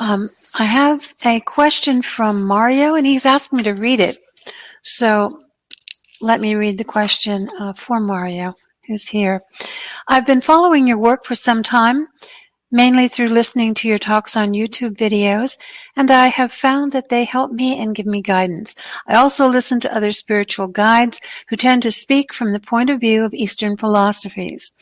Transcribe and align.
Um, 0.00 0.30
I 0.58 0.64
have 0.64 1.12
a 1.26 1.40
question 1.40 2.00
from 2.00 2.42
Mario, 2.42 2.94
and 2.94 3.06
he's 3.06 3.26
asked 3.26 3.52
me 3.52 3.62
to 3.64 3.74
read 3.74 4.00
it. 4.00 4.16
So 4.82 5.42
let 6.22 6.40
me 6.40 6.54
read 6.54 6.78
the 6.78 6.84
question 6.84 7.50
uh, 7.60 7.74
for 7.74 8.00
Mario, 8.00 8.54
who's 8.86 9.06
here. 9.06 9.42
I've 10.08 10.24
been 10.24 10.40
following 10.40 10.86
your 10.86 10.96
work 10.96 11.26
for 11.26 11.34
some 11.34 11.62
time, 11.62 12.08
mainly 12.70 13.08
through 13.08 13.28
listening 13.28 13.74
to 13.74 13.88
your 13.88 13.98
talks 13.98 14.36
on 14.36 14.52
YouTube 14.52 14.96
videos, 14.96 15.58
and 15.96 16.10
I 16.10 16.28
have 16.28 16.52
found 16.52 16.92
that 16.92 17.08
they 17.08 17.24
help 17.24 17.50
me 17.50 17.80
and 17.80 17.94
give 17.94 18.06
me 18.06 18.22
guidance. 18.22 18.74
I 19.06 19.16
also 19.16 19.48
listen 19.48 19.80
to 19.80 19.94
other 19.94 20.12
spiritual 20.12 20.68
guides 20.68 21.20
who 21.48 21.56
tend 21.56 21.82
to 21.82 21.90
speak 21.90 22.32
from 22.32 22.52
the 22.52 22.60
point 22.60 22.90
of 22.90 23.00
view 23.00 23.24
of 23.24 23.34
Eastern 23.34 23.76
philosophies. 23.76 24.72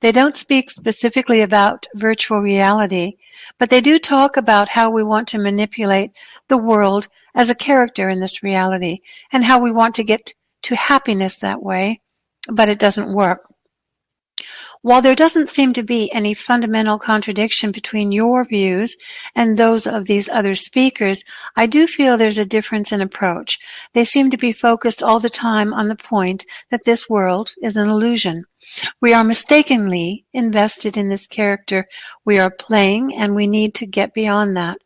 They 0.00 0.12
don't 0.12 0.36
speak 0.36 0.70
specifically 0.70 1.40
about 1.40 1.86
virtual 1.94 2.40
reality, 2.40 3.16
but 3.58 3.70
they 3.70 3.80
do 3.80 3.98
talk 3.98 4.36
about 4.36 4.68
how 4.68 4.90
we 4.90 5.02
want 5.02 5.28
to 5.28 5.38
manipulate 5.38 6.10
the 6.48 6.58
world 6.58 7.08
as 7.34 7.48
a 7.48 7.54
character 7.54 8.08
in 8.08 8.20
this 8.20 8.42
reality 8.42 8.98
and 9.32 9.44
how 9.44 9.60
we 9.60 9.72
want 9.72 9.94
to 9.94 10.04
get 10.04 10.32
to 10.64 10.76
happiness 10.76 11.38
that 11.38 11.62
way, 11.62 12.00
but 12.48 12.68
it 12.68 12.78
doesn't 12.78 13.14
work. 13.14 13.53
While 14.84 15.00
there 15.00 15.14
doesn't 15.14 15.48
seem 15.48 15.72
to 15.72 15.82
be 15.82 16.12
any 16.12 16.34
fundamental 16.34 16.98
contradiction 16.98 17.72
between 17.72 18.12
your 18.12 18.44
views 18.44 18.96
and 19.34 19.56
those 19.56 19.86
of 19.86 20.04
these 20.04 20.28
other 20.28 20.54
speakers, 20.54 21.24
I 21.56 21.64
do 21.64 21.86
feel 21.86 22.18
there's 22.18 22.36
a 22.36 22.44
difference 22.44 22.92
in 22.92 23.00
approach. 23.00 23.58
They 23.94 24.04
seem 24.04 24.30
to 24.30 24.36
be 24.36 24.52
focused 24.52 25.02
all 25.02 25.20
the 25.20 25.30
time 25.30 25.72
on 25.72 25.88
the 25.88 25.96
point 25.96 26.44
that 26.70 26.84
this 26.84 27.08
world 27.08 27.54
is 27.62 27.78
an 27.78 27.88
illusion. 27.88 28.44
We 29.00 29.14
are 29.14 29.24
mistakenly 29.24 30.26
invested 30.34 30.98
in 30.98 31.08
this 31.08 31.26
character 31.26 31.88
we 32.26 32.38
are 32.38 32.50
playing 32.50 33.14
and 33.14 33.34
we 33.34 33.46
need 33.46 33.76
to 33.76 33.86
get 33.86 34.12
beyond 34.12 34.54
that 34.58 34.76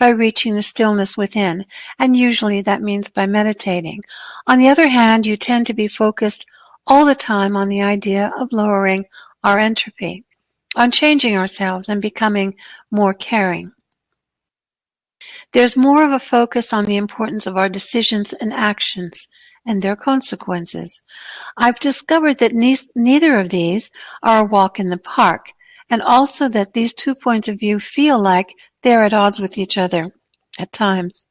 by 0.00 0.08
reaching 0.08 0.56
the 0.56 0.62
stillness 0.62 1.16
within, 1.16 1.64
and 2.00 2.16
usually 2.16 2.62
that 2.62 2.82
means 2.82 3.08
by 3.08 3.26
meditating. 3.26 4.02
On 4.48 4.58
the 4.58 4.70
other 4.70 4.88
hand, 4.88 5.26
you 5.26 5.36
tend 5.36 5.68
to 5.68 5.74
be 5.74 5.86
focused 5.86 6.44
all 6.86 7.04
the 7.04 7.14
time 7.14 7.56
on 7.56 7.68
the 7.68 7.82
idea 7.82 8.32
of 8.38 8.52
lowering 8.52 9.04
our 9.42 9.58
entropy, 9.58 10.24
on 10.76 10.90
changing 10.90 11.36
ourselves 11.36 11.88
and 11.88 12.02
becoming 12.02 12.54
more 12.90 13.14
caring. 13.14 13.72
There's 15.52 15.76
more 15.76 16.04
of 16.04 16.12
a 16.12 16.18
focus 16.18 16.72
on 16.72 16.84
the 16.84 16.96
importance 16.96 17.46
of 17.46 17.56
our 17.56 17.68
decisions 17.68 18.32
and 18.32 18.52
actions 18.52 19.26
and 19.66 19.80
their 19.80 19.96
consequences. 19.96 21.00
I've 21.56 21.80
discovered 21.80 22.38
that 22.38 22.52
ne- 22.52 22.76
neither 22.94 23.38
of 23.38 23.48
these 23.48 23.90
are 24.22 24.40
a 24.40 24.44
walk 24.44 24.78
in 24.78 24.90
the 24.90 24.98
park, 24.98 25.52
and 25.88 26.02
also 26.02 26.48
that 26.50 26.74
these 26.74 26.92
two 26.92 27.14
points 27.14 27.48
of 27.48 27.58
view 27.58 27.78
feel 27.78 28.18
like 28.18 28.54
they're 28.82 29.04
at 29.04 29.14
odds 29.14 29.40
with 29.40 29.56
each 29.56 29.78
other 29.78 30.12
at 30.58 30.72
times. 30.72 31.26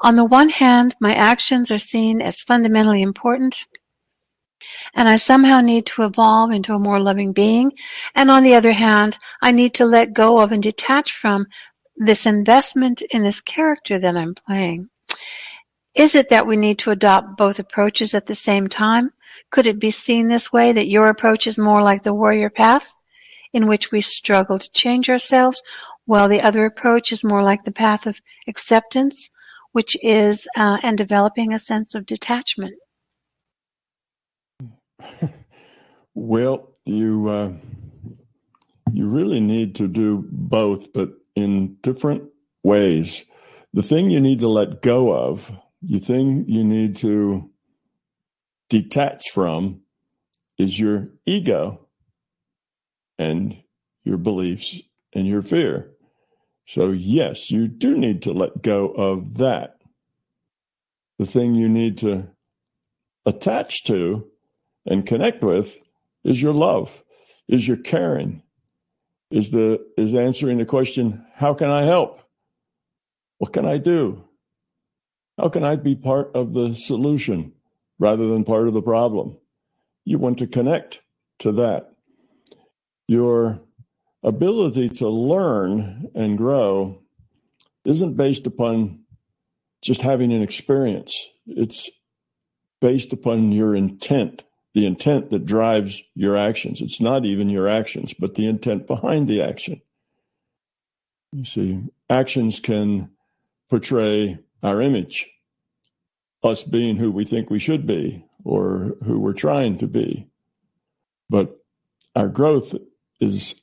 On 0.00 0.16
the 0.16 0.24
one 0.24 0.48
hand, 0.48 0.94
my 1.00 1.14
actions 1.14 1.70
are 1.70 1.78
seen 1.78 2.22
as 2.22 2.40
fundamentally 2.40 3.02
important 3.02 3.66
and 4.94 5.08
I 5.08 5.16
somehow 5.16 5.60
need 5.60 5.86
to 5.86 6.04
evolve 6.04 6.50
into 6.50 6.74
a 6.74 6.78
more 6.78 7.00
loving 7.00 7.32
being. 7.32 7.72
And 8.14 8.30
on 8.30 8.42
the 8.42 8.54
other 8.54 8.72
hand, 8.72 9.18
I 9.42 9.52
need 9.52 9.74
to 9.74 9.86
let 9.86 10.12
go 10.12 10.40
of 10.40 10.52
and 10.52 10.62
detach 10.62 11.12
from 11.12 11.46
this 11.96 12.26
investment 12.26 13.02
in 13.02 13.24
this 13.24 13.40
character 13.40 13.98
that 13.98 14.16
I'm 14.16 14.34
playing. 14.34 14.88
Is 15.94 16.14
it 16.14 16.28
that 16.28 16.46
we 16.46 16.56
need 16.56 16.78
to 16.80 16.92
adopt 16.92 17.36
both 17.36 17.58
approaches 17.58 18.14
at 18.14 18.26
the 18.26 18.34
same 18.34 18.68
time? 18.68 19.10
Could 19.50 19.66
it 19.66 19.80
be 19.80 19.90
seen 19.90 20.28
this 20.28 20.52
way 20.52 20.72
that 20.72 20.88
your 20.88 21.08
approach 21.08 21.46
is 21.46 21.58
more 21.58 21.82
like 21.82 22.02
the 22.02 22.14
warrior 22.14 22.50
path, 22.50 22.88
in 23.52 23.66
which 23.66 23.90
we 23.90 24.00
struggle 24.00 24.58
to 24.58 24.70
change 24.70 25.10
ourselves, 25.10 25.62
while 26.04 26.28
the 26.28 26.42
other 26.42 26.66
approach 26.66 27.10
is 27.10 27.24
more 27.24 27.42
like 27.42 27.64
the 27.64 27.72
path 27.72 28.06
of 28.06 28.20
acceptance, 28.46 29.30
which 29.72 29.96
is 30.02 30.46
uh, 30.56 30.78
and 30.82 30.96
developing 30.96 31.52
a 31.52 31.58
sense 31.58 31.94
of 31.94 32.06
detachment? 32.06 32.74
Well, 36.14 36.74
you 36.84 37.28
uh, 37.28 37.52
you 38.92 39.08
really 39.08 39.40
need 39.40 39.74
to 39.76 39.88
do 39.88 40.24
both, 40.30 40.92
but 40.92 41.10
in 41.34 41.76
different 41.82 42.24
ways. 42.62 43.24
The 43.72 43.82
thing 43.82 44.10
you 44.10 44.20
need 44.20 44.40
to 44.40 44.48
let 44.48 44.82
go 44.82 45.12
of, 45.12 45.58
the 45.82 45.98
thing 45.98 46.44
you 46.48 46.64
need 46.64 46.96
to 46.96 47.50
detach 48.68 49.30
from, 49.32 49.82
is 50.56 50.80
your 50.80 51.10
ego 51.26 51.86
and 53.18 53.62
your 54.04 54.18
beliefs 54.18 54.80
and 55.12 55.26
your 55.26 55.42
fear. 55.42 55.90
So, 56.66 56.90
yes, 56.90 57.50
you 57.50 57.68
do 57.68 57.96
need 57.96 58.22
to 58.22 58.32
let 58.32 58.62
go 58.62 58.88
of 58.88 59.38
that. 59.38 59.78
The 61.18 61.26
thing 61.26 61.54
you 61.54 61.68
need 61.68 61.98
to 61.98 62.30
attach 63.24 63.84
to 63.84 64.28
and 64.88 65.06
connect 65.06 65.44
with 65.44 65.78
is 66.24 66.42
your 66.42 66.54
love, 66.54 67.04
is 67.46 67.68
your 67.68 67.76
caring, 67.76 68.42
is 69.30 69.50
the 69.50 69.84
is 69.96 70.14
answering 70.14 70.58
the 70.58 70.64
question, 70.64 71.24
how 71.34 71.54
can 71.54 71.70
I 71.70 71.82
help? 71.82 72.20
What 73.36 73.52
can 73.52 73.66
I 73.66 73.78
do? 73.78 74.24
How 75.36 75.48
can 75.48 75.62
I 75.62 75.76
be 75.76 75.94
part 75.94 76.34
of 76.34 76.54
the 76.54 76.74
solution 76.74 77.52
rather 77.98 78.26
than 78.28 78.44
part 78.44 78.66
of 78.66 78.74
the 78.74 78.82
problem? 78.82 79.36
You 80.04 80.18
want 80.18 80.38
to 80.38 80.46
connect 80.46 81.00
to 81.40 81.52
that. 81.52 81.92
Your 83.06 83.60
ability 84.22 84.88
to 84.88 85.08
learn 85.08 86.10
and 86.14 86.36
grow 86.36 87.02
isn't 87.84 88.16
based 88.16 88.46
upon 88.46 89.04
just 89.82 90.02
having 90.02 90.32
an 90.32 90.42
experience. 90.42 91.26
It's 91.46 91.88
based 92.80 93.12
upon 93.12 93.52
your 93.52 93.76
intent 93.76 94.42
the 94.74 94.86
intent 94.86 95.30
that 95.30 95.46
drives 95.46 96.02
your 96.14 96.36
actions. 96.36 96.80
It's 96.80 97.00
not 97.00 97.24
even 97.24 97.48
your 97.48 97.68
actions, 97.68 98.14
but 98.14 98.34
the 98.34 98.46
intent 98.46 98.86
behind 98.86 99.28
the 99.28 99.42
action. 99.42 99.80
You 101.32 101.44
see, 101.44 101.84
actions 102.08 102.60
can 102.60 103.10
portray 103.68 104.38
our 104.62 104.80
image, 104.80 105.30
us 106.42 106.64
being 106.64 106.96
who 106.96 107.10
we 107.10 107.24
think 107.24 107.50
we 107.50 107.58
should 107.58 107.86
be 107.86 108.24
or 108.44 108.96
who 109.04 109.18
we're 109.20 109.32
trying 109.32 109.78
to 109.78 109.86
be. 109.86 110.28
But 111.28 111.58
our 112.14 112.28
growth 112.28 112.74
is 113.20 113.54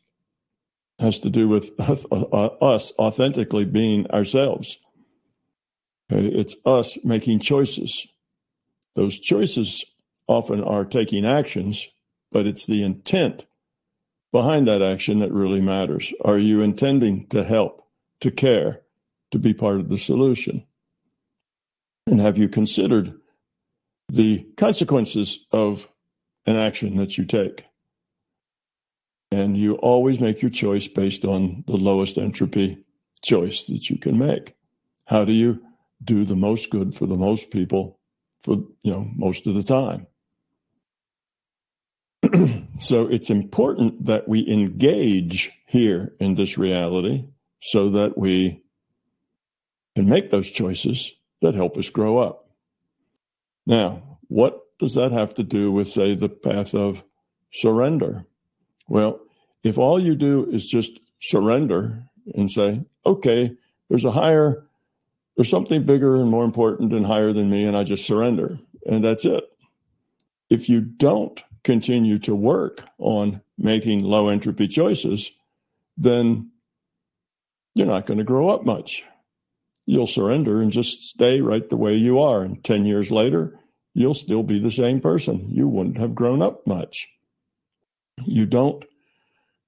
has 1.00 1.20
to 1.20 1.30
do 1.30 1.48
with 1.48 1.72
us 1.80 2.94
authentically 2.98 3.66
being 3.66 4.10
ourselves. 4.12 4.78
It's 6.10 6.56
us 6.66 6.98
making 7.04 7.40
choices. 7.40 8.08
Those 8.96 9.20
choices 9.20 9.84
often 10.28 10.64
are 10.64 10.86
taking 10.86 11.26
actions, 11.26 11.88
but 12.32 12.48
it's 12.48 12.66
the 12.66 12.84
intent 12.84 13.46
behind 14.32 14.68
that 14.68 14.82
action 14.82 15.20
that 15.20 15.32
really 15.32 15.62
matters. 15.62 16.14
Are 16.24 16.38
you 16.38 16.62
intending 16.62 17.28
to 17.28 17.44
help, 17.44 17.88
to 18.22 18.32
care, 18.32 18.82
to 19.32 19.40
be 19.40 19.54
part 19.54 19.80
of 19.80 19.90
the 19.90 19.98
solution? 19.98 20.66
And 22.08 22.20
have 22.20 22.38
you 22.38 22.50
considered 22.50 23.14
the 24.10 24.48
consequences 24.58 25.46
of 25.52 25.90
an 26.46 26.56
action 26.56 26.98
that 26.98 27.18
you 27.18 27.26
take? 27.26 27.66
And 29.32 29.58
you 29.58 29.76
always 29.76 30.20
make 30.20 30.42
your 30.42 30.52
choice 30.52 30.88
based 30.88 31.26
on 31.26 31.64
the 31.68 31.78
lowest 31.78 32.18
entropy 32.18 32.84
choice 33.24 33.64
that 33.64 33.90
you 33.90 33.98
can 33.98 34.18
make. 34.18 34.56
How 35.06 35.26
do 35.26 35.32
you 35.32 35.64
do 36.04 36.26
the 36.26 36.36
most 36.36 36.70
good 36.70 36.94
for 36.94 37.06
the 37.06 37.18
most 37.18 37.52
people 37.52 38.00
for, 38.40 38.58
you 38.84 38.92
know, 38.92 39.10
most 39.16 39.48
of 39.48 39.56
the 39.56 39.64
time? 39.64 40.08
so 42.80 43.08
it's 43.08 43.30
important 43.30 44.06
that 44.06 44.28
we 44.28 44.48
engage 44.48 45.52
here 45.68 46.14
in 46.20 46.36
this 46.36 46.58
reality 46.58 47.28
so 47.60 47.90
that 47.90 48.18
we 48.18 48.64
can 49.96 50.08
make 50.08 50.30
those 50.30 50.52
choices 50.52 51.14
that 51.42 51.56
help 51.56 51.78
us 51.78 51.90
grow 51.90 52.18
up. 52.18 52.50
Now, 53.66 54.20
what 54.28 54.62
does 54.78 54.94
that 54.96 55.12
have 55.12 55.34
to 55.36 55.44
do 55.44 55.72
with, 55.72 55.88
say, 55.88 56.16
the 56.16 56.30
path 56.30 56.76
of 56.76 57.04
surrender? 57.52 58.26
Well, 58.88 59.20
if 59.64 59.78
all 59.78 60.00
you 60.00 60.16
do 60.16 60.48
is 60.52 60.68
just 60.68 61.00
surrender 61.20 62.04
and 62.34 62.52
say, 62.52 62.86
okay, 63.06 63.56
there's 63.90 64.06
a 64.06 64.12
higher, 64.12 64.68
there's 65.36 65.50
something 65.50 65.84
bigger 65.84 66.16
and 66.16 66.30
more 66.30 66.44
important 66.44 66.94
and 66.94 67.06
higher 67.06 67.34
than 67.34 67.50
me, 67.50 67.66
and 67.66 67.76
I 67.76 67.84
just 67.84 68.06
surrender, 68.06 68.60
and 68.86 69.04
that's 69.04 69.26
it. 69.26 69.44
If 70.50 70.70
you 70.70 70.82
don't 70.82 71.42
continue 71.66 72.20
to 72.20 72.36
work 72.36 72.86
on 73.00 73.42
making 73.58 74.04
low 74.04 74.30
entropy 74.30 74.68
choices, 74.68 75.32
then 75.98 76.52
you're 77.74 77.88
not 77.88 78.06
going 78.06 78.20
to 78.20 78.24
grow 78.24 78.48
up 78.50 78.64
much. 78.64 79.04
You'll 79.86 80.08
surrender 80.08 80.62
and 80.62 80.72
just 80.72 81.02
stay 81.02 81.42
right 81.42 81.68
the 81.68 81.76
way 81.76 81.96
you 81.96 82.20
are. 82.20 82.44
And 82.44 82.64
10 82.64 82.86
years 82.86 83.12
later, 83.12 83.60
you'll 83.94 84.14
still 84.14 84.44
be 84.44 84.60
the 84.60 84.72
same 84.72 85.02
person. 85.02 85.48
You 85.50 85.68
wouldn't 85.68 85.98
have 85.98 86.16
grown 86.16 86.42
up 86.42 86.66
much. 86.68 87.10
You 88.26 88.46
don't 88.46 88.86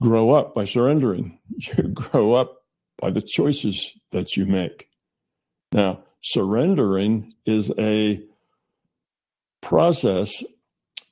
grow 0.01 0.31
up 0.31 0.55
by 0.55 0.65
surrendering. 0.65 1.39
You 1.77 1.87
grow 1.87 2.33
up 2.33 2.61
by 2.99 3.09
the 3.09 3.21
choices 3.21 3.97
that 4.11 4.37
you 4.37 4.45
make. 4.45 4.89
Now, 5.71 6.03
surrendering 6.21 7.33
is 7.47 7.71
a 7.79 8.21
process 9.61 10.43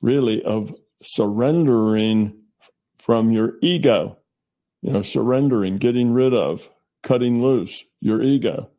really 0.06 0.40
of 0.44 0.72
surrendering 1.02 2.32
from 2.96 3.32
your 3.32 3.54
ego, 3.60 4.16
you 4.80 4.92
know, 4.92 5.02
surrendering, 5.02 5.78
getting 5.78 6.12
rid 6.12 6.32
of, 6.32 6.70
cutting 7.02 7.42
loose 7.42 7.84
your 8.00 8.22
ego, 8.22 8.70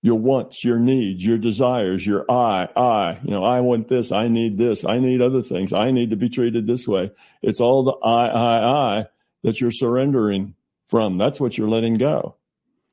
your 0.00 0.14
wants, 0.14 0.64
your 0.64 0.78
needs, 0.78 1.26
your 1.26 1.36
desires, 1.36 2.06
your 2.06 2.24
I, 2.30 2.66
I, 2.74 3.18
you 3.22 3.30
know, 3.30 3.44
I 3.44 3.60
want 3.60 3.88
this, 3.88 4.10
I 4.10 4.28
need 4.28 4.56
this, 4.56 4.86
I 4.86 5.00
need 5.00 5.20
other 5.20 5.42
things, 5.42 5.74
I 5.74 5.90
need 5.90 6.08
to 6.10 6.16
be 6.16 6.30
treated 6.30 6.66
this 6.66 6.88
way. 6.88 7.10
It's 7.42 7.60
all 7.60 7.82
the 7.82 7.92
I, 8.02 8.28
I, 8.28 8.98
I 8.98 9.06
that 9.42 9.60
you're 9.60 9.70
surrendering 9.70 10.54
from. 10.82 11.18
That's 11.18 11.40
what 11.40 11.58
you're 11.58 11.68
letting 11.68 11.98
go. 11.98 12.36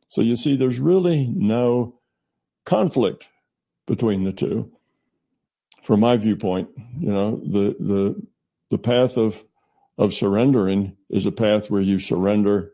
So 0.09 0.19
you 0.19 0.35
see, 0.35 0.57
there's 0.57 0.79
really 0.79 1.27
no 1.33 2.01
conflict 2.65 3.29
between 3.87 4.25
the 4.25 4.33
two. 4.33 4.74
From 5.85 5.99
my 5.99 6.17
viewpoint, 6.17 6.69
you 6.97 7.13
know, 7.13 7.37
the 7.37 7.75
the 7.79 8.27
the 8.71 8.77
path 8.79 9.17
of 9.17 9.43
of 9.99 10.13
surrendering 10.13 10.97
is 11.09 11.27
a 11.27 11.31
path 11.31 11.69
where 11.69 11.81
you 11.81 11.99
surrender 11.99 12.73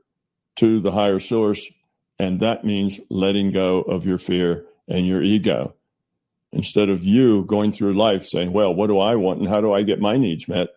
to 0.56 0.80
the 0.80 0.92
higher 0.92 1.20
source, 1.20 1.70
and 2.18 2.40
that 2.40 2.64
means 2.64 3.02
letting 3.10 3.52
go 3.52 3.82
of 3.82 4.06
your 4.06 4.18
fear 4.18 4.66
and 4.88 5.06
your 5.06 5.22
ego. 5.22 5.76
Instead 6.54 6.90
of 6.90 7.04
you 7.04 7.44
going 7.44 7.74
through 7.74 7.98
life 7.98 8.26
saying, 8.26 8.54
Well, 8.54 8.74
what 8.74 8.88
do 8.88 8.98
I 8.98 9.16
want 9.16 9.40
and 9.40 9.50
how 9.50 9.60
do 9.60 9.74
I 9.74 9.84
get 9.84 10.00
my 10.00 10.18
needs 10.18 10.48
met? 10.48 10.70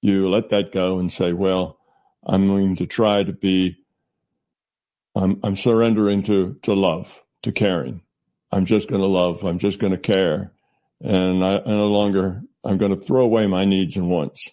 You 0.00 0.28
let 0.28 0.48
that 0.48 0.72
go 0.72 0.98
and 0.98 1.12
say, 1.12 1.32
Well, 1.32 1.78
I'm 2.24 2.48
going 2.48 2.74
to 2.76 2.86
try 2.86 3.22
to 3.22 3.32
be 3.32 3.76
I'm 5.14 5.38
I'm 5.42 5.56
surrendering 5.56 6.22
to 6.24 6.54
to 6.62 6.74
love, 6.74 7.22
to 7.42 7.52
caring. 7.52 8.02
I'm 8.50 8.64
just 8.64 8.88
going 8.88 9.02
to 9.02 9.06
love. 9.06 9.44
I'm 9.44 9.58
just 9.58 9.78
going 9.78 9.92
to 9.92 9.98
care, 9.98 10.52
and 11.02 11.44
I, 11.44 11.62
no 11.66 11.86
longer. 11.86 12.42
I'm 12.64 12.78
going 12.78 12.94
to 12.94 13.00
throw 13.00 13.22
away 13.22 13.46
my 13.46 13.64
needs 13.64 13.96
and 13.96 14.10
wants. 14.10 14.50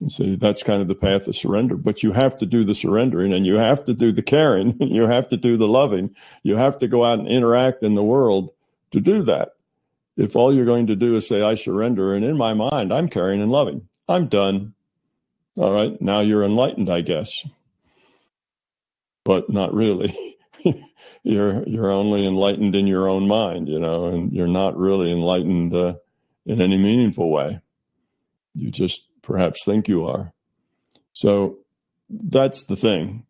And 0.00 0.12
see, 0.12 0.36
that's 0.36 0.62
kind 0.62 0.82
of 0.82 0.88
the 0.88 0.94
path 0.94 1.26
of 1.26 1.36
surrender. 1.36 1.76
But 1.76 2.02
you 2.02 2.12
have 2.12 2.36
to 2.38 2.46
do 2.46 2.64
the 2.64 2.74
surrendering, 2.74 3.32
and 3.32 3.46
you 3.46 3.56
have 3.56 3.84
to 3.84 3.94
do 3.94 4.12
the 4.12 4.22
caring, 4.22 4.76
and 4.80 4.90
you 4.90 5.06
have 5.06 5.28
to 5.28 5.36
do 5.36 5.56
the 5.56 5.68
loving. 5.68 6.14
You 6.42 6.56
have 6.56 6.76
to 6.78 6.88
go 6.88 7.04
out 7.04 7.18
and 7.18 7.28
interact 7.28 7.82
in 7.82 7.94
the 7.94 8.04
world 8.04 8.50
to 8.90 9.00
do 9.00 9.22
that. 9.22 9.50
If 10.16 10.34
all 10.34 10.52
you're 10.52 10.64
going 10.64 10.88
to 10.88 10.96
do 10.96 11.16
is 11.16 11.28
say, 11.28 11.42
"I 11.42 11.54
surrender," 11.54 12.14
and 12.14 12.24
in 12.24 12.36
my 12.36 12.54
mind, 12.54 12.92
I'm 12.92 13.08
caring 13.08 13.40
and 13.40 13.52
loving, 13.52 13.88
I'm 14.08 14.26
done. 14.26 14.74
All 15.56 15.72
right, 15.72 16.00
now 16.00 16.20
you're 16.20 16.44
enlightened, 16.44 16.88
I 16.90 17.00
guess 17.00 17.44
but 19.28 19.50
not 19.50 19.74
really. 19.74 20.12
you're 21.22 21.62
you're 21.66 21.90
only 21.90 22.26
enlightened 22.26 22.74
in 22.74 22.86
your 22.86 23.08
own 23.08 23.26
mind, 23.26 23.68
you 23.68 23.78
know, 23.78 24.06
and 24.06 24.32
you're 24.32 24.46
not 24.46 24.76
really 24.76 25.12
enlightened 25.12 25.74
uh, 25.74 25.94
in 26.46 26.60
any 26.60 26.78
meaningful 26.78 27.30
way. 27.30 27.60
You 28.54 28.70
just 28.70 29.02
perhaps 29.22 29.64
think 29.64 29.88
you 29.88 30.06
are. 30.06 30.32
So 31.12 31.58
that's 32.08 32.64
the 32.64 32.76
thing. 32.76 33.26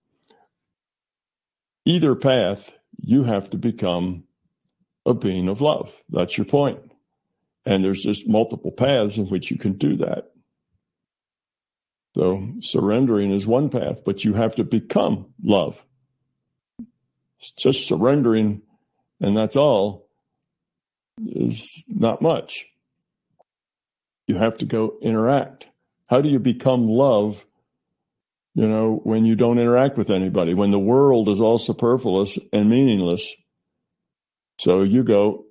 Either 1.85 2.15
path, 2.15 2.73
you 2.99 3.25
have 3.25 3.51
to 3.51 3.57
become 3.57 4.25
a 5.07 5.15
being 5.15 5.49
of 5.49 5.61
love. 5.61 6.03
That's 6.09 6.37
your 6.37 6.45
point. 6.45 6.81
And 7.65 7.83
there's 7.83 8.03
just 8.03 8.29
multiple 8.29 8.73
paths 8.73 9.19
in 9.19 9.27
which 9.27 9.51
you 9.51 9.59
can 9.59 9.73
do 9.73 9.97
that. 9.97 10.31
So 12.15 12.53
surrendering 12.61 13.31
is 13.31 13.47
one 13.47 13.69
path, 13.69 14.05
but 14.05 14.25
you 14.25 14.35
have 14.35 14.55
to 14.57 14.65
become 14.65 15.33
love 15.43 15.85
just 17.56 17.87
surrendering 17.87 18.62
and 19.20 19.37
that's 19.37 19.56
all 19.56 20.08
is 21.26 21.85
not 21.88 22.23
much. 22.23 22.67
You 24.26 24.37
have 24.37 24.58
to 24.58 24.67
go 24.67 24.99
interact. 25.00 25.69
How 26.08 26.20
do 26.20 26.29
you 26.29 26.38
become 26.38 26.88
love, 26.88 27.46
you 28.55 28.69
know, 28.69 29.00
when 29.05 29.25
you 29.25 29.35
don't 29.35 29.58
interact 29.58 29.96
with 29.96 30.11
anybody, 30.11 30.55
when 30.55 30.70
the 30.70 30.79
world 30.79 31.29
is 31.29 31.40
all 31.40 31.58
superfluous 31.58 32.38
and 32.52 32.70
meaningless? 32.70 33.35
So 34.58 34.82
you 34.82 35.02
go, 35.02 35.46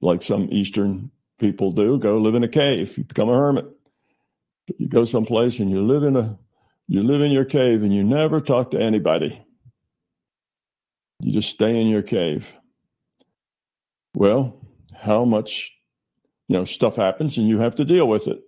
like 0.00 0.22
some 0.22 0.48
Eastern 0.50 1.10
people 1.38 1.72
do, 1.72 1.98
go 1.98 2.18
live 2.18 2.34
in 2.34 2.44
a 2.44 2.48
cave. 2.48 2.96
You 2.98 3.04
become 3.04 3.28
a 3.28 3.36
hermit. 3.36 3.66
You 4.78 4.88
go 4.88 5.04
someplace 5.04 5.58
and 5.58 5.70
you 5.70 5.82
live 5.82 6.02
in 6.02 6.16
a, 6.16 6.38
you 6.86 7.02
live 7.02 7.20
in 7.20 7.32
your 7.32 7.44
cave 7.44 7.82
and 7.82 7.94
you 7.94 8.04
never 8.04 8.40
talk 8.40 8.70
to 8.72 8.80
anybody. 8.80 9.44
You 11.20 11.32
just 11.32 11.50
stay 11.50 11.80
in 11.80 11.88
your 11.88 12.02
cave. 12.02 12.54
Well, 14.14 14.60
how 14.94 15.24
much 15.24 15.72
you 16.48 16.56
know 16.56 16.64
stuff 16.64 16.96
happens 16.96 17.38
and 17.38 17.48
you 17.48 17.58
have 17.58 17.74
to 17.76 17.84
deal 17.84 18.08
with 18.08 18.26
it. 18.26 18.40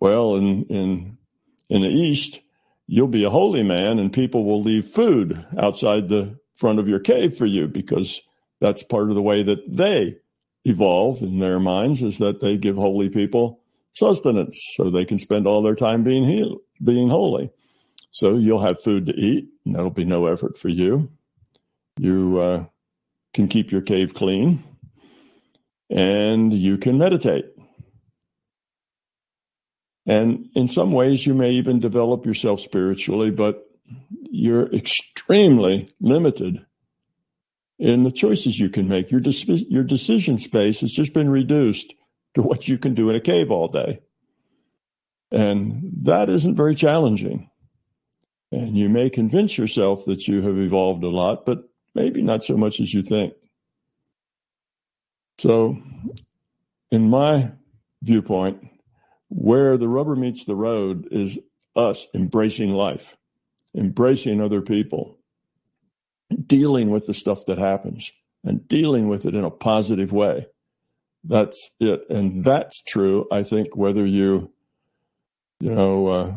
Well, 0.00 0.36
in 0.36 0.64
in 0.64 1.18
in 1.68 1.82
the 1.82 1.88
East, 1.88 2.40
you'll 2.86 3.08
be 3.08 3.24
a 3.24 3.30
holy 3.30 3.62
man 3.62 3.98
and 3.98 4.12
people 4.12 4.44
will 4.44 4.62
leave 4.62 4.86
food 4.86 5.44
outside 5.58 6.08
the 6.08 6.38
front 6.54 6.78
of 6.78 6.88
your 6.88 7.00
cave 7.00 7.36
for 7.36 7.46
you 7.46 7.66
because 7.66 8.22
that's 8.60 8.82
part 8.82 9.08
of 9.08 9.14
the 9.14 9.22
way 9.22 9.42
that 9.42 9.64
they 9.68 10.16
evolve 10.64 11.22
in 11.22 11.38
their 11.38 11.58
minds 11.58 12.02
is 12.02 12.18
that 12.18 12.40
they 12.40 12.56
give 12.56 12.76
holy 12.76 13.08
people 13.08 13.60
sustenance 13.92 14.72
so 14.76 14.90
they 14.90 15.04
can 15.04 15.18
spend 15.18 15.46
all 15.46 15.62
their 15.62 15.74
time 15.74 16.02
being 16.02 16.24
healed, 16.24 16.60
being 16.82 17.08
holy. 17.08 17.50
So 18.10 18.36
you'll 18.36 18.60
have 18.62 18.80
food 18.80 19.06
to 19.06 19.12
eat, 19.12 19.48
and 19.64 19.74
that'll 19.74 19.90
be 19.90 20.04
no 20.04 20.26
effort 20.26 20.56
for 20.56 20.68
you. 20.68 21.10
You 21.98 22.38
uh, 22.40 22.64
can 23.32 23.48
keep 23.48 23.70
your 23.70 23.82
cave 23.82 24.14
clean 24.14 24.64
and 25.90 26.52
you 26.52 26.78
can 26.78 26.98
meditate. 26.98 27.46
And 30.06 30.48
in 30.54 30.68
some 30.68 30.92
ways, 30.92 31.26
you 31.26 31.34
may 31.34 31.50
even 31.52 31.80
develop 31.80 32.26
yourself 32.26 32.60
spiritually, 32.60 33.30
but 33.30 33.64
you're 34.30 34.72
extremely 34.72 35.90
limited 36.00 36.66
in 37.78 38.02
the 38.02 38.10
choices 38.10 38.58
you 38.58 38.68
can 38.68 38.88
make. 38.88 39.10
Your, 39.10 39.20
your 39.22 39.84
decision 39.84 40.38
space 40.38 40.80
has 40.80 40.92
just 40.92 41.14
been 41.14 41.30
reduced 41.30 41.94
to 42.34 42.42
what 42.42 42.68
you 42.68 42.76
can 42.76 42.94
do 42.94 43.08
in 43.08 43.16
a 43.16 43.20
cave 43.20 43.50
all 43.50 43.68
day. 43.68 44.00
And 45.30 45.80
that 46.04 46.28
isn't 46.28 46.54
very 46.54 46.74
challenging. 46.74 47.50
And 48.52 48.76
you 48.76 48.88
may 48.88 49.10
convince 49.10 49.58
yourself 49.58 50.04
that 50.04 50.28
you 50.28 50.42
have 50.42 50.58
evolved 50.58 51.02
a 51.02 51.08
lot, 51.08 51.46
but 51.46 51.64
Maybe 51.94 52.22
not 52.22 52.42
so 52.42 52.56
much 52.56 52.80
as 52.80 52.92
you 52.92 53.02
think. 53.02 53.34
So, 55.38 55.82
in 56.90 57.08
my 57.08 57.52
viewpoint, 58.02 58.68
where 59.28 59.76
the 59.76 59.88
rubber 59.88 60.16
meets 60.16 60.44
the 60.44 60.54
road 60.54 61.08
is 61.10 61.38
us 61.74 62.06
embracing 62.14 62.70
life, 62.70 63.16
embracing 63.76 64.40
other 64.40 64.60
people, 64.60 65.18
dealing 66.46 66.90
with 66.90 67.06
the 67.06 67.14
stuff 67.14 67.44
that 67.46 67.58
happens 67.58 68.12
and 68.44 68.66
dealing 68.68 69.08
with 69.08 69.26
it 69.26 69.34
in 69.34 69.44
a 69.44 69.50
positive 69.50 70.12
way. 70.12 70.46
That's 71.24 71.70
it. 71.80 72.04
And 72.10 72.44
that's 72.44 72.82
true, 72.82 73.26
I 73.32 73.42
think, 73.42 73.76
whether 73.76 74.06
you, 74.06 74.52
you 75.60 75.74
know, 75.74 76.06
uh, 76.06 76.34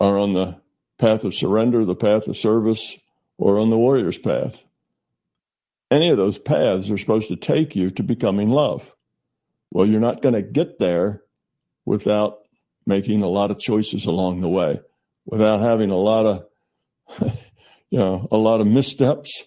are 0.00 0.18
on 0.18 0.34
the 0.34 0.60
path 0.98 1.24
of 1.24 1.34
surrender, 1.34 1.84
the 1.84 1.96
path 1.96 2.28
of 2.28 2.36
service, 2.36 2.96
or 3.36 3.58
on 3.58 3.70
the 3.70 3.78
warrior's 3.78 4.18
path 4.18 4.64
any 5.94 6.10
of 6.10 6.16
those 6.16 6.38
paths 6.38 6.90
are 6.90 6.98
supposed 6.98 7.28
to 7.28 7.36
take 7.36 7.76
you 7.76 7.88
to 7.90 8.02
becoming 8.02 8.50
love. 8.50 8.94
Well, 9.70 9.86
you're 9.86 10.00
not 10.00 10.22
going 10.22 10.34
to 10.34 10.42
get 10.42 10.78
there 10.78 11.22
without 11.84 12.38
making 12.84 13.22
a 13.22 13.28
lot 13.28 13.50
of 13.50 13.60
choices 13.60 14.04
along 14.04 14.40
the 14.40 14.48
way, 14.48 14.80
without 15.24 15.60
having 15.60 15.90
a 15.90 15.96
lot 15.96 16.26
of, 16.26 16.46
you 17.90 17.98
know, 17.98 18.26
a 18.32 18.36
lot 18.36 18.60
of 18.60 18.66
missteps, 18.66 19.44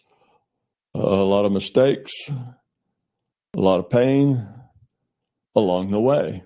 a 0.93 0.99
lot 0.99 1.45
of 1.45 1.51
mistakes, 1.51 2.13
a 2.29 3.59
lot 3.59 3.79
of 3.79 3.89
pain 3.89 4.47
along 5.53 5.91
the 5.91 5.99
way. 5.99 6.43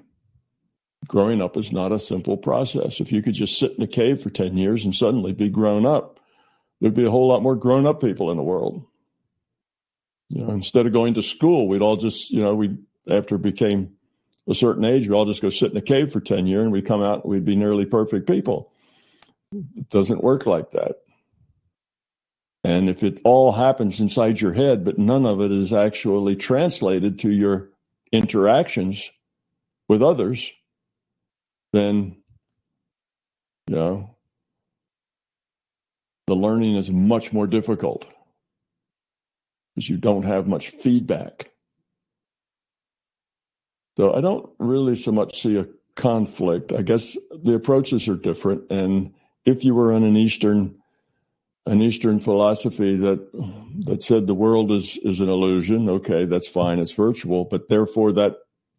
Growing 1.08 1.42
up 1.42 1.58
is 1.58 1.72
not 1.72 1.92
a 1.92 2.00
simple 2.00 2.38
process. 2.38 3.00
If 3.00 3.12
you 3.12 3.22
could 3.22 3.34
just 3.34 3.58
sit 3.58 3.74
in 3.78 3.84
a 3.84 3.88
cave 3.88 4.22
for 4.22 4.30
10 4.30 4.58
years 4.58 4.84
and 4.84 4.96
suddenly 4.96 5.34
be 5.34 5.50
grown 5.50 5.86
up, 5.86 6.20
there'd 6.80 6.94
be 6.94 7.06
a 7.06 7.12
whole 7.12 7.28
lot 7.28 7.44
more 7.44 7.56
grown 7.56 7.86
up 7.86 8.02
people 8.02 8.32
in 8.32 8.38
the 8.38 8.44
world. 8.44 8.86
You 10.32 10.46
know, 10.46 10.54
instead 10.54 10.86
of 10.86 10.94
going 10.94 11.16
to 11.16 11.22
school, 11.22 11.68
we'd 11.68 11.82
all 11.82 11.98
just, 11.98 12.32
you 12.32 12.42
know, 12.42 12.56
we 12.56 12.78
after 13.10 13.36
it 13.36 13.42
became 13.42 13.98
a 14.48 14.54
certain 14.54 14.86
age, 14.86 15.08
we 15.08 15.14
all 15.14 15.26
just 15.26 15.42
go 15.42 15.50
sit 15.50 15.72
in 15.72 15.78
a 15.78 15.82
cave 15.82 16.12
for 16.12 16.22
10 16.22 16.48
years 16.48 16.64
and 16.64 16.72
we 16.72 16.82
come 16.82 17.04
out 17.04 17.24
and 17.24 17.32
we'd 17.32 17.44
be 17.44 17.56
nearly 17.56 17.86
perfect 17.86 18.28
people. 18.28 18.72
It 19.52 19.90
doesn't 19.90 20.24
work 20.24 20.46
like 20.46 20.70
that. 20.72 20.98
And 22.64 22.90
if 22.90 23.04
it 23.04 23.20
all 23.26 23.52
happens 23.52 24.00
inside 24.00 24.40
your 24.40 24.54
head, 24.54 24.86
but 24.86 24.98
none 24.98 25.26
of 25.26 25.42
it 25.42 25.52
is 25.52 25.74
actually 25.74 26.38
translated 26.38 27.20
to 27.20 27.30
your 27.30 27.70
interactions 28.14 29.12
with 29.90 30.02
others, 30.02 30.54
then, 31.74 32.16
you 33.68 33.76
know, 33.76 34.16
the 36.28 36.36
learning 36.36 36.76
is 36.76 36.90
much 36.90 37.34
more 37.34 37.48
difficult 37.48 38.06
because 39.74 39.90
you 39.90 39.98
don't 39.98 40.24
have 40.24 40.48
much 40.48 40.70
feedback. 40.70 41.52
So 43.98 44.14
I 44.14 44.22
don't 44.22 44.50
really 44.58 44.96
so 44.96 45.12
much 45.12 45.42
see 45.42 45.58
a 45.58 45.68
conflict. 45.96 46.72
I 46.72 46.82
guess 46.82 47.18
the 47.32 47.54
approaches 47.54 48.08
are 48.08 48.16
different. 48.16 48.70
And 48.72 49.14
if 49.46 49.66
you 49.66 49.76
were 49.76 49.94
in 49.94 50.04
an 50.04 50.16
Eastern 50.16 50.76
an 51.68 51.80
Eastern 51.80 52.20
philosophy 52.20 52.96
that 52.96 53.20
that 53.86 54.02
said 54.02 54.26
the 54.26 54.34
world 54.34 54.72
is 54.72 54.98
is 55.04 55.22
an 55.22 55.30
illusion, 55.30 55.90
okay, 55.90 56.26
that's 56.26 56.48
fine, 56.48 56.80
it's 56.80 56.94
virtual, 56.94 57.46
but 57.46 57.70
therefore 57.70 58.12
that 58.14 58.38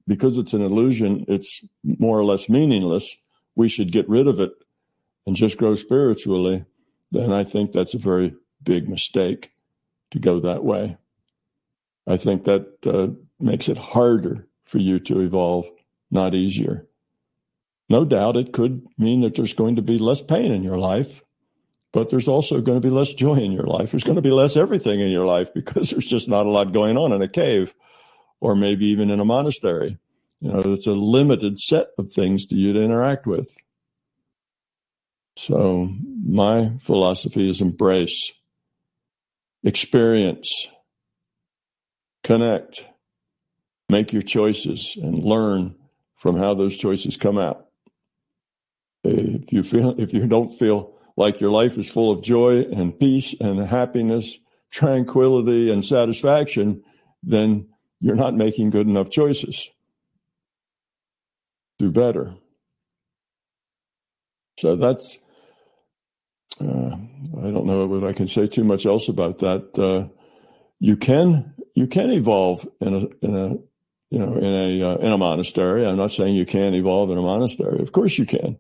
because 0.09 0.37
it's 0.37 0.53
an 0.53 0.63
illusion, 0.63 1.25
it's 1.29 1.65
more 1.85 2.19
or 2.19 2.25
less 2.25 2.49
meaningless. 2.49 3.17
We 3.55 3.69
should 3.69 3.93
get 3.93 4.09
rid 4.09 4.27
of 4.27 4.41
it 4.41 4.51
and 5.27 5.37
just 5.37 5.59
grow 5.59 5.77
spiritually. 5.77 6.65
Then 7.13 7.33
I 7.33 7.45
think 7.45 7.71
that's 7.71 7.95
a 7.95 7.99
very 7.99 8.35
big 8.65 8.89
mistake 8.89 9.52
to 10.13 10.19
go 10.19 10.41
that 10.41 10.65
way. 10.65 10.97
I 12.07 12.17
think 12.17 12.45
that 12.45 12.87
uh, 12.87 13.19
makes 13.39 13.69
it 13.69 13.79
harder 13.79 14.47
for 14.65 14.79
you 14.79 14.99
to 15.01 15.21
evolve, 15.21 15.67
not 16.11 16.35
easier. 16.35 16.87
No 17.89 18.05
doubt 18.05 18.37
it 18.37 18.53
could 18.53 18.87
mean 18.97 19.21
that 19.23 19.35
there's 19.35 19.55
going 19.55 19.77
to 19.77 19.83
be 19.83 19.99
less 19.99 20.23
pain 20.23 20.53
in 20.53 20.63
your 20.63 20.79
life, 20.79 21.23
but 21.93 22.09
there's 22.09 22.29
also 22.29 22.61
going 22.61 22.81
to 22.81 22.87
be 22.87 22.95
less 22.95 23.13
joy 23.13 23.37
in 23.37 23.53
your 23.53 23.67
life. 23.67 23.91
There's 23.91 24.05
going 24.05 24.17
to 24.17 24.23
be 24.23 24.31
less 24.31 24.57
everything 24.57 25.01
in 25.01 25.11
your 25.11 25.27
life 25.27 25.53
because 25.53 25.91
there's 25.93 26.07
just 26.07 26.29
not 26.29 26.47
a 26.47 26.51
lot 26.51 26.73
going 26.73 26.97
on 26.97 27.13
in 27.13 27.21
a 27.21 27.29
cave 27.29 27.75
or 28.41 28.57
maybe 28.57 28.87
even 28.87 29.11
in 29.11 29.21
a 29.21 29.25
monastery. 29.25 29.99
You 30.41 30.53
know, 30.53 30.61
it's 30.73 30.87
a 30.87 30.93
limited 30.93 31.59
set 31.59 31.89
of 31.99 32.13
things 32.13 32.47
to 32.47 32.57
you 32.57 32.73
to 32.73 32.83
interact 32.83 33.27
with. 33.27 33.55
So 35.37 35.89
my 36.27 36.73
philosophy 36.81 37.49
is 37.49 37.61
embrace, 37.61 38.33
experience, 39.65 40.69
connect, 42.25 42.85
make 43.89 44.13
your 44.13 44.23
choices 44.23 44.97
and 45.01 45.23
learn 45.23 45.75
from 46.17 46.37
how 46.37 46.55
those 46.55 46.77
choices 46.77 47.17
come 47.17 47.39
out. 47.39 47.67
If 49.05 49.53
you 49.53 49.63
feel, 49.63 49.99
if 50.01 50.15
you 50.15 50.27
don't 50.27 50.49
feel 50.49 50.95
like 51.17 51.41
your 51.41 51.51
life 51.51 51.77
is 51.77 51.91
full 51.91 52.11
of 52.11 52.23
joy 52.23 52.63
and 52.63 52.99
peace 52.99 53.35
and 53.41 53.61
happiness, 53.61 54.39
tranquility 54.71 55.71
and 55.71 55.85
satisfaction, 55.85 56.83
then 57.23 57.69
you're 58.01 58.17
not 58.17 58.35
making 58.35 58.71
good 58.71 58.87
enough 58.87 59.11
choices. 59.11 59.71
Do 61.79 61.91
better. 61.91 62.35
So 64.59 64.77
that's, 64.77 65.19
uh, 66.61 66.97
I 67.39 67.51
don't 67.51 67.67
know 67.67 67.87
what 67.87 68.05
I 68.05 68.13
can 68.13 68.29
say 68.29 68.47
too 68.47 68.65
much 68.65 68.87
else 68.87 69.09
about 69.09 69.39
that. 69.39 69.79
Uh, 69.79 70.13
you 70.79 70.97
can 70.97 71.55
you 71.75 71.87
can 71.87 72.11
evolve 72.11 72.67
in 72.81 72.95
a 72.95 73.07
in 73.25 73.37
a 73.37 73.49
you 74.11 74.19
know 74.19 74.35
in 74.35 74.53
a 74.53 74.83
uh, 74.83 74.97
in 74.97 75.13
a 75.13 75.19
monastery. 75.19 75.87
I'm 75.87 75.97
not 75.97 76.11
saying 76.11 76.35
you 76.35 76.47
can't 76.47 76.75
evolve 76.75 77.11
in 77.11 77.19
a 77.19 77.23
monastery. 77.23 77.81
Of 77.81 77.93
course 77.93 78.19
you 78.19 78.27
can, 78.27 78.59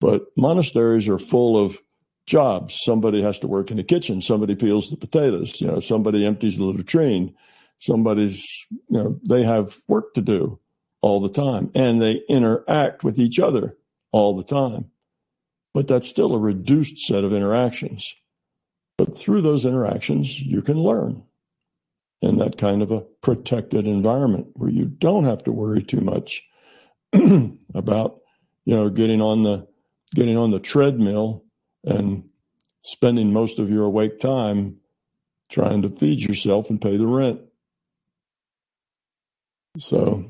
but 0.00 0.26
monasteries 0.36 1.08
are 1.08 1.18
full 1.18 1.58
of 1.58 1.78
jobs. 2.26 2.78
Somebody 2.82 3.22
has 3.22 3.38
to 3.40 3.48
work 3.48 3.70
in 3.70 3.78
the 3.78 3.84
kitchen. 3.84 4.20
Somebody 4.20 4.54
peels 4.54 4.90
the 4.90 4.96
potatoes. 4.96 5.60
You 5.60 5.68
know, 5.68 5.80
somebody 5.80 6.26
empties 6.26 6.58
the 6.58 6.64
latrine. 6.64 7.34
Somebody's 7.78 8.66
you 8.70 8.98
know 8.98 9.20
they 9.28 9.44
have 9.44 9.78
work 9.88 10.14
to 10.14 10.20
do 10.20 10.58
all 11.00 11.20
the 11.20 11.30
time, 11.30 11.70
and 11.74 12.02
they 12.02 12.22
interact 12.28 13.04
with 13.04 13.18
each 13.18 13.38
other 13.38 13.76
all 14.12 14.36
the 14.36 14.44
time. 14.44 14.90
But 15.74 15.86
that's 15.86 16.08
still 16.08 16.34
a 16.34 16.38
reduced 16.38 16.98
set 16.98 17.24
of 17.24 17.32
interactions. 17.32 18.14
But 18.96 19.16
through 19.16 19.42
those 19.42 19.64
interactions, 19.64 20.40
you 20.40 20.60
can 20.62 20.78
learn 20.78 21.24
in 22.20 22.36
that 22.36 22.58
kind 22.58 22.82
of 22.82 22.90
a 22.90 23.02
protected 23.22 23.86
environment 23.86 24.48
where 24.54 24.70
you 24.70 24.86
don't 24.86 25.24
have 25.24 25.44
to 25.44 25.52
worry 25.52 25.82
too 25.82 26.00
much 26.00 26.42
about 27.74 28.18
you 28.64 28.76
know 28.76 28.90
getting 28.90 29.20
on 29.20 29.44
the 29.44 29.66
getting 30.14 30.36
on 30.36 30.50
the 30.50 30.58
treadmill 30.58 31.44
and 31.84 32.24
spending 32.82 33.32
most 33.32 33.58
of 33.58 33.70
your 33.70 33.84
awake 33.84 34.18
time 34.18 34.76
trying 35.50 35.82
to 35.82 35.88
feed 35.88 36.20
yourself 36.20 36.70
and 36.70 36.80
pay 36.80 36.96
the 36.96 37.06
rent 37.06 37.40
so 39.78 40.28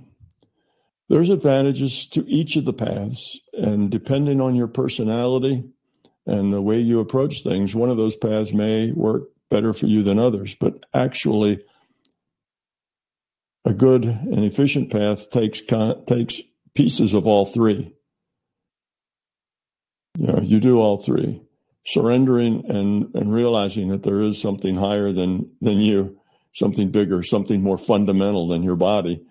there's 1.08 1.30
advantages 1.30 2.06
to 2.06 2.28
each 2.28 2.56
of 2.56 2.64
the 2.64 2.72
paths 2.72 3.40
and 3.52 3.90
depending 3.90 4.40
on 4.40 4.54
your 4.54 4.68
personality 4.68 5.64
and 6.26 6.52
the 6.52 6.62
way 6.62 6.78
you 6.78 7.00
approach 7.00 7.42
things 7.42 7.74
one 7.74 7.90
of 7.90 7.96
those 7.96 8.16
paths 8.16 8.52
may 8.52 8.92
work 8.92 9.24
better 9.50 9.72
for 9.72 9.86
you 9.86 10.02
than 10.02 10.18
others 10.18 10.54
but 10.54 10.84
actually 10.92 11.62
a 13.64 13.74
good 13.74 14.04
and 14.04 14.44
efficient 14.44 14.90
path 14.90 15.30
takes 15.30 15.60
takes 16.06 16.40
pieces 16.74 17.12
of 17.12 17.26
all 17.26 17.44
three. 17.44 17.92
You 20.16 20.26
know, 20.28 20.40
you 20.40 20.60
do 20.60 20.80
all 20.80 20.96
three. 20.96 21.42
Surrendering 21.84 22.64
and, 22.68 23.14
and 23.14 23.32
realizing 23.32 23.88
that 23.88 24.04
there 24.04 24.22
is 24.22 24.40
something 24.40 24.76
higher 24.76 25.12
than, 25.12 25.50
than 25.60 25.80
you, 25.80 26.18
something 26.52 26.90
bigger, 26.90 27.22
something 27.22 27.62
more 27.62 27.78
fundamental 27.78 28.46
than 28.46 28.62
your 28.62 28.76
body. 28.76 29.22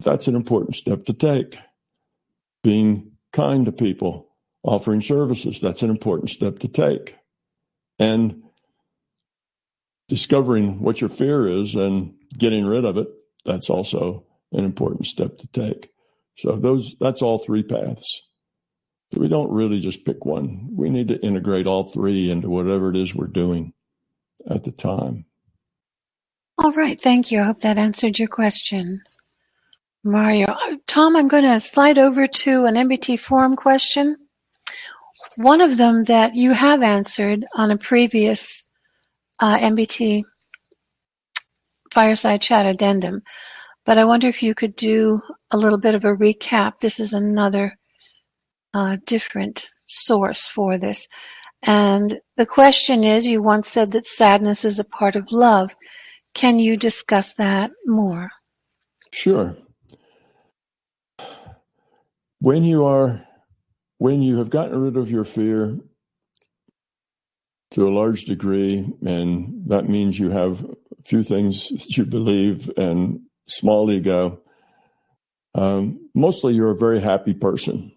That's 0.00 0.28
an 0.28 0.36
important 0.36 0.76
step 0.76 1.04
to 1.06 1.12
take. 1.12 1.58
Being 2.62 3.12
kind 3.32 3.66
to 3.66 3.72
people, 3.72 4.28
offering 4.62 5.00
services, 5.00 5.60
that's 5.60 5.82
an 5.82 5.90
important 5.90 6.30
step 6.30 6.58
to 6.60 6.68
take. 6.68 7.16
And 7.98 8.42
discovering 10.08 10.80
what 10.80 11.00
your 11.00 11.10
fear 11.10 11.46
is 11.46 11.74
and 11.74 12.14
getting 12.38 12.64
rid 12.64 12.84
of 12.84 12.96
it 12.96 13.08
that's 13.48 13.70
also 13.70 14.24
an 14.52 14.64
important 14.64 15.06
step 15.06 15.38
to 15.38 15.46
take. 15.48 15.90
So 16.36 16.56
those 16.56 16.94
that's 17.00 17.22
all 17.22 17.38
three 17.38 17.62
paths. 17.62 18.22
We 19.12 19.26
don't 19.28 19.50
really 19.50 19.80
just 19.80 20.04
pick 20.04 20.26
one. 20.26 20.68
We 20.70 20.90
need 20.90 21.08
to 21.08 21.20
integrate 21.24 21.66
all 21.66 21.84
three 21.84 22.30
into 22.30 22.50
whatever 22.50 22.90
it 22.90 22.96
is 22.96 23.14
we're 23.14 23.26
doing 23.26 23.72
at 24.48 24.64
the 24.64 24.70
time. 24.70 25.24
All 26.58 26.72
right, 26.72 27.00
thank 27.00 27.30
you. 27.30 27.40
I 27.40 27.44
hope 27.44 27.62
that 27.62 27.78
answered 27.78 28.18
your 28.18 28.28
question. 28.28 29.00
Mario. 30.04 30.54
Tom, 30.86 31.16
I'm 31.16 31.28
going 31.28 31.44
to 31.44 31.60
slide 31.60 31.98
over 31.98 32.26
to 32.26 32.64
an 32.66 32.74
MBT 32.74 33.18
forum 33.18 33.56
question. 33.56 34.16
One 35.36 35.60
of 35.60 35.76
them 35.76 36.04
that 36.04 36.34
you 36.34 36.52
have 36.52 36.82
answered 36.82 37.44
on 37.56 37.70
a 37.70 37.78
previous 37.78 38.68
uh, 39.40 39.58
MBT 39.58 40.22
fireside 41.92 42.42
chat 42.42 42.66
addendum. 42.66 43.22
But 43.84 43.98
I 43.98 44.04
wonder 44.04 44.28
if 44.28 44.42
you 44.42 44.54
could 44.54 44.76
do 44.76 45.20
a 45.50 45.56
little 45.56 45.78
bit 45.78 45.94
of 45.94 46.04
a 46.04 46.14
recap. 46.14 46.80
This 46.80 47.00
is 47.00 47.12
another 47.12 47.76
uh, 48.74 48.98
different 49.04 49.68
source 49.86 50.48
for 50.48 50.78
this. 50.78 51.08
And 51.62 52.20
the 52.36 52.46
question 52.46 53.02
is, 53.02 53.26
you 53.26 53.42
once 53.42 53.68
said 53.68 53.92
that 53.92 54.06
sadness 54.06 54.64
is 54.64 54.78
a 54.78 54.84
part 54.84 55.16
of 55.16 55.32
love. 55.32 55.74
Can 56.34 56.58
you 56.58 56.76
discuss 56.76 57.34
that 57.34 57.72
more? 57.86 58.30
Sure. 59.12 59.56
When 62.40 62.64
you 62.64 62.84
are, 62.84 63.26
when 63.98 64.22
you 64.22 64.38
have 64.38 64.50
gotten 64.50 64.80
rid 64.80 64.96
of 64.96 65.10
your 65.10 65.24
fear 65.24 65.78
to 67.72 67.88
a 67.88 67.90
large 67.90 68.24
degree, 68.24 68.90
and 69.04 69.68
that 69.68 69.88
means 69.88 70.18
you 70.18 70.30
have 70.30 70.64
a 70.64 71.02
few 71.02 71.22
things 71.22 71.68
that 71.68 71.96
you 71.96 72.04
believe 72.04 72.70
and 72.76 73.20
small 73.46 73.90
ego. 73.90 74.40
Um, 75.54 76.10
mostly, 76.14 76.54
you're 76.54 76.70
a 76.70 76.76
very 76.76 77.00
happy 77.00 77.34
person. 77.34 77.92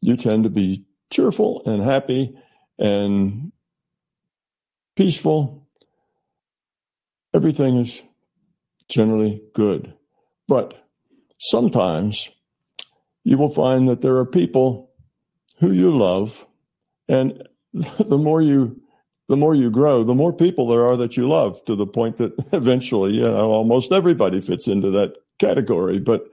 You 0.00 0.16
tend 0.16 0.44
to 0.44 0.50
be 0.50 0.84
cheerful 1.12 1.62
and 1.64 1.82
happy 1.82 2.36
and 2.78 3.52
peaceful. 4.96 5.68
Everything 7.32 7.78
is 7.78 8.02
generally 8.88 9.42
good. 9.54 9.94
But 10.48 10.86
sometimes 11.38 12.30
you 13.26 13.36
will 13.36 13.48
find 13.48 13.88
that 13.88 14.02
there 14.02 14.16
are 14.18 14.24
people 14.24 14.88
who 15.58 15.72
you 15.72 15.90
love, 15.90 16.46
and 17.08 17.42
the 17.72 18.16
more 18.16 18.40
you 18.40 18.80
the 19.28 19.36
more 19.36 19.56
you 19.56 19.68
grow, 19.68 20.04
the 20.04 20.14
more 20.14 20.32
people 20.32 20.68
there 20.68 20.84
are 20.84 20.96
that 20.96 21.16
you 21.16 21.26
love 21.26 21.62
to 21.64 21.74
the 21.74 21.88
point 21.88 22.18
that 22.18 22.32
eventually, 22.52 23.14
you 23.14 23.24
know, 23.24 23.50
almost 23.50 23.90
everybody 23.90 24.40
fits 24.40 24.68
into 24.68 24.92
that 24.92 25.16
category. 25.40 25.98
But 25.98 26.28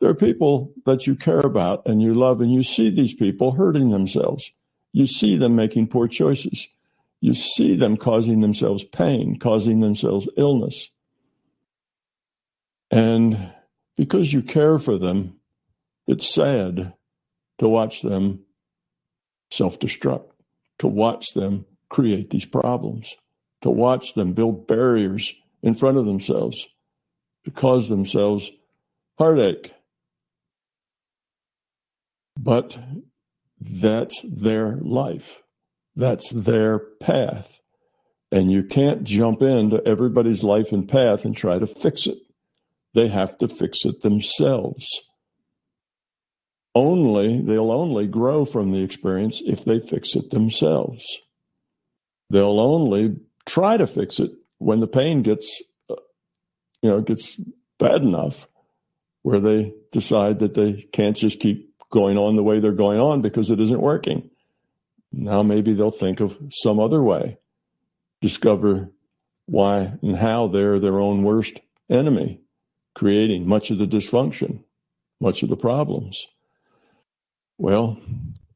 there 0.00 0.08
are 0.08 0.14
people 0.14 0.72
that 0.86 1.06
you 1.06 1.14
care 1.14 1.40
about 1.40 1.86
and 1.86 2.00
you 2.00 2.14
love, 2.14 2.40
and 2.40 2.50
you 2.50 2.62
see 2.62 2.88
these 2.88 3.12
people 3.12 3.52
hurting 3.52 3.90
themselves. 3.90 4.50
You 4.94 5.06
see 5.06 5.36
them 5.36 5.54
making 5.54 5.88
poor 5.88 6.08
choices. 6.08 6.68
You 7.20 7.34
see 7.34 7.76
them 7.76 7.98
causing 7.98 8.40
themselves 8.40 8.82
pain, 8.82 9.38
causing 9.38 9.80
themselves 9.80 10.26
illness. 10.38 10.88
And 12.90 13.52
because 13.98 14.32
you 14.32 14.40
care 14.40 14.78
for 14.78 14.96
them, 14.96 15.39
it's 16.10 16.34
sad 16.34 16.92
to 17.58 17.68
watch 17.68 18.02
them 18.02 18.40
self 19.52 19.78
destruct, 19.78 20.32
to 20.80 20.88
watch 20.88 21.34
them 21.34 21.66
create 21.88 22.30
these 22.30 22.44
problems, 22.44 23.16
to 23.60 23.70
watch 23.70 24.14
them 24.14 24.32
build 24.32 24.66
barriers 24.66 25.32
in 25.62 25.74
front 25.74 25.98
of 25.98 26.06
themselves, 26.06 26.68
to 27.44 27.52
cause 27.52 27.88
themselves 27.88 28.50
heartache. 29.18 29.72
But 32.36 32.76
that's 33.60 34.20
their 34.22 34.78
life. 34.78 35.42
That's 35.94 36.30
their 36.30 36.78
path. 36.78 37.60
And 38.32 38.50
you 38.50 38.64
can't 38.64 39.04
jump 39.04 39.42
into 39.42 39.84
everybody's 39.86 40.42
life 40.42 40.72
and 40.72 40.88
path 40.88 41.24
and 41.24 41.36
try 41.36 41.60
to 41.60 41.68
fix 41.68 42.08
it. 42.08 42.18
They 42.94 43.06
have 43.06 43.38
to 43.38 43.46
fix 43.46 43.84
it 43.84 44.00
themselves. 44.00 44.88
Only, 46.74 47.42
they'll 47.42 47.72
only 47.72 48.06
grow 48.06 48.44
from 48.44 48.70
the 48.70 48.82
experience 48.82 49.42
if 49.44 49.64
they 49.64 49.80
fix 49.80 50.14
it 50.14 50.30
themselves. 50.30 51.20
They'll 52.28 52.60
only 52.60 53.16
try 53.44 53.76
to 53.76 53.86
fix 53.86 54.20
it 54.20 54.30
when 54.58 54.80
the 54.80 54.86
pain 54.86 55.22
gets, 55.22 55.62
uh, 55.88 55.96
you 56.80 56.90
know, 56.90 57.00
gets 57.00 57.40
bad 57.78 58.02
enough 58.02 58.46
where 59.22 59.40
they 59.40 59.74
decide 59.90 60.38
that 60.38 60.54
they 60.54 60.82
can't 60.92 61.16
just 61.16 61.40
keep 61.40 61.74
going 61.90 62.16
on 62.16 62.36
the 62.36 62.42
way 62.42 62.60
they're 62.60 62.72
going 62.72 63.00
on 63.00 63.20
because 63.20 63.50
it 63.50 63.60
isn't 63.60 63.80
working. 63.80 64.30
Now 65.12 65.42
maybe 65.42 65.74
they'll 65.74 65.90
think 65.90 66.20
of 66.20 66.38
some 66.50 66.78
other 66.78 67.02
way, 67.02 67.38
discover 68.20 68.90
why 69.46 69.98
and 70.02 70.16
how 70.16 70.46
they're 70.46 70.78
their 70.78 71.00
own 71.00 71.24
worst 71.24 71.60
enemy, 71.90 72.40
creating 72.94 73.48
much 73.48 73.70
of 73.70 73.78
the 73.78 73.86
dysfunction, 73.86 74.62
much 75.20 75.42
of 75.42 75.48
the 75.48 75.56
problems. 75.56 76.28
Well, 77.60 78.00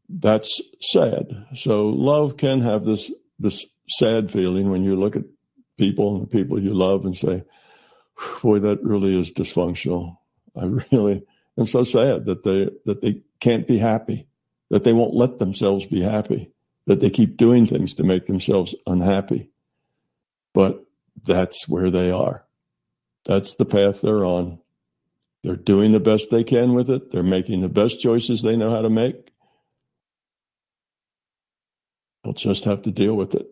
that's 0.08 0.62
sad. 0.80 1.26
So 1.54 1.90
love 1.90 2.38
can 2.38 2.62
have 2.62 2.86
this 2.86 3.12
this 3.38 3.66
sad 3.86 4.30
feeling 4.30 4.70
when 4.70 4.82
you 4.82 4.96
look 4.96 5.14
at 5.14 5.24
people 5.76 6.16
and 6.16 6.22
the 6.22 6.30
people 6.30 6.58
you 6.58 6.72
love 6.72 7.04
and 7.04 7.14
say, 7.14 7.44
boy, 8.42 8.60
that 8.60 8.82
really 8.82 9.20
is 9.20 9.30
dysfunctional. 9.30 10.16
I 10.56 10.64
really 10.90 11.22
am 11.58 11.66
so 11.66 11.84
sad 11.84 12.24
that 12.24 12.44
they 12.44 12.70
that 12.86 13.02
they 13.02 13.20
can't 13.40 13.68
be 13.68 13.76
happy, 13.76 14.26
that 14.70 14.84
they 14.84 14.94
won't 14.94 15.14
let 15.14 15.38
themselves 15.38 15.84
be 15.84 16.00
happy, 16.00 16.50
that 16.86 17.00
they 17.00 17.10
keep 17.10 17.36
doing 17.36 17.66
things 17.66 17.92
to 17.94 18.04
make 18.04 18.26
themselves 18.26 18.74
unhappy. 18.86 19.50
But 20.54 20.82
that's 21.22 21.68
where 21.68 21.90
they 21.90 22.10
are. 22.10 22.46
That's 23.26 23.52
the 23.52 23.66
path 23.66 24.00
they're 24.00 24.24
on. 24.24 24.60
They're 25.44 25.56
doing 25.56 25.92
the 25.92 26.00
best 26.00 26.30
they 26.30 26.42
can 26.42 26.72
with 26.72 26.88
it. 26.88 27.10
They're 27.10 27.22
making 27.22 27.60
the 27.60 27.68
best 27.68 28.00
choices 28.00 28.40
they 28.40 28.56
know 28.56 28.70
how 28.70 28.80
to 28.80 28.88
make. 28.88 29.30
They'll 32.22 32.32
just 32.32 32.64
have 32.64 32.80
to 32.82 32.90
deal 32.90 33.14
with 33.14 33.34
it. 33.34 33.46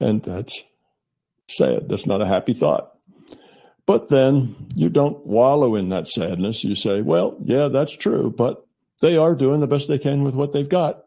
And 0.00 0.20
that's 0.20 0.64
sad. 1.48 1.88
That's 1.88 2.06
not 2.06 2.20
a 2.20 2.26
happy 2.26 2.54
thought. 2.54 2.90
But 3.86 4.08
then 4.08 4.68
you 4.74 4.88
don't 4.88 5.24
wallow 5.24 5.76
in 5.76 5.90
that 5.90 6.08
sadness. 6.08 6.64
You 6.64 6.74
say, 6.74 7.02
well, 7.02 7.38
yeah, 7.44 7.68
that's 7.68 7.96
true, 7.96 8.34
but 8.36 8.66
they 9.00 9.16
are 9.16 9.36
doing 9.36 9.60
the 9.60 9.68
best 9.68 9.88
they 9.88 9.98
can 9.98 10.24
with 10.24 10.34
what 10.34 10.52
they've 10.52 10.68
got. 10.68 11.04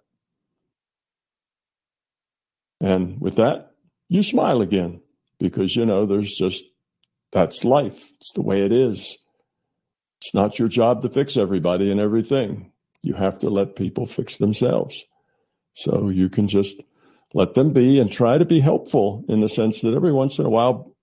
And 2.80 3.20
with 3.20 3.36
that, 3.36 3.72
you 4.08 4.24
smile 4.24 4.62
again 4.62 5.02
because, 5.40 5.76
you 5.76 5.86
know, 5.86 6.06
there's 6.06 6.34
just, 6.36 6.64
that's 7.32 7.66
life. 7.66 8.12
It's 8.16 8.32
the 8.32 8.42
way 8.42 8.62
it 8.62 8.72
is. 8.72 9.18
It's 10.24 10.34
not 10.34 10.58
your 10.58 10.70
job 10.70 11.02
to 11.02 11.10
fix 11.10 11.36
everybody 11.36 11.92
and 11.92 12.00
everything. 12.00 12.72
You 13.02 13.16
have 13.16 13.40
to 13.40 13.50
let 13.50 13.76
people 13.76 14.06
fix 14.06 14.38
themselves. 14.38 15.04
So 15.74 16.08
you 16.08 16.30
can 16.30 16.48
just 16.48 16.82
let 17.34 17.56
them 17.56 17.74
be 17.74 18.00
and 18.00 18.10
try 18.10 18.38
to 18.38 18.46
be 18.46 18.62
helpful 18.62 19.26
in 19.28 19.42
the 19.42 19.50
sense 19.50 19.82
that 19.82 19.94
every 19.94 20.14
once 20.14 20.40
in 20.40 20.46
a 20.46 20.50
while, 20.50 20.96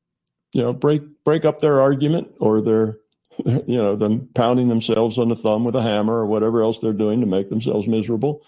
you 0.54 0.62
know, 0.62 0.72
break 0.72 1.02
break 1.22 1.44
up 1.44 1.58
their 1.58 1.82
argument 1.82 2.28
or 2.40 2.62
their 2.62 2.96
you 3.44 3.76
know 3.76 3.94
them 3.94 4.30
pounding 4.34 4.68
themselves 4.68 5.18
on 5.18 5.28
the 5.28 5.36
thumb 5.36 5.64
with 5.64 5.76
a 5.76 5.82
hammer 5.82 6.14
or 6.14 6.26
whatever 6.26 6.62
else 6.62 6.78
they're 6.78 6.94
doing 6.94 7.20
to 7.20 7.26
make 7.26 7.50
themselves 7.50 7.86
miserable 7.86 8.42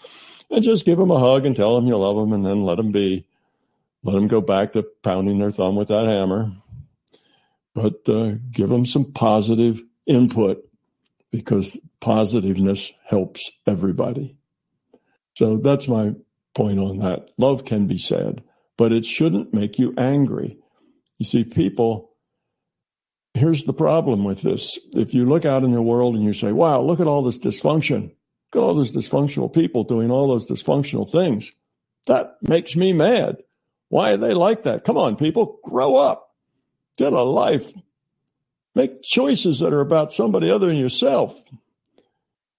and 0.51 0.65
just 0.65 0.87
give 0.87 0.97
them 0.97 1.11
a 1.11 1.19
hug 1.19 1.45
and 1.45 1.55
tell 1.55 1.77
them 1.77 1.87
you 1.87 1.99
love 1.99 2.17
them 2.17 2.33
and 2.33 2.47
then 2.47 2.65
let 2.65 2.77
them 2.77 2.93
be 2.93 3.27
let 4.03 4.15
them 4.15 4.27
go 4.27 4.41
back 4.41 4.73
to 4.73 4.87
pounding 5.03 5.39
their 5.39 5.51
thumb 5.51 5.77
with 5.77 5.89
that 5.89 6.07
hammer 6.07 6.51
but 7.75 8.09
uh, 8.09 8.33
give 8.51 8.71
them 8.71 8.87
some 8.87 9.13
positive 9.13 9.83
input 10.13 10.59
because 11.31 11.79
positiveness 12.01 12.93
helps 13.09 13.51
everybody 13.67 14.37
so 15.35 15.57
that's 15.57 15.89
my 15.89 16.15
point 16.55 16.79
on 16.79 16.99
that. 16.99 17.31
Love 17.39 17.65
can 17.65 17.87
be 17.87 17.99
sad, 17.99 18.43
but 18.77 18.93
it 18.93 19.05
shouldn't 19.05 19.55
make 19.55 19.79
you 19.79 19.95
angry. 19.97 20.59
You 21.19 21.27
see, 21.27 21.45
people, 21.45 22.11
here's 23.35 23.65
the 23.65 23.73
problem 23.73 24.25
with 24.25 24.43
this. 24.43 24.79
If 24.93 25.15
you 25.15 25.25
look 25.25 25.45
out 25.45 25.65
in 25.65 25.73
the 25.73 25.83
world 25.83 26.15
and 26.15 26.25
you 26.25 26.35
say, 26.35 26.53
wow, 26.53 26.81
look 26.81 27.01
at 27.01 27.07
all 27.07 27.23
this 27.23 27.39
dysfunction, 27.39 28.03
look 28.03 28.57
at 28.57 28.59
all 28.59 28.75
those 28.75 28.93
dysfunctional 28.93 29.53
people 29.53 29.85
doing 29.85 30.11
all 30.11 30.29
those 30.29 30.49
dysfunctional 30.49 31.11
things, 31.11 31.53
that 32.07 32.37
makes 32.43 32.77
me 32.77 32.93
mad. 32.93 33.39
Why 33.89 34.13
are 34.13 34.17
they 34.17 34.35
like 34.35 34.63
that? 34.63 34.85
Come 34.85 34.99
on, 34.99 35.17
people, 35.17 35.59
grow 35.63 35.97
up, 35.97 36.31
get 36.99 37.13
a 37.13 37.23
life, 37.23 37.73
make 38.75 39.03
choices 39.03 39.59
that 39.61 39.73
are 39.73 39.81
about 39.81 40.13
somebody 40.13 40.51
other 40.51 40.69
than 40.69 40.77
yourself. 40.77 41.35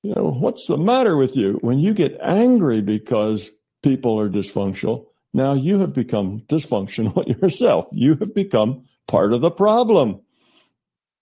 You 0.02 0.14
know, 0.16 0.32
what's 0.32 0.68
the 0.68 0.78
matter 0.78 1.16
with 1.16 1.36
you? 1.36 1.54
When 1.62 1.80
you 1.80 1.94
get 1.94 2.18
angry 2.22 2.82
because 2.82 3.52
people 3.84 4.20
are 4.20 4.30
dysfunctional. 4.30 5.08
Now 5.34 5.54
you 5.54 5.80
have 5.80 5.94
become 5.94 6.42
dysfunctional 6.48 7.28
yourself. 7.42 7.88
You 7.92 8.16
have 8.16 8.34
become 8.34 8.84
part 9.08 9.34
of 9.34 9.42
the 9.42 9.52
problem. 9.52 10.22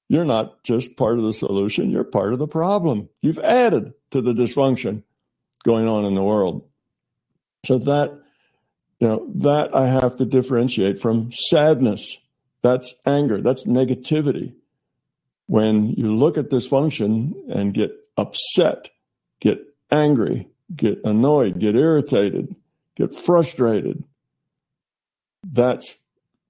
You're 0.09 0.25
not 0.25 0.63
just 0.63 0.97
part 0.97 1.17
of 1.17 1.23
the 1.23 1.33
solution, 1.33 1.89
you're 1.89 2.03
part 2.03 2.33
of 2.33 2.39
the 2.39 2.47
problem. 2.47 3.09
You've 3.21 3.39
added 3.39 3.93
to 4.11 4.21
the 4.21 4.33
dysfunction 4.33 5.03
going 5.63 5.87
on 5.87 6.05
in 6.05 6.15
the 6.15 6.23
world. 6.23 6.67
So 7.65 7.77
that, 7.77 8.19
you 8.99 9.07
know, 9.07 9.31
that 9.35 9.73
I 9.75 9.87
have 9.87 10.17
to 10.17 10.25
differentiate 10.25 10.99
from 10.99 11.31
sadness. 11.31 12.17
That's 12.61 12.93
anger, 13.05 13.41
that's 13.41 13.65
negativity. 13.65 14.55
When 15.51 15.89
you 15.89 16.15
look 16.15 16.37
at 16.37 16.49
dysfunction 16.49 17.33
and 17.53 17.73
get 17.73 17.91
upset, 18.15 18.89
get 19.41 19.59
angry, 19.91 20.47
get 20.73 21.03
annoyed, 21.03 21.59
get 21.59 21.75
irritated, 21.75 22.55
get 22.95 23.13
frustrated. 23.13 24.05
That's 25.43 25.97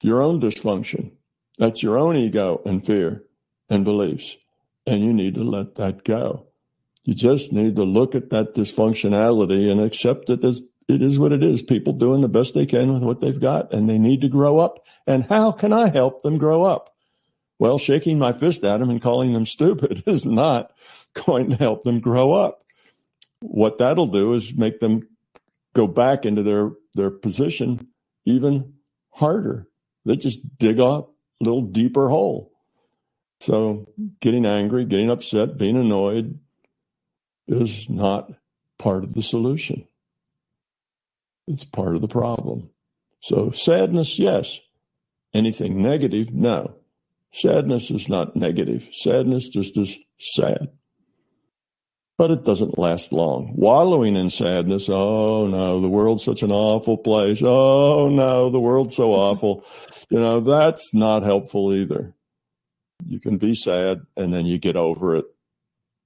your 0.03 0.21
own 0.21 0.39
dysfunction. 0.39 1.13
That's 1.57 1.81
your 1.81 1.97
own 1.97 2.15
ego 2.15 2.61
and 2.63 2.85
fear 2.85 3.23
and 3.71 3.83
beliefs. 3.83 4.37
And 4.85 5.03
you 5.03 5.13
need 5.13 5.33
to 5.33 5.43
let 5.43 5.73
that 5.77 6.03
go. 6.03 6.45
You 7.03 7.15
just 7.15 7.51
need 7.51 7.77
to 7.77 7.83
look 7.83 8.13
at 8.13 8.29
that 8.29 8.53
dysfunctionality 8.53 9.71
and 9.71 9.81
accept 9.81 10.29
it 10.29 10.43
as 10.43 10.61
it 10.87 11.01
is 11.01 11.17
what 11.17 11.33
it 11.33 11.43
is. 11.43 11.63
People 11.63 11.93
doing 11.93 12.21
the 12.21 12.29
best 12.29 12.53
they 12.53 12.67
can 12.67 12.93
with 12.93 13.01
what 13.01 13.19
they've 13.19 13.39
got 13.39 13.73
and 13.73 13.89
they 13.89 13.97
need 13.97 14.21
to 14.21 14.29
grow 14.29 14.59
up. 14.59 14.85
And 15.07 15.25
how 15.25 15.53
can 15.53 15.73
I 15.73 15.89
help 15.89 16.21
them 16.21 16.37
grow 16.37 16.61
up? 16.61 16.90
Well, 17.61 17.77
shaking 17.77 18.19
my 18.19 18.33
fist 18.33 18.65
at 18.65 18.79
them 18.79 18.89
and 18.89 19.01
calling 19.01 19.33
them 19.33 19.45
stupid 19.45 20.03
is 20.07 20.25
not 20.25 20.71
going 21.13 21.51
to 21.51 21.55
help 21.55 21.83
them 21.83 22.01
grow 22.01 22.33
up 22.33 22.61
what 23.41 23.79
that'll 23.79 24.07
do 24.07 24.33
is 24.33 24.55
make 24.55 24.79
them 24.79 25.07
go 25.73 25.87
back 25.87 26.25
into 26.25 26.43
their 26.43 26.71
their 26.93 27.09
position 27.09 27.87
even 28.25 28.73
harder. 29.11 29.67
They 30.05 30.15
just 30.15 30.57
dig 30.57 30.79
up 30.79 31.13
a 31.41 31.43
little 31.43 31.63
deeper 31.63 32.09
hole. 32.09 32.51
So 33.39 33.87
getting 34.19 34.45
angry, 34.45 34.85
getting 34.85 35.09
upset, 35.09 35.57
being 35.57 35.77
annoyed 35.77 36.39
is 37.47 37.89
not 37.89 38.31
part 38.77 39.03
of 39.03 39.13
the 39.13 39.23
solution. 39.23 39.87
It's 41.47 41.63
part 41.63 41.95
of 41.95 42.01
the 42.01 42.07
problem. 42.07 42.69
So 43.19 43.51
sadness, 43.51 44.19
yes. 44.19 44.59
Anything 45.33 45.81
negative, 45.81 46.33
no. 46.33 46.75
Sadness 47.33 47.91
is 47.91 48.09
not 48.09 48.35
negative. 48.35 48.89
Sadness 48.91 49.49
just 49.49 49.77
is 49.77 49.97
sad 50.19 50.69
but 52.21 52.29
it 52.29 52.45
doesn't 52.45 52.77
last 52.77 53.11
long. 53.11 53.51
Wallowing 53.55 54.15
in 54.15 54.29
sadness, 54.29 54.89
oh 54.91 55.47
no, 55.47 55.81
the 55.81 55.89
world's 55.89 56.23
such 56.23 56.43
an 56.43 56.51
awful 56.51 56.95
place. 56.95 57.41
Oh 57.43 58.09
no, 58.09 58.51
the 58.51 58.59
world's 58.59 58.95
so 58.95 59.11
awful. 59.13 59.65
You 60.11 60.19
know, 60.19 60.39
that's 60.39 60.93
not 60.93 61.23
helpful 61.23 61.73
either. 61.73 62.13
You 63.03 63.19
can 63.19 63.39
be 63.39 63.55
sad 63.55 64.01
and 64.15 64.31
then 64.31 64.45
you 64.45 64.59
get 64.59 64.75
over 64.75 65.15
it 65.15 65.25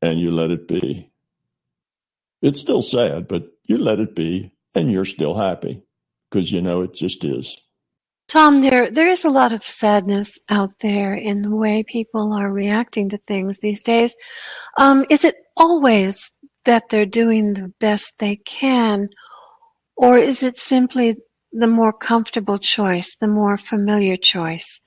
and 0.01 0.17
you 0.17 0.31
let 0.31 0.51
it 0.51 0.69
be. 0.69 1.11
It's 2.41 2.61
still 2.61 2.81
sad, 2.81 3.27
but 3.27 3.47
you 3.65 3.77
let 3.77 3.99
it 3.99 4.15
be 4.15 4.53
and 4.73 4.89
you're 4.89 5.03
still 5.03 5.35
happy 5.35 5.83
because 6.31 6.49
you 6.49 6.61
know 6.61 6.79
it 6.79 6.93
just 6.93 7.25
is. 7.25 7.61
Tom, 8.27 8.61
there 8.61 8.89
there 8.89 9.07
is 9.07 9.23
a 9.23 9.29
lot 9.29 9.51
of 9.51 9.63
sadness 9.63 10.39
out 10.49 10.71
there 10.79 11.13
in 11.13 11.41
the 11.41 11.55
way 11.55 11.83
people 11.83 12.33
are 12.33 12.51
reacting 12.51 13.09
to 13.09 13.17
things 13.19 13.59
these 13.59 13.83
days. 13.83 14.15
Um, 14.77 15.05
is 15.09 15.23
it 15.23 15.35
always 15.55 16.31
that 16.65 16.89
they're 16.89 17.05
doing 17.05 17.53
the 17.53 17.71
best 17.79 18.19
they 18.19 18.37
can, 18.37 19.09
or 19.95 20.17
is 20.17 20.41
it 20.41 20.57
simply 20.57 21.15
the 21.55 21.67
more 21.67 21.93
comfortable 21.93 22.59
choice, 22.59 23.15
the 23.15 23.27
more 23.27 23.57
familiar 23.57 24.17
choice. 24.17 24.81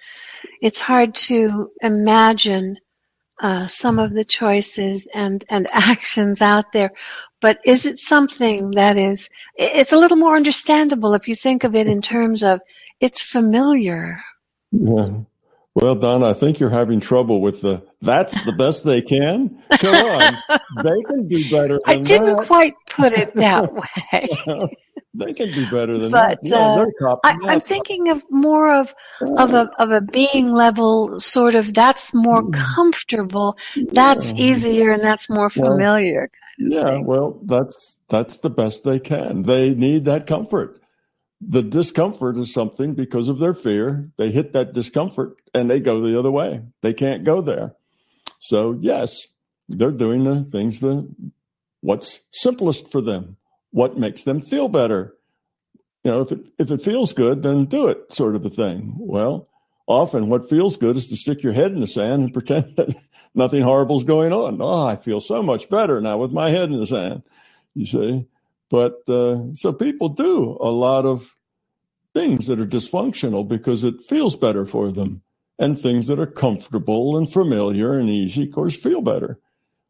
It's 0.61 0.81
hard 0.81 1.15
to 1.15 1.71
imagine 1.81 2.77
uh, 3.41 3.67
some 3.69 3.99
of 3.99 4.13
the 4.13 4.25
choices 4.25 5.09
and, 5.15 5.45
and 5.49 5.67
actions 5.73 6.43
out 6.43 6.73
there, 6.73 6.91
but 7.41 7.59
is 7.65 7.87
it 7.87 7.99
something 7.99 8.71
that 8.73 8.99
is, 8.99 9.31
it's 9.57 9.93
a 9.93 9.99
little 9.99 10.17
more 10.17 10.37
understandable 10.37 11.15
if 11.15 11.27
you 11.27 11.35
think 11.35 11.65
of 11.65 11.75
it 11.75 11.87
in 11.87 12.03
terms 12.03 12.43
of 12.43 12.61
it's 13.01 13.23
familiar. 13.23 14.19
Yeah. 14.71 15.09
Well, 15.75 15.95
Don, 15.95 16.25
I 16.25 16.33
think 16.33 16.59
you're 16.59 16.71
having 16.71 16.99
trouble 16.99 17.41
with 17.41 17.61
the 17.61 17.87
that's 18.01 18.43
the 18.45 18.53
best 18.53 18.85
they 18.85 19.01
can. 19.01 19.63
Come 19.79 19.95
on. 19.95 20.35
they 20.83 21.03
can 21.03 21.29
do 21.29 21.49
better 21.51 21.79
I 21.87 22.01
didn't 22.01 22.37
that. 22.37 22.47
quite 22.47 22.75
put 22.91 23.13
it 23.13 23.33
that 23.37 23.73
way. 24.13 24.29
they 25.15 25.33
can 25.35 25.53
do 25.53 25.71
better 25.71 25.97
than 25.99 26.11
but, 26.11 26.39
that. 26.43 26.89
Yeah, 27.01 27.07
uh, 27.09 27.17
I, 27.23 27.55
am 27.55 27.61
thinking 27.61 28.09
of 28.09 28.25
more 28.29 28.75
of 28.75 28.93
of 29.21 29.55
a 29.55 29.71
of 29.79 29.93
a 29.93 30.01
being 30.01 30.51
level 30.51 31.21
sort 31.21 31.55
of 31.55 31.73
that's 31.73 32.13
more 32.13 32.43
mm. 32.43 32.55
comfortable, 32.55 33.57
that's 33.93 34.33
easier 34.33 34.91
and 34.91 35.03
that's 35.03 35.31
more 35.31 35.49
familiar. 35.49 36.29
Well, 36.59 36.71
yeah, 36.71 36.99
well, 36.99 37.41
that's 37.45 37.99
that's 38.09 38.39
the 38.39 38.51
best 38.51 38.83
they 38.83 38.99
can. 38.99 39.43
They 39.43 39.77
need 39.77 40.07
that 40.07 40.27
comfort 40.27 40.81
the 41.41 41.63
discomfort 41.63 42.37
is 42.37 42.53
something 42.53 42.95
because 42.95 43.29
of 43.29 43.39
their 43.39 43.55
fear. 43.55 44.11
They 44.17 44.31
hit 44.31 44.53
that 44.53 44.73
discomfort 44.73 45.41
and 45.55 45.71
they 45.71 45.81
go 45.81 46.01
the 46.01 46.19
other 46.19 46.31
way. 46.31 46.63
They 46.81 46.93
can't 46.93 47.25
go 47.25 47.41
there. 47.41 47.75
So 48.41 48.77
yes, 48.81 49.27
they're 49.69 49.91
doing 49.91 50.25
the 50.25 50.45
things 50.45 50.81
that 50.81 51.09
what's 51.81 52.21
simplest 52.33 52.91
for 52.91 53.01
them, 53.01 53.37
what 53.71 53.99
makes 53.99 54.25
them 54.25 54.41
feel 54.41 54.69
better. 54.69 55.15
You 56.05 56.13
know, 56.13 56.21
if 56.23 56.33
it 56.33 56.47
if 56.59 56.71
it 56.71 56.81
feels 56.81 57.13
good, 57.13 57.43
then 57.43 57.67
do 57.67 57.89
it, 57.89 58.13
sort 58.13 58.35
of 58.35 58.45
a 58.45 58.51
thing. 58.51 58.95
Well, 58.99 59.49
often 59.87 60.29
what 60.29 60.49
feels 60.49 60.77
good 60.77 60.97
is 60.97 61.09
to 61.09 61.17
stick 61.17 61.43
your 61.43 61.53
head 61.53 61.73
in 61.73 61.81
the 61.81 61.87
sand 61.87 62.23
and 62.23 62.33
pretend 62.33 62.77
that 62.77 62.95
nothing 63.35 63.63
horrible 63.63 63.99
is 63.99 64.05
going 64.05 64.33
on. 64.33 64.59
Oh, 64.61 64.87
I 64.87 64.97
feel 64.97 65.21
so 65.21 65.43
much 65.43 65.69
better 65.69 66.01
now 66.01 66.19
with 66.19 66.33
my 66.33 66.51
head 66.51 66.71
in 66.71 66.79
the 66.79 66.87
sand. 66.87 67.23
You 67.75 67.87
see, 67.87 68.27
but 68.71 69.09
uh, 69.09 69.55
so 69.55 69.73
people 69.73 70.09
do 70.11 70.59
a 70.61 70.71
lot 70.71 71.07
of 71.07 71.37
things 72.15 72.47
that 72.47 72.61
are 72.61 72.67
dysfunctional 72.67 73.47
because 73.47 73.85
it 73.85 74.03
feels 74.03 74.37
better 74.37 74.65
for 74.67 74.91
them. 74.91 75.23
And 75.59 75.79
things 75.79 76.07
that 76.07 76.21
are 76.21 76.27
comfortable 76.27 77.17
and 77.17 77.31
familiar 77.31 77.99
and 77.99 78.09
easy, 78.09 78.45
of 78.45 78.53
course, 78.53 78.77
feel 78.77 79.01
better. 79.03 79.41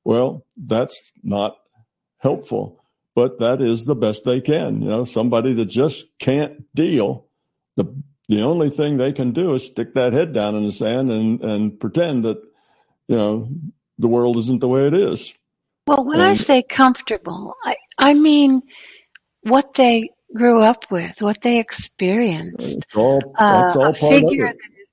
Well, 0.05 0.47
that's 0.57 1.13
not 1.23 1.57
helpful, 2.19 2.83
but 3.15 3.39
that 3.39 3.61
is 3.61 3.85
the 3.85 3.95
best 3.95 4.25
they 4.25 4.41
can. 4.41 4.83
You 4.83 4.89
know, 4.89 5.05
somebody 5.05 5.53
that 5.55 5.67
just 5.67 6.07
can't 6.19 6.65
deal, 6.75 7.27
the 7.77 7.85
the 8.29 8.43
only 8.43 8.71
thing 8.71 8.97
they 8.97 9.13
can 9.13 9.33
do 9.33 9.55
is 9.55 9.67
stick 9.67 9.95
that 9.95 10.13
head 10.13 10.33
down 10.35 10.55
in 10.55 10.65
the 10.65 10.73
sand 10.73 11.11
and, 11.11 11.43
and 11.43 11.81
pretend 11.81 12.25
that, 12.25 12.39
you 13.09 13.17
know, 13.17 13.49
the 13.99 14.09
world 14.09 14.37
isn't 14.37 14.61
the 14.61 14.69
way 14.69 14.87
it 14.87 14.95
is. 14.95 15.35
Well, 15.89 16.05
when 16.05 16.21
and, 16.21 16.29
I 16.29 16.35
say 16.35 16.63
comfortable, 16.63 17.55
I, 17.65 17.77
I 17.99 18.15
mean 18.15 18.63
what 19.43 19.75
they 19.75 20.11
grew 20.35 20.61
up 20.61 20.91
with, 20.91 21.23
what 21.23 21.41
they 21.41 21.59
experienced. 21.59 22.87
All, 22.95 23.21
uh, 23.39 23.75
a 23.81 23.93
figure 23.95 24.53
that 24.53 24.53
is, 24.53 24.89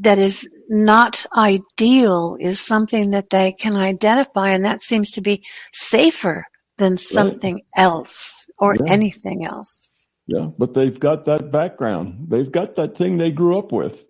that 0.00 0.18
is 0.18 0.48
not 0.68 1.24
ideal 1.36 2.36
is 2.40 2.58
something 2.60 3.12
that 3.12 3.30
they 3.30 3.52
can 3.52 3.76
identify, 3.76 4.50
and 4.50 4.64
that 4.64 4.82
seems 4.82 5.12
to 5.12 5.20
be 5.20 5.44
safer 5.72 6.44
than 6.78 6.96
something 6.96 7.54
right. 7.54 7.82
else 7.84 8.50
or 8.58 8.74
yeah. 8.74 8.92
anything 8.92 9.46
else. 9.46 9.90
Yeah, 10.26 10.48
but 10.58 10.74
they've 10.74 10.98
got 10.98 11.26
that 11.26 11.52
background. 11.52 12.30
They've 12.30 12.50
got 12.50 12.76
that 12.76 12.96
thing 12.96 13.18
they 13.18 13.30
grew 13.30 13.56
up 13.56 13.70
with. 13.70 14.04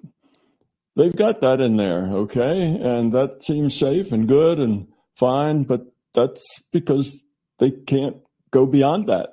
They've 0.97 1.15
got 1.15 1.41
that 1.41 1.61
in 1.61 1.77
there, 1.77 2.09
okay? 2.09 2.79
And 2.81 3.13
that 3.13 3.43
seems 3.43 3.77
safe 3.77 4.13
and 4.13 4.29
good 4.29 4.61
and 4.61 4.87
fine, 5.17 5.65
but 5.65 5.94
that's 6.15 6.61
because 6.73 7.23
they 7.59 7.71
can't 7.71 8.17
go 8.51 8.67
beyond 8.67 9.07
that. 9.09 9.31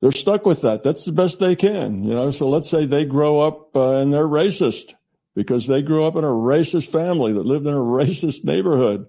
They're 0.00 0.10
stuck 0.10 0.44
with 0.44 0.62
that. 0.62 0.82
That's 0.82 1.04
the 1.04 1.12
best 1.12 1.38
they 1.38 1.54
can, 1.54 2.02
you 2.02 2.12
know. 2.12 2.32
So 2.32 2.48
let's 2.48 2.68
say 2.68 2.84
they 2.84 3.04
grow 3.04 3.40
up 3.40 3.74
uh, 3.76 3.98
and 3.98 4.12
they're 4.12 4.26
racist 4.26 4.94
because 5.36 5.68
they 5.68 5.80
grew 5.80 6.04
up 6.04 6.16
in 6.16 6.24
a 6.24 6.28
racist 6.28 6.90
family 6.90 7.32
that 7.32 7.46
lived 7.46 7.66
in 7.66 7.74
a 7.74 7.76
racist 7.78 8.44
neighborhood, 8.44 9.06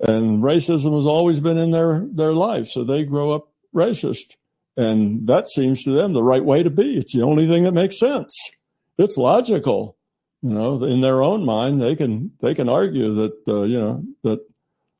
and 0.00 0.42
racism 0.42 0.94
has 0.94 1.06
always 1.06 1.40
been 1.40 1.56
in 1.56 1.70
their 1.70 2.06
their 2.12 2.34
life. 2.34 2.68
So 2.68 2.84
they 2.84 3.04
grow 3.04 3.30
up 3.30 3.48
racist, 3.74 4.36
and 4.76 5.26
that 5.26 5.48
seems 5.48 5.82
to 5.84 5.90
them 5.90 6.12
the 6.12 6.22
right 6.22 6.44
way 6.44 6.62
to 6.62 6.70
be. 6.70 6.98
It's 6.98 7.14
the 7.14 7.22
only 7.22 7.48
thing 7.48 7.64
that 7.64 7.72
makes 7.72 7.98
sense. 7.98 8.50
It's 8.98 9.16
logical, 9.16 9.96
you 10.42 10.50
know. 10.50 10.84
In 10.84 11.00
their 11.00 11.22
own 11.22 11.46
mind, 11.46 11.80
they 11.80 11.96
can 11.96 12.32
they 12.40 12.54
can 12.54 12.68
argue 12.68 13.14
that 13.14 13.48
uh, 13.48 13.62
you 13.62 13.80
know 13.80 14.04
that 14.22 14.40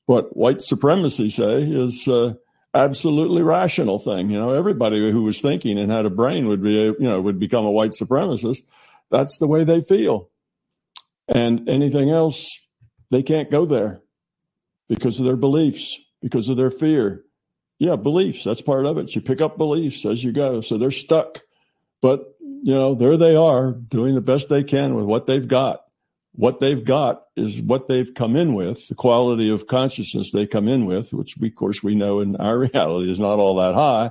what 0.06 0.36
white 0.36 0.62
supremacy 0.62 1.30
say 1.30 1.62
is 1.62 2.06
uh, 2.08 2.34
absolutely 2.74 3.42
rational 3.42 3.98
thing. 3.98 4.30
You 4.30 4.38
know, 4.38 4.52
everybody 4.52 5.10
who 5.10 5.22
was 5.22 5.40
thinking 5.40 5.78
and 5.78 5.90
had 5.90 6.06
a 6.06 6.10
brain 6.10 6.48
would 6.48 6.62
be, 6.62 6.72
you 6.72 6.96
know, 6.98 7.20
would 7.20 7.38
become 7.38 7.64
a 7.64 7.70
white 7.70 7.92
supremacist. 7.92 8.62
That's 9.10 9.38
the 9.38 9.46
way 9.46 9.64
they 9.64 9.80
feel. 9.80 10.30
And 11.28 11.68
anything 11.68 12.10
else, 12.10 12.60
they 13.10 13.22
can't 13.22 13.50
go 13.50 13.64
there 13.64 14.02
because 14.88 15.18
of 15.18 15.26
their 15.26 15.36
beliefs, 15.36 15.98
because 16.20 16.48
of 16.48 16.56
their 16.56 16.70
fear. 16.70 17.24
Yeah, 17.78 17.96
beliefs, 17.96 18.44
that's 18.44 18.62
part 18.62 18.86
of 18.86 18.98
it. 18.98 19.14
You 19.14 19.20
pick 19.20 19.40
up 19.40 19.56
beliefs 19.56 20.04
as 20.04 20.22
you 20.22 20.32
go. 20.32 20.60
So 20.60 20.76
they're 20.76 20.90
stuck. 20.90 21.40
But, 22.02 22.34
you 22.40 22.74
know, 22.74 22.94
there 22.94 23.16
they 23.16 23.34
are 23.34 23.72
doing 23.72 24.14
the 24.14 24.20
best 24.20 24.48
they 24.48 24.62
can 24.62 24.94
with 24.94 25.06
what 25.06 25.26
they've 25.26 25.48
got 25.48 25.83
what 26.36 26.58
they've 26.58 26.84
got 26.84 27.26
is 27.36 27.62
what 27.62 27.86
they've 27.86 28.12
come 28.12 28.34
in 28.34 28.54
with, 28.54 28.88
the 28.88 28.94
quality 28.94 29.48
of 29.50 29.68
consciousness 29.68 30.32
they 30.32 30.46
come 30.46 30.66
in 30.66 30.84
with, 30.84 31.12
which 31.12 31.36
we, 31.38 31.48
of 31.48 31.54
course 31.54 31.82
we 31.82 31.94
know 31.94 32.20
in 32.20 32.36
our 32.36 32.58
reality 32.72 33.10
is 33.10 33.20
not 33.20 33.38
all 33.38 33.56
that 33.56 33.74
high, 33.74 34.10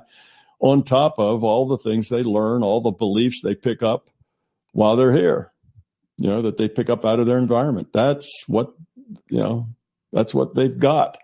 on 0.59 0.83
top 0.83 1.15
of 1.19 1.43
all 1.43 1.67
the 1.67 1.77
things 1.77 2.07
they 2.07 2.23
learn, 2.23 2.63
all 2.63 2.79
the 2.79 2.91
beliefs 2.91 3.41
they 3.41 3.53
pick 3.53 3.83
up 3.83 4.09
while 4.71 4.95
they're 4.95 5.13
here, 5.13 5.51
you 6.17 6.29
know, 6.29 6.41
that 6.41 6.55
they 6.55 6.69
pick 6.69 6.89
up 6.89 7.03
out 7.03 7.19
of 7.19 7.27
their 7.27 7.37
environment. 7.37 7.91
That's 7.91 8.45
what, 8.47 8.73
you 9.29 9.39
know, 9.39 9.67
that's 10.13 10.33
what 10.33 10.55
they've 10.55 10.79
got. 10.79 11.17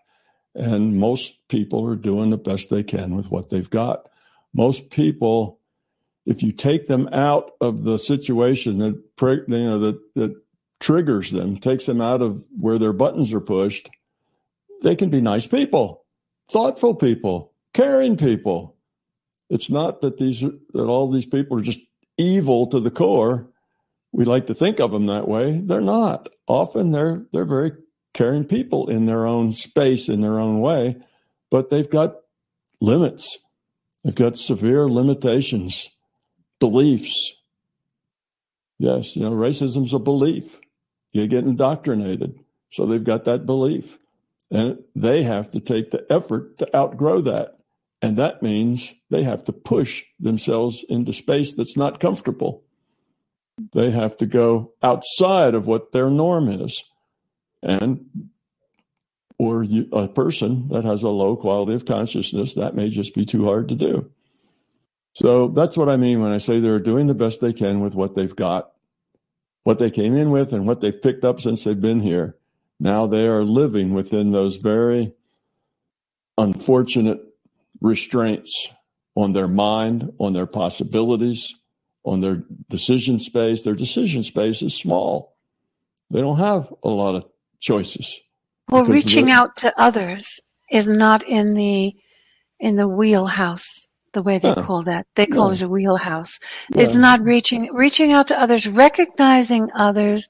And 0.53 0.97
most 0.97 1.47
people 1.47 1.87
are 1.87 1.95
doing 1.95 2.29
the 2.29 2.37
best 2.37 2.69
they 2.69 2.83
can 2.83 3.15
with 3.15 3.31
what 3.31 3.49
they've 3.49 3.69
got. 3.69 4.09
Most 4.53 4.89
people, 4.89 5.59
if 6.25 6.43
you 6.43 6.51
take 6.51 6.87
them 6.87 7.07
out 7.13 7.51
of 7.61 7.83
the 7.83 7.97
situation 7.97 8.79
that, 8.79 9.01
you 9.47 9.63
know, 9.63 9.79
that, 9.79 9.99
that 10.15 10.41
triggers 10.79 11.31
them, 11.31 11.57
takes 11.57 11.85
them 11.85 12.01
out 12.01 12.21
of 12.21 12.45
where 12.57 12.77
their 12.77 12.93
buttons 12.93 13.33
are 13.33 13.41
pushed, 13.41 13.89
they 14.81 14.95
can 14.95 15.09
be 15.09 15.21
nice 15.21 15.47
people, 15.47 16.05
thoughtful 16.49 16.95
people, 16.95 17.53
caring 17.73 18.17
people. 18.17 18.77
It's 19.49 19.69
not 19.69 20.01
that 20.01 20.17
these 20.17 20.41
that 20.41 20.85
all 20.85 21.09
these 21.09 21.25
people 21.25 21.57
are 21.57 21.63
just 21.63 21.81
evil 22.17 22.67
to 22.67 22.79
the 22.79 22.91
core. 22.91 23.49
We 24.11 24.25
like 24.25 24.47
to 24.47 24.55
think 24.55 24.79
of 24.79 24.91
them 24.91 25.07
that 25.07 25.27
way. 25.27 25.59
They're 25.59 25.81
not. 25.81 26.29
Often 26.47 26.91
they're 26.91 27.25
they're 27.31 27.45
very 27.45 27.71
caring 28.13 28.45
people 28.45 28.89
in 28.89 29.05
their 29.05 29.25
own 29.25 29.51
space, 29.51 30.09
in 30.09 30.21
their 30.21 30.39
own 30.39 30.59
way, 30.61 30.97
but 31.49 31.69
they've 31.69 31.89
got 31.89 32.15
limits. 32.81 33.37
They've 34.03 34.15
got 34.15 34.37
severe 34.37 34.89
limitations, 34.89 35.89
beliefs. 36.59 37.35
Yes, 38.77 39.15
you 39.15 39.23
know, 39.23 39.31
racism's 39.31 39.93
a 39.93 39.99
belief. 39.99 40.59
You 41.11 41.27
get 41.27 41.43
indoctrinated. 41.43 42.39
So 42.71 42.85
they've 42.85 43.03
got 43.03 43.25
that 43.25 43.45
belief. 43.45 43.97
And 44.51 44.79
they 44.95 45.23
have 45.23 45.51
to 45.51 45.59
take 45.59 45.91
the 45.91 46.05
effort 46.11 46.57
to 46.59 46.75
outgrow 46.75 47.21
that. 47.21 47.57
And 48.01 48.17
that 48.17 48.41
means 48.41 48.95
they 49.09 49.23
have 49.23 49.43
to 49.45 49.53
push 49.53 50.05
themselves 50.19 50.85
into 50.87 51.13
space 51.13 51.53
that's 51.53 51.77
not 51.77 51.99
comfortable. 51.99 52.63
They 53.73 53.91
have 53.91 54.15
to 54.17 54.25
go 54.25 54.73
outside 54.81 55.53
of 55.53 55.67
what 55.67 55.91
their 55.91 56.09
norm 56.09 56.47
is. 56.47 56.83
And 57.61 58.29
or 59.37 59.63
you, 59.63 59.87
a 59.91 60.07
person 60.07 60.67
that 60.69 60.83
has 60.85 61.03
a 61.03 61.09
low 61.09 61.35
quality 61.35 61.73
of 61.73 61.85
consciousness, 61.85 62.53
that 62.53 62.75
may 62.75 62.89
just 62.89 63.15
be 63.15 63.25
too 63.25 63.45
hard 63.45 63.69
to 63.69 63.75
do. 63.75 64.11
So 65.13 65.47
that's 65.47 65.77
what 65.77 65.89
I 65.89 65.97
mean 65.97 66.21
when 66.21 66.31
I 66.31 66.37
say 66.37 66.59
they're 66.59 66.79
doing 66.79 67.07
the 67.07 67.13
best 67.13 67.41
they 67.41 67.53
can 67.53 67.79
with 67.79 67.95
what 67.95 68.15
they've 68.15 68.35
got 68.35 68.71
what 69.69 69.77
they 69.77 69.91
came 69.91 70.15
in 70.15 70.31
with 70.31 70.51
and 70.51 70.65
what 70.65 70.81
they've 70.81 70.99
picked 70.99 71.23
up 71.23 71.39
since 71.39 71.63
they've 71.63 71.79
been 71.79 71.99
here. 71.99 72.35
Now 72.79 73.05
they 73.05 73.27
are 73.27 73.43
living 73.43 73.93
within 73.93 74.31
those 74.31 74.55
very 74.55 75.13
unfortunate 76.39 77.21
restraints 77.79 78.69
on 79.13 79.33
their 79.33 79.47
mind, 79.47 80.11
on 80.17 80.33
their 80.33 80.47
possibilities, 80.47 81.53
on 82.03 82.19
their 82.19 82.41
decision 82.67 83.19
space. 83.19 83.61
Their 83.61 83.75
decision 83.75 84.23
space 84.23 84.63
is 84.63 84.75
small. 84.75 85.37
They 86.09 86.19
don't 86.19 86.39
have 86.39 86.73
a 86.83 86.89
lot 86.89 87.13
of 87.13 87.25
choices. 87.59 88.19
Well, 88.69 88.85
reaching 88.85 89.29
out 89.29 89.55
to 89.57 89.79
others 89.79 90.39
is 90.71 90.89
not 90.89 91.21
in 91.27 91.53
the 91.53 91.95
in 92.59 92.75
the 92.75 92.87
wheelhouse 92.87 93.88
the 94.13 94.23
way 94.23 94.37
they 94.39 94.49
Yeah. 94.49 94.65
call 94.65 94.83
that. 94.83 95.05
They 95.15 95.25
call 95.25 95.49
Yeah. 95.49 95.55
it 95.55 95.61
a 95.63 95.69
wheelhouse. 95.69 96.39
Yeah. 96.69 96.83
It's 96.83 96.95
not 96.95 97.21
reaching 97.21 97.73
reaching 97.73 98.11
out 98.11 98.27
to 98.29 98.39
others, 98.39 98.67
recognizing 98.67 99.69
others. 99.73 100.27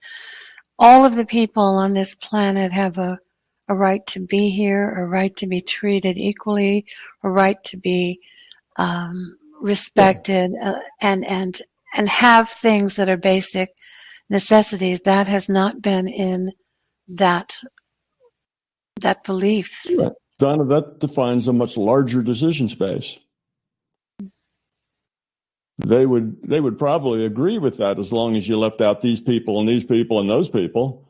All 0.77 1.05
of 1.05 1.15
the 1.15 1.25
people 1.25 1.63
on 1.63 1.93
this 1.93 2.15
planet 2.15 2.71
have 2.71 2.97
a, 2.97 3.19
a 3.67 3.75
right 3.75 4.05
to 4.07 4.25
be 4.25 4.49
here, 4.49 4.89
a 4.95 5.05
right 5.07 5.35
to 5.37 5.47
be 5.47 5.61
treated 5.61 6.17
equally, 6.17 6.85
a 7.23 7.29
right 7.29 7.61
to 7.65 7.77
be 7.77 8.19
um, 8.77 9.37
respected, 9.61 10.53
uh, 10.61 10.79
and 11.01 11.25
and 11.25 11.61
and 11.95 12.07
have 12.07 12.49
things 12.49 12.95
that 12.95 13.09
are 13.09 13.17
basic 13.17 13.69
necessities. 14.29 15.01
That 15.01 15.27
has 15.27 15.49
not 15.49 15.81
been 15.81 16.07
in 16.07 16.51
that 17.09 17.57
that 19.01 19.23
belief. 19.23 19.85
Donna, 20.39 20.63
that 20.65 20.99
defines 20.99 21.49
a 21.49 21.53
much 21.53 21.75
larger 21.75 22.21
decision 22.21 22.69
space. 22.69 23.19
They 25.85 26.05
would 26.05 26.41
they 26.43 26.59
would 26.59 26.77
probably 26.77 27.25
agree 27.25 27.57
with 27.57 27.77
that 27.77 27.99
as 27.99 28.11
long 28.11 28.35
as 28.35 28.49
you 28.49 28.59
left 28.59 28.81
out 28.81 29.01
these 29.01 29.21
people 29.21 29.59
and 29.59 29.69
these 29.69 29.85
people 29.85 30.19
and 30.19 30.29
those 30.29 30.49
people. 30.49 31.07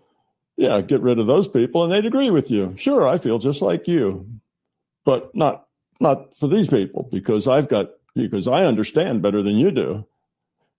Yeah, 0.57 0.81
get 0.81 1.01
rid 1.01 1.17
of 1.17 1.25
those 1.25 1.47
people 1.47 1.83
and 1.83 1.91
they'd 1.91 2.05
agree 2.05 2.29
with 2.29 2.51
you. 2.51 2.75
Sure, 2.77 3.07
I 3.07 3.17
feel 3.17 3.39
just 3.39 3.61
like 3.61 3.87
you. 3.87 4.29
But 5.05 5.33
not 5.35 5.65
not 5.99 6.37
for 6.37 6.47
these 6.47 6.67
people 6.67 7.09
because 7.11 7.47
I've 7.47 7.67
got 7.67 7.89
because 8.15 8.47
I 8.47 8.65
understand 8.65 9.23
better 9.23 9.41
than 9.41 9.57
you 9.57 9.71
do. 9.71 10.05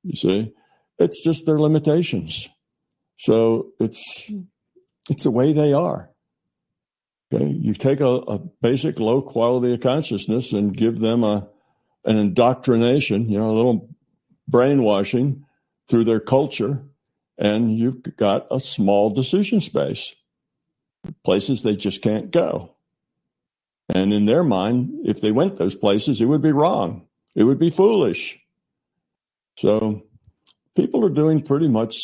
You 0.04 0.16
see? 0.16 0.54
It's 0.98 1.22
just 1.24 1.44
their 1.44 1.58
limitations. 1.58 2.48
So 3.16 3.72
it's 3.80 4.30
it's 5.08 5.24
the 5.24 5.30
way 5.32 5.52
they 5.52 5.72
are. 5.72 6.10
Okay, 7.32 7.46
you 7.46 7.74
take 7.74 8.00
a, 8.00 8.06
a 8.06 8.38
basic 8.60 9.00
low 9.00 9.20
quality 9.20 9.74
of 9.74 9.80
consciousness 9.80 10.52
and 10.52 10.76
give 10.76 11.00
them 11.00 11.24
a 11.24 11.48
an 12.04 12.16
indoctrination, 12.16 13.28
you 13.28 13.38
know, 13.38 13.50
a 13.50 13.52
little 13.52 13.88
brainwashing 14.48 15.44
through 15.88 16.04
their 16.04 16.20
culture, 16.20 16.82
and 17.38 17.76
you've 17.76 18.16
got 18.16 18.46
a 18.50 18.60
small 18.60 19.10
decision 19.10 19.60
space, 19.60 20.14
places 21.24 21.62
they 21.62 21.76
just 21.76 22.02
can't 22.02 22.30
go. 22.30 22.74
And 23.88 24.12
in 24.12 24.26
their 24.26 24.44
mind, 24.44 25.00
if 25.04 25.20
they 25.20 25.32
went 25.32 25.56
those 25.56 25.74
places, 25.74 26.20
it 26.20 26.26
would 26.26 26.42
be 26.42 26.52
wrong. 26.52 27.06
It 27.34 27.44
would 27.44 27.58
be 27.58 27.70
foolish. 27.70 28.38
So 29.56 30.06
people 30.76 31.04
are 31.04 31.10
doing 31.10 31.42
pretty 31.42 31.68
much 31.68 31.96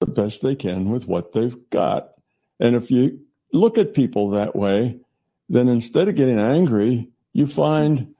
the 0.00 0.06
best 0.06 0.42
they 0.42 0.54
can 0.54 0.90
with 0.90 1.06
what 1.06 1.32
they've 1.32 1.58
got. 1.70 2.10
And 2.58 2.74
if 2.74 2.90
you 2.90 3.20
look 3.52 3.76
at 3.76 3.94
people 3.94 4.30
that 4.30 4.56
way, 4.56 5.00
then 5.48 5.68
instead 5.68 6.08
of 6.08 6.14
getting 6.14 6.38
angry, 6.38 7.10
you 7.32 7.46
find 7.46 8.14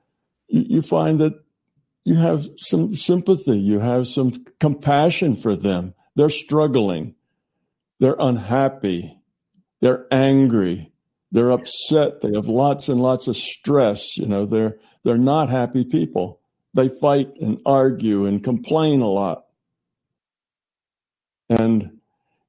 you 0.48 0.64
you 0.66 0.82
find 0.82 1.20
that 1.20 1.34
you 2.04 2.14
have 2.14 2.48
some 2.56 2.94
sympathy, 2.94 3.58
you 3.58 3.80
have 3.80 4.06
some 4.06 4.44
compassion 4.58 5.36
for 5.36 5.54
them. 5.54 5.94
They're 6.16 6.30
struggling, 6.30 7.14
they're 8.00 8.16
unhappy, 8.18 9.20
they're 9.80 10.06
angry, 10.10 10.92
they're 11.30 11.50
upset, 11.50 12.20
they 12.22 12.32
have 12.34 12.48
lots 12.48 12.88
and 12.88 13.00
lots 13.00 13.28
of 13.28 13.36
stress. 13.36 14.16
You 14.16 14.26
know, 14.26 14.46
they're 14.46 14.78
they're 15.04 15.18
not 15.18 15.50
happy 15.50 15.84
people. 15.84 16.40
They 16.74 16.88
fight 16.88 17.30
and 17.40 17.58
argue 17.66 18.26
and 18.26 18.42
complain 18.42 19.00
a 19.00 19.08
lot. 19.08 19.44
And 21.48 21.98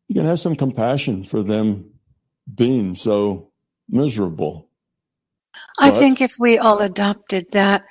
you 0.07 0.15
can 0.15 0.25
have 0.25 0.39
some 0.39 0.55
compassion 0.55 1.23
for 1.23 1.41
them 1.41 1.91
being 2.53 2.95
so 2.95 3.51
miserable. 3.87 4.68
I 5.79 5.91
think 5.91 6.21
if 6.21 6.33
we 6.39 6.57
all 6.57 6.79
adopted 6.79 7.47
that 7.51 7.83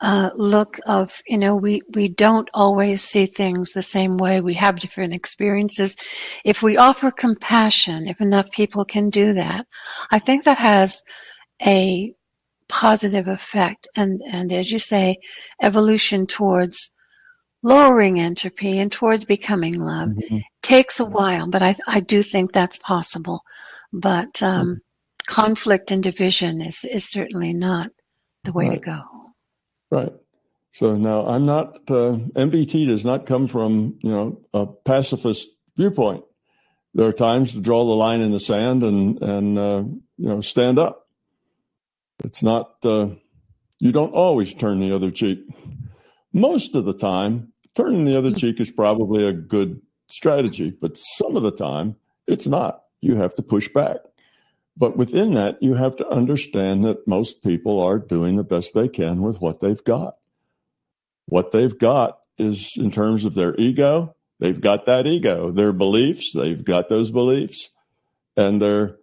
uh, 0.00 0.30
look 0.34 0.78
of, 0.86 1.20
you 1.26 1.38
know, 1.38 1.56
we, 1.56 1.82
we 1.94 2.08
don't 2.08 2.48
always 2.54 3.02
see 3.02 3.26
things 3.26 3.72
the 3.72 3.82
same 3.82 4.16
way. 4.16 4.40
We 4.40 4.54
have 4.54 4.80
different 4.80 5.12
experiences. 5.12 5.96
If 6.44 6.62
we 6.62 6.76
offer 6.76 7.10
compassion, 7.10 8.06
if 8.06 8.20
enough 8.20 8.50
people 8.50 8.84
can 8.84 9.10
do 9.10 9.34
that, 9.34 9.66
I 10.10 10.18
think 10.18 10.44
that 10.44 10.58
has 10.58 11.02
a 11.64 12.14
positive 12.68 13.26
effect. 13.28 13.88
And, 13.96 14.20
and 14.30 14.52
as 14.52 14.70
you 14.70 14.78
say, 14.78 15.16
evolution 15.60 16.26
towards 16.26 16.90
lowering 17.62 18.20
entropy 18.20 18.78
and 18.78 18.92
towards 18.92 19.24
becoming 19.24 19.74
love 19.80 20.10
takes 20.62 21.00
a 21.00 21.04
while, 21.04 21.48
but 21.48 21.62
I, 21.62 21.74
I 21.88 22.00
do 22.00 22.22
think 22.22 22.52
that's 22.52 22.78
possible. 22.78 23.42
But 23.92 24.40
um, 24.42 24.80
conflict 25.28 25.90
and 25.90 26.02
division 26.02 26.60
is, 26.60 26.84
is 26.84 27.08
certainly 27.08 27.52
not 27.52 27.90
the 28.44 28.52
way 28.52 28.68
Right. 28.70 28.82
to 28.82 28.90
go. 28.90 29.00
Right. 29.90 30.12
So 30.72 30.96
now 30.96 31.26
I'm 31.26 31.46
not, 31.46 31.76
uh, 31.90 32.18
MBT 32.34 32.86
does 32.86 33.04
not 33.04 33.26
come 33.26 33.46
from, 33.46 33.98
you 34.02 34.10
know, 34.10 34.40
a 34.52 34.66
pacifist 34.66 35.48
viewpoint. 35.76 36.24
There 36.94 37.06
are 37.06 37.12
times 37.12 37.52
to 37.52 37.60
draw 37.60 37.84
the 37.84 37.94
line 37.94 38.20
in 38.20 38.32
the 38.32 38.40
sand 38.40 38.82
and, 38.82 39.22
and, 39.22 39.58
uh, 39.58 39.84
you 40.16 40.28
know, 40.28 40.40
stand 40.40 40.78
up. 40.78 41.06
It's 42.24 42.42
not, 42.42 42.76
uh, 42.84 43.10
you 43.78 43.92
don't 43.92 44.12
always 44.12 44.54
turn 44.54 44.80
the 44.80 44.94
other 44.94 45.10
cheek. 45.10 45.40
Most 46.32 46.74
of 46.74 46.84
the 46.84 46.94
time, 46.94 47.52
turning 47.74 48.04
the 48.04 48.16
other 48.16 48.32
cheek 48.32 48.60
is 48.60 48.70
probably 48.72 49.26
a 49.26 49.32
good 49.32 49.80
strategy, 50.08 50.70
but 50.70 50.96
some 50.96 51.36
of 51.36 51.42
the 51.42 51.52
time 51.52 51.96
it's 52.26 52.46
not. 52.46 52.82
You 53.00 53.16
have 53.16 53.34
to 53.36 53.42
push 53.42 53.68
back. 53.68 53.98
But 54.78 54.96
within 54.96 55.34
that, 55.34 55.60
you 55.60 55.74
have 55.74 55.96
to 55.96 56.08
understand 56.08 56.84
that 56.84 57.08
most 57.08 57.42
people 57.42 57.82
are 57.82 57.98
doing 57.98 58.36
the 58.36 58.44
best 58.44 58.74
they 58.74 58.88
can 58.88 59.22
with 59.22 59.40
what 59.40 59.58
they've 59.58 59.82
got. 59.82 60.16
What 61.26 61.50
they've 61.50 61.76
got 61.76 62.20
is 62.38 62.74
in 62.76 62.92
terms 62.92 63.24
of 63.24 63.34
their 63.34 63.56
ego, 63.56 64.14
they've 64.38 64.60
got 64.60 64.86
that 64.86 65.04
ego. 65.08 65.50
Their 65.50 65.72
beliefs, 65.72 66.32
they've 66.32 66.64
got 66.64 66.88
those 66.88 67.10
beliefs. 67.10 67.70
And 68.36 68.62
their 68.62 68.98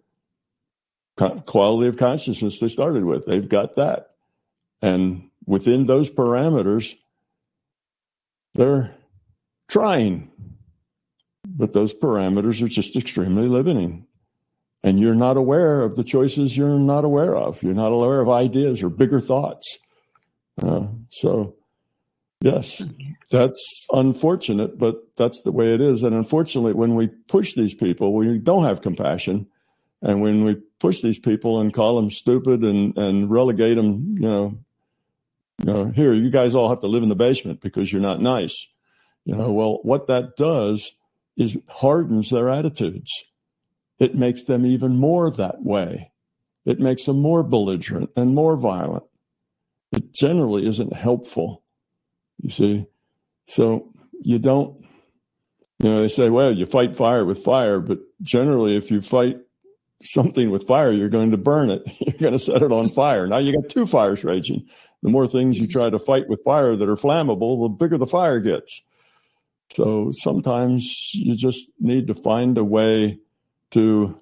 quality 1.18 1.90
of 1.90 1.98
consciousness 1.98 2.60
they 2.60 2.70
started 2.70 3.04
with, 3.04 3.26
they've 3.26 3.50
got 3.50 3.76
that. 3.76 4.12
And 4.82 5.30
within 5.46 5.84
those 5.84 6.10
parameters, 6.10 6.96
they're 8.54 8.96
trying. 9.68 10.32
But 11.46 11.74
those 11.74 11.94
parameters 11.94 12.64
are 12.64 12.70
just 12.70 12.96
extremely 12.96 13.50
limiting 13.50 14.08
and 14.86 15.00
you're 15.00 15.16
not 15.16 15.36
aware 15.36 15.82
of 15.82 15.96
the 15.96 16.04
choices 16.04 16.56
you're 16.56 16.78
not 16.78 17.04
aware 17.04 17.36
of. 17.36 17.64
You're 17.64 17.74
not 17.74 17.92
aware 17.92 18.22
of 18.22 18.30
ideas 18.30 18.84
or 18.84 18.90
bigger 18.90 19.20
thoughts. 19.20 19.80
Uh, 20.62 20.86
so, 21.10 21.56
yes, 22.40 22.84
that's 23.32 23.88
unfortunate, 23.92 24.78
but 24.78 24.98
that's 25.18 25.42
the 25.42 25.52
way 25.52 25.74
it 25.74 25.82
is. 25.82 26.04
And 26.04 26.16
unfortunately, 26.16 26.74
when 26.74 26.94
we 26.94 27.08
push 27.08 27.56
these 27.56 27.74
people, 27.74 28.14
we 28.14 28.38
don't 28.38 28.66
have 28.66 28.84
compassion. 28.84 29.48
And 30.04 30.22
when 30.22 30.44
we 30.44 30.58
push 30.80 31.02
these 31.02 31.18
people 31.18 31.60
and 31.60 31.74
call 31.74 31.96
them 31.96 32.12
stupid 32.12 32.64
and, 32.64 32.96
and 32.96 33.32
relegate 33.32 33.78
them, 33.78 34.18
you 34.20 34.30
know, 34.30 34.60
you 35.64 35.74
know, 35.74 35.86
here, 35.86 36.14
you 36.14 36.30
guys 36.30 36.54
all 36.54 36.70
have 36.70 36.82
to 36.82 36.88
live 36.88 37.02
in 37.02 37.10
the 37.10 37.16
basement 37.16 37.60
because 37.60 37.92
you're 37.92 38.04
not 38.04 38.22
nice. 38.22 38.68
You 39.24 39.36
know, 39.36 39.52
well, 39.52 39.80
what 39.82 40.06
that 40.08 40.36
does 40.38 40.92
is 41.36 41.58
hardens 41.70 42.30
their 42.30 42.50
attitudes 42.52 43.10
it 44.00 44.16
makes 44.16 44.44
them 44.44 44.66
even 44.66 44.98
more 44.98 45.32
that 45.32 45.64
way. 45.64 46.12
It 46.66 46.80
makes 46.80 47.06
them 47.06 47.20
more 47.22 47.44
belligerent 47.44 48.10
and 48.16 48.36
more 48.36 48.58
violent. 48.58 49.04
It 49.92 50.14
generally 50.14 50.68
isn't 50.68 50.94
helpful, 50.94 51.64
you 52.38 52.50
see. 52.50 52.88
So 53.48 53.92
you 54.22 54.40
don't, 54.40 54.84
you 55.80 55.90
know, 55.90 56.02
they 56.02 56.08
say, 56.08 56.30
well, 56.30 56.52
you 56.52 56.66
fight 56.66 56.98
fire 56.98 57.24
with 57.24 57.44
fire, 57.44 57.80
but 57.80 58.00
generally, 58.22 58.76
if 58.76 58.92
you 58.92 59.02
fight 59.02 59.38
something 60.02 60.50
with 60.50 60.68
fire, 60.68 60.92
you're 60.92 61.10
going 61.10 61.32
to 61.32 61.38
burn 61.38 61.70
it. 61.70 61.84
You're 62.00 62.20
going 62.20 62.34
to 62.34 62.40
set 62.40 62.62
it 62.62 62.72
on 62.72 62.90
fire. 62.90 63.28
Now 63.28 63.38
you 63.38 63.54
got 63.54 63.70
two 63.70 63.86
fires 63.86 64.24
raging. 64.24 64.68
The 65.02 65.10
more 65.10 65.28
things 65.28 65.60
you 65.60 65.68
try 65.68 65.90
to 65.90 66.00
fight 66.00 66.28
with 66.28 66.44
fire 66.44 66.76
that 66.76 66.90
are 66.90 66.96
flammable, 66.96 67.64
the 67.64 67.70
bigger 67.70 67.98
the 67.98 68.08
fire 68.08 68.40
gets. 68.40 68.82
So 69.72 70.12
sometimes 70.12 71.12
you 71.14 71.36
just 71.36 71.68
need 71.80 72.08
to 72.08 72.14
find 72.14 72.58
a 72.58 72.64
way 72.64 73.20
to 73.72 74.20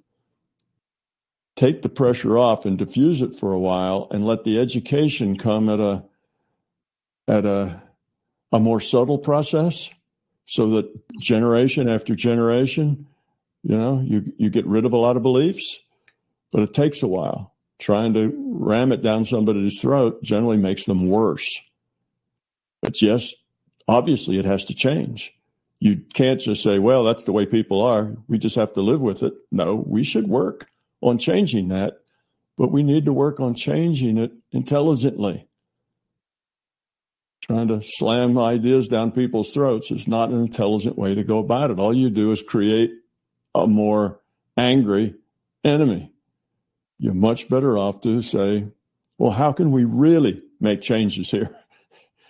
take 1.56 1.82
the 1.82 1.89
pressure 1.89 2.38
off 2.38 2.65
and 2.65 2.77
diffuse 2.77 3.21
it 3.21 3.36
for 3.36 3.53
a 3.53 3.60
while 3.60 4.08
and 4.12 4.25
let 4.25 4.43
the 4.43 4.60
education 4.60 5.38
come 5.38 5.69
at 5.69 5.79
a 5.79 6.03
at 7.27 7.45
a 7.45 7.82
a 8.51 8.60
more 8.60 8.79
subtle 8.79 9.17
process 9.17 9.89
so 10.45 10.69
that 10.69 10.91
generation 11.19 11.88
after 11.88 12.15
generation 12.15 13.08
you 13.62 13.77
know 13.77 14.01
you 14.01 14.34
you 14.38 14.49
get 14.49 14.65
rid 14.65 14.86
of 14.86 14.93
a 14.93 14.97
lot 14.97 15.15
of 15.15 15.23
beliefs 15.23 15.79
but 16.51 16.62
it 16.62 16.73
takes 16.73 17.01
a 17.01 17.08
while. 17.08 17.51
Trying 17.79 18.13
to 18.13 18.32
ram 18.38 18.91
it 18.91 19.01
down 19.01 19.25
somebody's 19.25 19.82
throat 19.82 20.21
generally 20.21 20.58
makes 20.58 20.86
them 20.86 21.10
worse. 21.10 21.49
But 22.82 23.01
yes 23.01 23.34
obviously 23.88 24.39
it 24.39 24.45
has 24.45 24.63
to 24.65 24.73
change 24.73 25.36
you 25.83 25.97
can't 26.13 26.39
just 26.39 26.63
say, 26.63 26.79
well, 26.79 27.03
that's 27.03 27.25
the 27.25 27.33
way 27.33 27.45
people 27.45 27.81
are. 27.81 28.15
We 28.29 28.37
just 28.37 28.55
have 28.55 28.71
to 28.71 28.81
live 28.81 29.01
with 29.01 29.21
it. 29.21 29.33
No, 29.51 29.75
we 29.75 30.05
should 30.05 30.29
work 30.29 30.69
on 31.01 31.17
changing 31.17 31.67
that, 31.67 31.99
but 32.57 32.71
we 32.71 32.83
need 32.83 33.03
to 33.03 33.11
work 33.11 33.41
on 33.41 33.53
changing 33.53 34.17
it 34.17 34.31
intelligently. 34.53 35.49
trying 37.41 37.67
to 37.67 37.81
slam 37.83 38.37
ideas 38.37 38.87
down 38.87 39.11
people's 39.11 39.51
throats 39.51 39.91
is 39.91 40.07
not 40.07 40.29
an 40.29 40.39
intelligent 40.39 40.97
way 40.97 41.15
to 41.15 41.23
go 41.25 41.39
about 41.39 41.69
it. 41.69 41.79
All 41.79 41.93
you 41.93 42.09
do 42.09 42.31
is 42.31 42.41
create 42.41 42.91
a 43.53 43.67
more 43.67 44.21
angry 44.55 45.15
enemy. 45.65 46.13
You're 46.97 47.13
much 47.13 47.49
better 47.49 47.77
off 47.77 47.99
to 48.03 48.21
say, 48.21 48.69
well, 49.17 49.31
how 49.31 49.51
can 49.51 49.71
we 49.71 49.83
really 49.83 50.43
make 50.61 50.81
changes 50.81 51.29
here? 51.29 51.49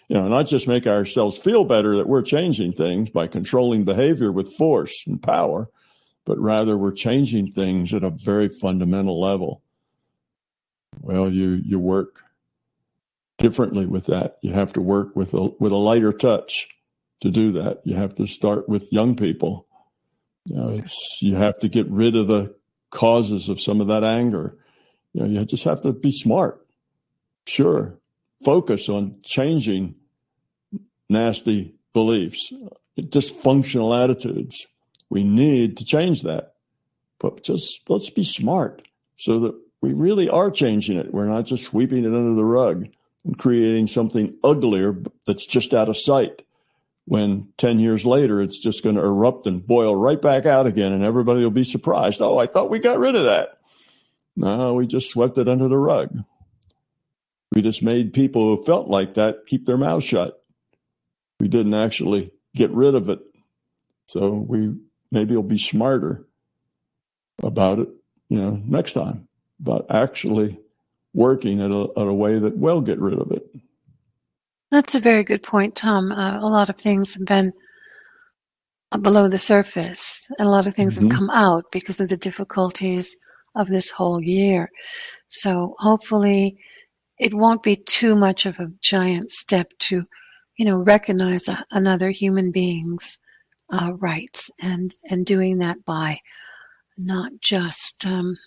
you 0.08 0.16
know, 0.16 0.28
not 0.28 0.48
just 0.48 0.68
make 0.68 0.86
ourselves 0.86 1.38
feel 1.38 1.66
better 1.66 1.96
that 1.98 2.08
we're 2.08 2.22
changing 2.22 2.74
things 2.74 3.10
by 3.10 3.28
controlling 3.28 3.84
behavior 3.84 4.32
with 4.32 4.54
force 4.56 5.04
and 5.08 5.22
power, 5.22 5.70
but 6.26 6.38
rather 6.40 6.78
we're 6.78 6.92
changing 6.92 7.52
things 7.52 7.94
at 7.94 8.04
a 8.04 8.10
very 8.10 8.50
fundamental 8.50 9.20
level. 9.20 9.62
Well, 11.02 11.30
you 11.30 11.62
you 11.66 11.80
work 11.80 12.24
differently 13.38 13.86
with 13.86 14.06
that. 14.06 14.38
You 14.42 14.54
have 14.54 14.74
to 14.74 14.82
work 14.82 15.16
with 15.16 15.34
a 15.34 15.50
with 15.60 15.72
a 15.72 15.78
lighter 15.78 16.14
touch 16.14 16.68
to 17.22 17.32
do 17.32 17.52
that. 17.54 17.82
You 17.84 17.96
have 17.96 18.16
to 18.16 18.28
start 18.28 18.70
with 18.70 18.92
young 18.92 19.16
people. 19.16 19.68
You, 20.50 20.56
know, 20.56 20.70
it's 20.70 21.20
you 21.22 21.36
have 21.36 21.58
to 21.60 21.70
get 21.70 21.90
rid 21.90 22.16
of 22.16 22.28
the 22.28 22.56
causes 22.90 23.50
of 23.50 23.60
some 23.60 23.82
of 23.82 23.88
that 23.88 24.04
anger. 24.04 24.58
You 25.14 25.24
know, 25.24 25.28
you 25.28 25.46
just 25.46 25.64
have 25.64 25.82
to 25.82 25.94
be 25.94 26.12
smart. 26.12 26.66
Sure, 27.46 27.98
focus 28.44 28.90
on 28.90 29.18
changing 29.24 29.96
nasty 31.10 31.76
beliefs, 31.94 32.52
dysfunctional 33.00 33.98
attitudes. 34.04 34.68
We 35.10 35.24
need 35.24 35.78
to 35.78 35.86
change 35.86 36.24
that. 36.24 36.56
But 37.20 37.44
just 37.44 37.90
let's 37.90 38.10
be 38.10 38.24
smart 38.24 38.88
so 39.18 39.40
that 39.40 39.56
we 39.82 39.94
really 39.94 40.30
are 40.30 40.52
changing 40.52 40.98
it. 40.98 41.14
We're 41.14 41.28
not 41.28 41.46
just 41.46 41.66
sweeping 41.66 42.04
it 42.04 42.08
under 42.08 42.34
the 42.34 42.44
rug 42.44 42.88
and 43.24 43.38
creating 43.38 43.88
something 43.88 44.36
uglier 44.44 44.98
that's 45.26 45.46
just 45.46 45.74
out 45.74 45.90
of 45.90 45.98
sight 45.98 46.44
when 47.06 47.50
10 47.58 47.80
years 47.80 48.06
later 48.06 48.42
it's 48.42 48.60
just 48.60 48.84
going 48.84 48.96
to 48.96 49.02
erupt 49.02 49.46
and 49.46 49.66
boil 49.66 49.96
right 49.96 50.22
back 50.22 50.46
out 50.46 50.68
again 50.68 50.94
and 50.94 51.04
everybody 51.04 51.44
will 51.44 51.52
be 51.52 51.64
surprised. 51.64 52.22
Oh, 52.22 52.38
I 52.38 52.48
thought 52.48 52.70
we 52.70 52.80
got 52.80 53.00
rid 53.00 53.16
of 53.16 53.24
that. 53.24 53.60
No, 54.36 54.74
we 54.74 54.88
just 54.88 55.10
swept 55.10 55.38
it 55.38 55.48
under 55.48 55.68
the 55.68 55.78
rug. 55.78 56.24
We 57.54 57.62
just 57.62 57.84
made 57.84 58.14
people 58.14 58.56
who 58.56 58.64
felt 58.64 58.88
like 58.88 59.14
that 59.16 59.46
keep 59.46 59.66
their 59.66 59.78
mouths 59.78 60.04
shut. 60.04 60.44
We 61.40 61.48
didn't 61.48 61.74
actually 61.76 62.32
get 62.56 62.72
rid 62.72 62.96
of 62.96 63.10
it. 63.10 63.20
So 64.08 64.30
we 64.30 64.76
maybe 65.12 65.36
will 65.36 65.44
be 65.44 65.58
smarter 65.58 66.26
about 67.42 67.80
it, 67.80 67.90
you 68.30 68.38
know, 68.40 68.62
next 68.66 68.94
time, 68.94 69.28
but 69.60 69.86
actually 69.90 70.60
working 71.14 71.62
at 71.62 71.72
a, 71.72 71.90
at 71.96 72.08
a 72.08 72.14
way 72.14 72.40
that 72.40 72.58
will 72.58 72.82
get 72.82 73.00
rid 73.00 73.20
of 73.20 73.32
it. 73.32 73.46
That's 74.72 74.96
a 74.96 75.00
very 75.00 75.24
good 75.24 75.44
point, 75.44 75.76
Tom. 75.76 76.12
Uh, 76.12 76.40
a 76.40 76.50
lot 76.50 76.70
of 76.70 76.78
things 76.78 77.14
have 77.14 77.26
been 77.26 77.54
below 79.00 79.28
the 79.28 79.38
surface, 79.38 80.26
and 80.40 80.48
a 80.48 80.52
lot 80.52 80.66
of 80.66 80.74
things 80.74 80.96
mm-hmm. 80.96 81.10
have 81.10 81.18
come 81.18 81.30
out 81.30 81.66
because 81.72 82.00
of 82.00 82.10
the 82.10 82.18
difficulties 82.18 83.16
of 83.56 83.68
this 83.68 83.92
whole 83.92 84.22
year. 84.22 84.72
So 85.30 85.76
hopefully, 85.78 86.58
it 87.20 87.34
won't 87.34 87.64
be 87.64 87.76
too 87.76 88.16
much 88.16 88.46
of 88.46 88.60
a 88.60 88.72
giant 88.82 89.32
step 89.32 89.72
to, 89.80 90.06
you 90.58 90.66
know, 90.66 90.82
recognize 90.82 91.48
a, 91.48 91.64
another 91.72 92.10
human 92.10 92.52
being's 92.52 93.20
uh, 93.70 93.94
rights 93.94 94.52
and 94.62 94.94
and 95.10 95.26
doing 95.26 95.60
that 95.60 95.84
by 95.86 96.18
not 96.98 97.32
just 97.42 98.06
um, 98.06 98.38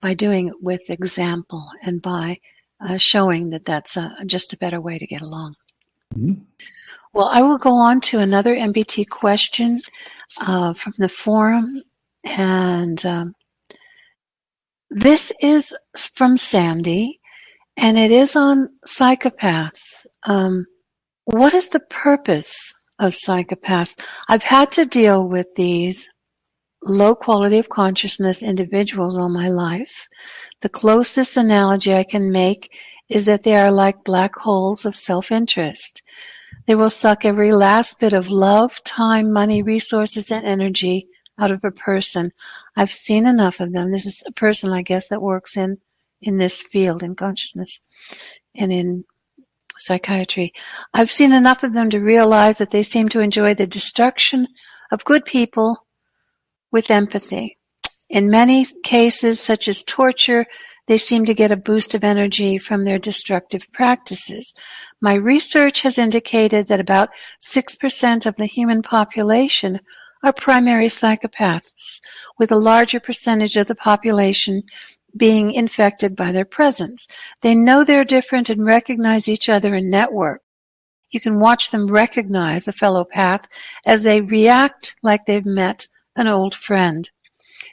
by 0.00 0.14
doing 0.14 0.48
it 0.48 0.60
with 0.60 0.90
example 0.90 1.70
and 1.82 2.02
by 2.02 2.38
uh, 2.80 2.96
showing 2.96 3.50
that 3.50 3.64
that's 3.64 3.96
a, 3.96 4.14
just 4.26 4.52
a 4.52 4.58
better 4.58 4.80
way 4.80 4.98
to 4.98 5.06
get 5.06 5.22
along. 5.22 5.54
Mm-hmm. 6.14 6.42
Well, 7.12 7.28
I 7.28 7.42
will 7.42 7.58
go 7.58 7.74
on 7.74 8.00
to 8.02 8.18
another 8.18 8.56
MBT 8.56 9.08
question 9.08 9.80
uh, 10.40 10.72
from 10.74 10.94
the 10.98 11.08
forum, 11.08 11.80
and 12.24 13.04
um, 13.06 13.34
this 14.90 15.32
is 15.40 15.74
from 16.12 16.36
Sandy, 16.36 17.20
and 17.76 17.98
it 17.98 18.10
is 18.10 18.36
on 18.36 18.68
psychopaths. 18.86 20.06
Um, 20.24 20.66
what 21.24 21.54
is 21.54 21.68
the 21.68 21.80
purpose 21.80 22.72
of 22.98 23.12
psychopaths? 23.12 23.98
I've 24.28 24.42
had 24.42 24.72
to 24.72 24.84
deal 24.84 25.26
with 25.28 25.46
these 25.54 26.08
low 26.82 27.14
quality 27.14 27.58
of 27.58 27.68
consciousness 27.68 28.42
individuals 28.42 29.16
all 29.16 29.30
my 29.30 29.48
life. 29.48 30.06
The 30.60 30.68
closest 30.68 31.36
analogy 31.36 31.94
I 31.94 32.04
can 32.04 32.30
make 32.30 32.76
is 33.08 33.24
that 33.24 33.42
they 33.42 33.56
are 33.56 33.70
like 33.70 34.04
black 34.04 34.34
holes 34.36 34.84
of 34.84 34.96
self-interest. 34.96 36.02
They 36.66 36.74
will 36.74 36.90
suck 36.90 37.24
every 37.24 37.52
last 37.52 38.00
bit 38.00 38.12
of 38.12 38.28
love, 38.28 38.82
time, 38.84 39.32
money, 39.32 39.62
resources, 39.62 40.30
and 40.30 40.44
energy 40.44 41.08
out 41.38 41.50
of 41.50 41.64
a 41.64 41.70
person. 41.70 42.32
I've 42.76 42.92
seen 42.92 43.26
enough 43.26 43.60
of 43.60 43.72
them. 43.72 43.90
This 43.90 44.06
is 44.06 44.22
a 44.26 44.32
person, 44.32 44.72
I 44.72 44.82
guess, 44.82 45.08
that 45.08 45.20
works 45.20 45.56
in, 45.56 45.78
in 46.26 46.38
this 46.38 46.62
field, 46.62 47.02
in 47.02 47.14
consciousness 47.14 47.80
and 48.56 48.72
in 48.72 49.04
psychiatry. 49.78 50.52
I've 50.92 51.10
seen 51.10 51.32
enough 51.32 51.62
of 51.62 51.74
them 51.74 51.90
to 51.90 52.00
realize 52.00 52.58
that 52.58 52.70
they 52.70 52.82
seem 52.82 53.08
to 53.10 53.20
enjoy 53.20 53.54
the 53.54 53.66
destruction 53.66 54.48
of 54.90 55.04
good 55.04 55.24
people 55.24 55.86
with 56.70 56.90
empathy. 56.90 57.58
In 58.08 58.30
many 58.30 58.64
cases, 58.84 59.40
such 59.40 59.68
as 59.68 59.82
torture, 59.82 60.46
they 60.86 60.98
seem 60.98 61.24
to 61.24 61.34
get 61.34 61.50
a 61.50 61.56
boost 61.56 61.94
of 61.94 62.04
energy 62.04 62.58
from 62.58 62.84
their 62.84 62.98
destructive 62.98 63.66
practices. 63.72 64.54
My 65.00 65.14
research 65.14 65.80
has 65.82 65.98
indicated 65.98 66.66
that 66.68 66.80
about 66.80 67.08
6% 67.42 68.26
of 68.26 68.36
the 68.36 68.46
human 68.46 68.82
population 68.82 69.80
are 70.22 70.32
primary 70.32 70.88
psychopaths, 70.88 72.00
with 72.38 72.52
a 72.52 72.56
larger 72.56 73.00
percentage 73.00 73.56
of 73.56 73.66
the 73.66 73.74
population 73.74 74.62
being 75.16 75.52
infected 75.52 76.16
by 76.16 76.32
their 76.32 76.44
presence. 76.44 77.06
They 77.40 77.54
know 77.54 77.84
they're 77.84 78.04
different 78.04 78.50
and 78.50 78.64
recognize 78.64 79.28
each 79.28 79.48
other 79.48 79.74
in 79.74 79.90
network. 79.90 80.42
You 81.10 81.20
can 81.20 81.38
watch 81.38 81.70
them 81.70 81.90
recognize 81.90 82.66
a 82.66 82.72
fellow 82.72 83.04
path 83.04 83.46
as 83.86 84.02
they 84.02 84.20
react 84.20 84.96
like 85.02 85.26
they've 85.26 85.46
met 85.46 85.86
an 86.16 86.26
old 86.26 86.54
friend. 86.54 87.08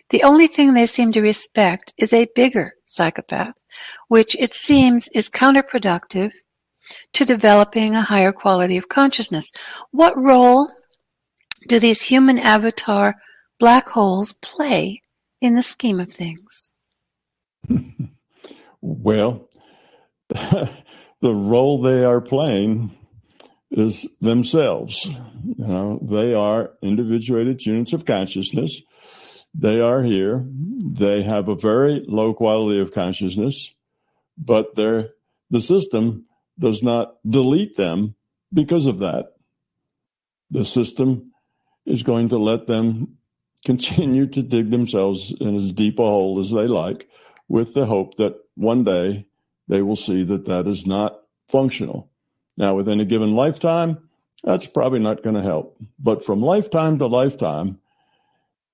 The 0.10 0.23
only 0.23 0.47
thing 0.47 0.73
they 0.73 0.86
seem 0.86 1.12
to 1.13 1.21
respect 1.21 1.93
is 1.97 2.13
a 2.13 2.27
bigger 2.36 2.73
psychopath, 2.86 3.56
which 4.08 4.36
it 4.39 4.54
seems 4.54 5.08
is 5.15 5.30
counterproductive 5.30 6.34
to 7.13 7.25
developing 7.25 7.95
a 7.95 8.01
higher 8.01 8.32
quality 8.32 8.77
of 8.77 8.89
consciousness. 8.89 9.51
What 9.91 10.17
role 10.17 10.69
do 11.67 11.80
these 11.80 12.01
human 12.01 12.38
avatar 12.38 13.15
black 13.60 13.88
holes 13.88 14.34
play 14.34 15.01
in 15.39 15.56
the 15.56 15.63
scheme 15.63 15.99
of 15.99 16.12
things? 16.12 16.70
Well, 18.81 19.49
the 20.29 21.36
role 21.36 21.81
they 21.81 22.03
are 22.03 22.21
playing 22.21 22.95
is 23.69 24.07
themselves. 24.19 25.05
You 25.05 25.67
know, 25.67 25.99
they 26.01 26.34
are 26.34 26.73
individuated 26.81 27.65
units 27.65 27.93
of 27.93 28.05
consciousness. 28.05 28.81
They 29.53 29.79
are 29.79 30.03
here. 30.03 30.45
They 30.47 31.23
have 31.23 31.47
a 31.47 31.55
very 31.55 32.03
low 32.07 32.34
quality 32.34 32.79
of 32.79 32.93
consciousness, 32.93 33.73
but 34.38 34.75
they're, 34.75 35.10
the 35.49 35.62
system 35.62 36.25
does 36.57 36.84
not 36.84 37.15
delete 37.27 37.77
them 37.77 38.15
because 38.53 38.86
of 38.86 38.99
that. 38.99 39.34
The 40.49 40.65
system 40.65 41.31
is 41.86 42.03
going 42.03 42.29
to 42.29 42.38
let 42.38 42.67
them 42.67 43.17
continue 43.65 44.27
to 44.27 44.41
dig 44.41 44.69
themselves 44.69 45.34
in 45.39 45.55
as 45.55 45.71
deep 45.71 45.99
a 45.99 46.03
hole 46.03 46.39
as 46.39 46.51
they 46.51 46.67
like 46.67 47.07
with 47.51 47.73
the 47.73 47.85
hope 47.85 48.15
that 48.15 48.33
one 48.55 48.82
day 48.86 49.28
they 49.67 49.82
will 49.82 49.97
see 49.97 50.23
that 50.23 50.45
that 50.45 50.65
is 50.67 50.88
not 50.88 51.19
functional. 51.49 52.09
Now, 52.55 52.76
within 52.76 53.01
a 53.01 53.05
given 53.05 53.34
lifetime, 53.34 53.97
that's 54.41 54.67
probably 54.67 54.99
not 54.99 55.21
going 55.21 55.36
to 55.36 55.41
help. 55.41 55.78
But 55.99 56.23
from 56.23 56.41
lifetime 56.41 56.97
to 56.99 57.07
lifetime, 57.07 57.80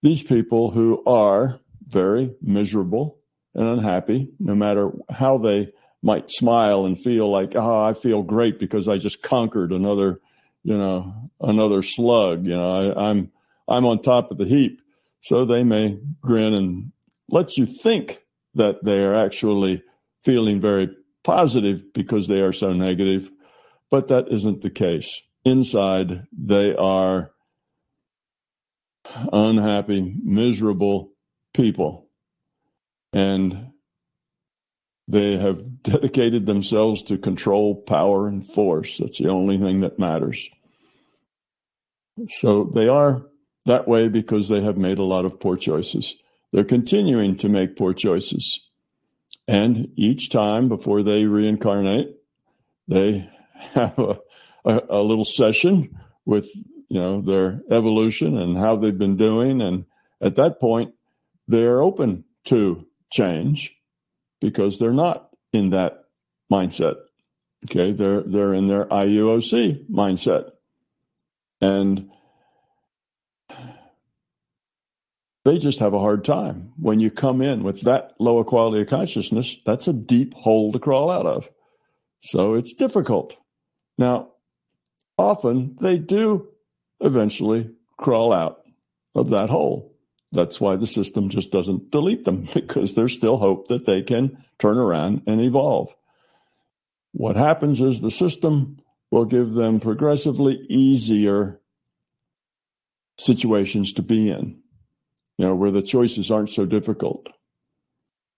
these 0.03 0.21
people 0.21 0.69
who 0.71 1.03
are 1.07 1.59
very 1.87 2.35
miserable 2.39 3.17
and 3.55 3.67
unhappy, 3.67 4.31
no 4.39 4.53
matter 4.53 4.91
how 5.09 5.39
they 5.39 5.73
might 6.03 6.29
smile 6.29 6.85
and 6.85 7.01
feel 7.01 7.31
like, 7.31 7.53
oh, 7.55 7.81
I 7.83 7.93
feel 7.93 8.21
great 8.21 8.59
because 8.59 8.87
I 8.87 8.99
just 8.99 9.23
conquered 9.23 9.71
another, 9.71 10.21
you 10.61 10.77
know, 10.77 11.31
another 11.41 11.81
slug. 11.81 12.45
You 12.45 12.55
know, 12.55 12.91
I, 12.93 13.09
I'm 13.09 13.31
I'm 13.67 13.85
on 13.85 14.03
top 14.03 14.29
of 14.29 14.37
the 14.37 14.45
heap. 14.45 14.83
So 15.19 15.45
they 15.45 15.63
may 15.63 15.99
grin 16.21 16.53
and 16.53 16.91
let 17.27 17.57
you 17.57 17.65
think 17.65 18.21
that 18.57 18.83
they 18.83 19.03
are 19.03 19.15
actually 19.15 19.83
feeling 20.19 20.59
very 20.59 20.89
positive 21.23 21.93
because 21.93 22.27
they 22.27 22.41
are 22.41 22.53
so 22.53 22.73
negative 22.73 23.31
but 23.89 24.07
that 24.09 24.27
isn't 24.29 24.61
the 24.61 24.69
case. 24.69 25.21
Inside, 25.45 26.27
they 26.31 26.75
are 26.75 27.31
unhappy, 29.31 30.15
miserable 30.23 31.13
people. 31.53 32.09
And 33.13 33.71
they 35.07 35.37
have 35.37 35.83
dedicated 35.83 36.45
themselves 36.45 37.01
to 37.03 37.17
control, 37.17 37.75
power, 37.75 38.27
and 38.27 38.45
force. 38.45 38.97
That's 38.97 39.19
the 39.19 39.29
only 39.29 39.57
thing 39.57 39.79
that 39.81 39.97
matters. 39.97 40.49
So 42.29 42.65
they 42.65 42.89
are 42.89 43.23
that 43.65 43.87
way 43.87 44.09
because 44.09 44.49
they 44.49 44.61
have 44.61 44.77
made 44.77 44.99
a 44.99 45.03
lot 45.03 45.23
of 45.23 45.39
poor 45.39 45.55
choices. 45.55 46.15
They're 46.51 46.63
continuing 46.63 47.35
to 47.37 47.49
make 47.49 47.75
poor 47.75 47.93
choices. 47.93 48.61
And 49.47 49.89
each 49.95 50.29
time 50.29 50.67
before 50.67 51.03
they 51.03 51.25
reincarnate, 51.25 52.15
they 52.87 53.29
have 53.53 53.97
a, 53.97 54.17
a, 54.65 54.81
a 54.89 55.01
little 55.01 55.25
session 55.25 55.97
with 56.25 56.49
you 56.89 56.99
know 56.99 57.21
their 57.21 57.61
evolution 57.69 58.37
and 58.37 58.57
how 58.57 58.75
they've 58.75 58.97
been 58.97 59.17
doing. 59.17 59.61
And 59.61 59.85
at 60.21 60.35
that 60.35 60.59
point 60.59 60.93
they're 61.47 61.81
open 61.81 62.25
to 62.45 62.85
change 63.11 63.75
because 64.41 64.77
they're 64.77 64.93
not 64.93 65.29
in 65.53 65.69
that 65.69 66.05
mindset. 66.51 66.95
Okay? 67.65 67.91
They're 67.91 68.21
they're 68.21 68.53
in 68.53 68.67
their 68.67 68.85
IUOC 68.85 69.89
mindset. 69.89 70.51
And 71.59 72.09
they 75.47 75.57
just 75.57 75.79
have 75.79 75.93
a 75.93 75.99
hard 75.99 76.23
time 76.23 76.73
when 76.77 76.99
you 76.99 77.09
come 77.09 77.41
in 77.41 77.63
with 77.63 77.81
that 77.81 78.13
lower 78.19 78.43
quality 78.43 78.81
of 78.81 78.87
consciousness 78.87 79.57
that's 79.65 79.87
a 79.87 79.93
deep 79.93 80.33
hole 80.35 80.71
to 80.71 80.79
crawl 80.79 81.09
out 81.09 81.25
of 81.25 81.49
so 82.21 82.53
it's 82.53 82.73
difficult 82.73 83.35
now 83.97 84.29
often 85.17 85.75
they 85.81 85.97
do 85.97 86.47
eventually 86.99 87.71
crawl 87.97 88.31
out 88.31 88.61
of 89.15 89.29
that 89.29 89.49
hole. 89.49 89.93
That's 90.31 90.61
why 90.61 90.75
the 90.75 90.87
system 90.87 91.29
just 91.29 91.51
doesn't 91.51 91.91
delete 91.91 92.25
them 92.25 92.47
because 92.53 92.93
there's 92.93 93.13
still 93.13 93.37
hope 93.37 93.67
that 93.67 93.85
they 93.85 94.01
can 94.01 94.37
turn 94.59 94.77
around 94.77 95.23
and 95.25 95.41
evolve. 95.41 95.95
What 97.11 97.35
happens 97.35 97.81
is 97.81 98.01
the 98.01 98.11
system 98.11 98.77
will 99.09 99.25
give 99.25 99.53
them 99.53 99.79
progressively 99.79 100.65
easier 100.69 101.61
situations 103.17 103.93
to 103.93 104.03
be 104.03 104.29
in, 104.29 104.61
you 105.37 105.45
know, 105.45 105.55
where 105.55 105.71
the 105.71 105.81
choices 105.81 106.31
aren't 106.31 106.49
so 106.49 106.65
difficult 106.65 107.29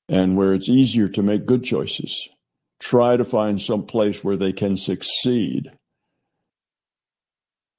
and 0.07 0.35
where 0.35 0.53
it's 0.53 0.69
easier 0.69 1.07
to 1.07 1.21
make 1.21 1.45
good 1.45 1.63
choices. 1.63 2.29
Try 2.79 3.17
to 3.17 3.25
find 3.25 3.59
some 3.59 3.85
place 3.85 4.23
where 4.23 4.37
they 4.37 4.53
can 4.53 4.77
succeed 4.77 5.71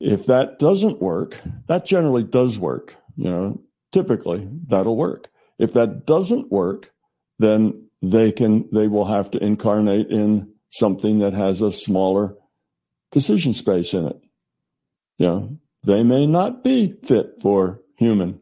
if 0.00 0.26
that 0.26 0.58
doesn't 0.58 1.00
work, 1.00 1.38
that 1.66 1.84
generally 1.84 2.24
does 2.24 2.58
work. 2.58 2.96
You 3.16 3.30
know, 3.30 3.62
typically 3.92 4.48
that'll 4.66 4.96
work. 4.96 5.28
If 5.58 5.74
that 5.74 6.06
doesn't 6.06 6.50
work, 6.50 6.90
then 7.38 7.88
they 8.00 8.32
can 8.32 8.68
they 8.72 8.88
will 8.88 9.04
have 9.04 9.30
to 9.32 9.44
incarnate 9.44 10.10
in 10.10 10.54
something 10.70 11.18
that 11.18 11.34
has 11.34 11.60
a 11.60 11.70
smaller 11.70 12.34
decision 13.12 13.52
space 13.52 13.92
in 13.92 14.06
it. 14.06 14.20
You 15.18 15.26
know, 15.26 15.58
they 15.84 16.02
may 16.02 16.26
not 16.26 16.64
be 16.64 16.92
fit 17.02 17.34
for 17.42 17.82
human 17.96 18.40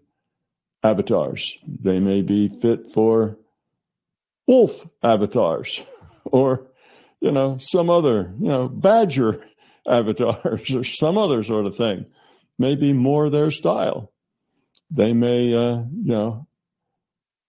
avatars. 0.83 1.59
They 1.67 2.01
may 2.01 2.23
be 2.23 2.49
fit 2.49 2.91
for 2.91 3.39
wolf 4.47 4.87
avatars 5.03 5.83
or, 6.25 6.67
you 7.21 7.33
know, 7.33 7.59
some 7.59 7.91
other, 7.91 8.35
you 8.41 8.49
know, 8.49 8.69
badger 8.69 9.45
avatars 9.87 10.75
or 10.75 10.85
some 10.85 11.19
other 11.19 11.43
sort 11.43 11.67
of 11.67 11.77
thing 11.77 12.07
Maybe 12.59 12.93
more 12.93 13.31
their 13.31 13.51
style. 13.51 14.13
They 14.91 15.13
may, 15.13 15.55
uh, 15.55 15.85
you 16.03 16.13
know, 16.13 16.49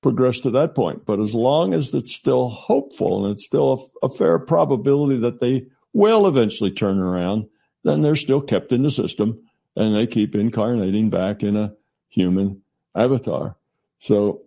progress 0.02 0.40
to 0.42 0.52
that 0.52 0.76
point. 0.76 1.06
But 1.06 1.20
as 1.20 1.34
long 1.34 1.74
as 1.74 1.94
it's 1.94 2.16
still 2.16 2.50
hopeful 2.50 3.26
and 3.26 3.34
it's 3.34 3.46
still 3.46 3.92
a, 4.04 4.06
a 4.06 4.10
fair 4.10 4.38
probability 4.38 5.18
that 5.20 5.40
they 5.40 5.66
will 5.94 6.28
eventually 6.28 6.72
turn 6.72 7.00
around, 7.00 7.48
then 7.84 8.02
they're 8.02 8.16
still 8.16 8.42
kept 8.42 8.72
in 8.72 8.84
the 8.84 8.92
system 8.92 9.42
and 9.76 9.96
they 9.96 10.06
keep 10.06 10.36
incarnating 10.36 11.10
back 11.10 11.42
in 11.42 11.56
a 11.56 11.74
human 12.08 12.62
avatar. 12.96 13.58
So, 14.00 14.44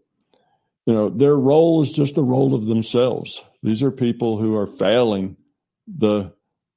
you 0.87 0.95
know, 0.95 1.09
their 1.09 1.37
role 1.37 1.83
is 1.83 1.93
just 1.93 2.15
the 2.15 2.23
role 2.23 2.55
of 2.55 2.67
themselves. 2.67 3.45
These 3.63 3.83
are 3.83 3.91
people 3.91 4.39
who 4.39 4.57
are 4.57 4.67
failing 4.67 5.37
the 5.87 6.33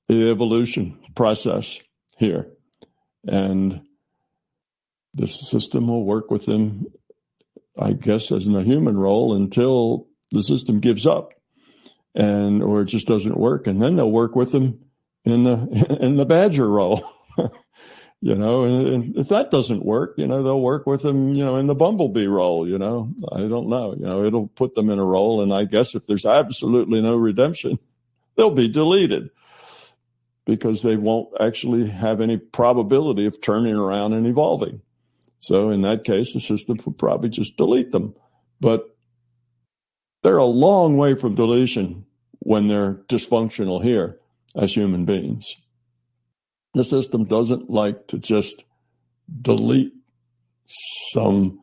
the 0.08 0.30
evolution 0.30 1.00
process 1.16 1.80
here. 2.18 2.52
And 3.28 3.82
the 5.16 5.28
system 5.28 5.88
will 5.88 6.06
work 6.06 6.30
with 6.30 6.46
them, 6.46 6.86
I 7.80 7.94
guess, 7.94 8.32
as 8.32 8.48
in 8.48 8.56
a 8.56 8.64
human 8.64 8.98
role 8.98 9.34
until 9.34 10.08
the 10.32 10.44
system 10.44 10.80
gives 10.80 11.08
up 11.08 11.34
and 12.14 12.62
or 12.62 12.82
it 12.82 12.86
just 12.86 13.08
doesn't 13.08 13.38
work. 13.38 13.68
And 13.68 13.82
then 13.82 13.96
they'll 13.96 14.12
work 14.12 14.36
with 14.36 14.52
them 14.52 14.80
in 15.24 15.44
the 15.44 15.98
in 16.00 16.18
the 16.18 16.26
badger 16.26 16.70
role. 16.70 17.04
you 18.26 18.34
know, 18.34 18.64
and, 18.64 19.16
if 19.16 19.30
that 19.30 19.52
doesn't 19.52 19.86
work, 19.86 20.16
you 20.18 20.26
know, 20.26 20.42
they'll 20.42 20.60
work 20.60 20.88
with 20.88 21.04
them, 21.04 21.36
you 21.36 21.46
know, 21.46 21.58
in 21.58 21.68
the 21.68 21.76
bumblebee 21.76 22.26
role, 22.26 22.68
you 22.68 22.80
know. 22.80 23.14
I 23.32 23.42
don't 23.42 23.70
know. 23.70 23.94
You 23.94 24.04
know, 24.04 24.24
it'll 24.24 24.48
put 24.48 24.74
them 24.74 24.90
in 24.90 24.98
a 24.98 25.06
role. 25.06 25.42
And 25.42 25.54
I 25.54 25.66
guess 25.66 25.94
if 25.94 26.08
there's 26.08 26.26
absolutely 26.26 27.02
no 27.04 27.16
redemption, 27.16 27.78
they'll 28.36 28.50
be 28.50 28.68
deleted 28.68 29.30
because 30.44 30.82
they 30.82 30.98
won't 30.98 31.40
actually 31.40 31.88
have 31.88 32.20
any 32.20 32.38
probability 32.38 33.28
of 33.28 33.40
turning 33.42 33.76
around 33.76 34.14
and 34.14 34.26
evolving. 34.26 34.82
So 35.40 35.70
in 35.70 35.84
that 35.84 36.04
case, 36.04 36.34
the 36.34 36.40
system 36.40 36.80
would 36.84 36.98
probably 36.98 37.30
just 37.30 37.58
delete 37.58 37.92
them. 37.92 38.16
But 38.60 38.90
they're 40.24 40.38
a 40.38 40.46
long 40.46 40.98
way 40.98 41.14
from 41.14 41.36
deletion 41.36 42.08
when 42.40 42.70
they're 42.70 42.96
dysfunctional 43.08 43.84
here 43.84 44.20
as 44.56 44.74
human 44.74 45.06
beings. 45.06 45.58
The 46.76 46.84
system 46.84 47.24
doesn't 47.24 47.70
like 47.70 48.08
to 48.08 48.20
just 48.20 48.66
delete 49.42 49.94
some 50.68 51.62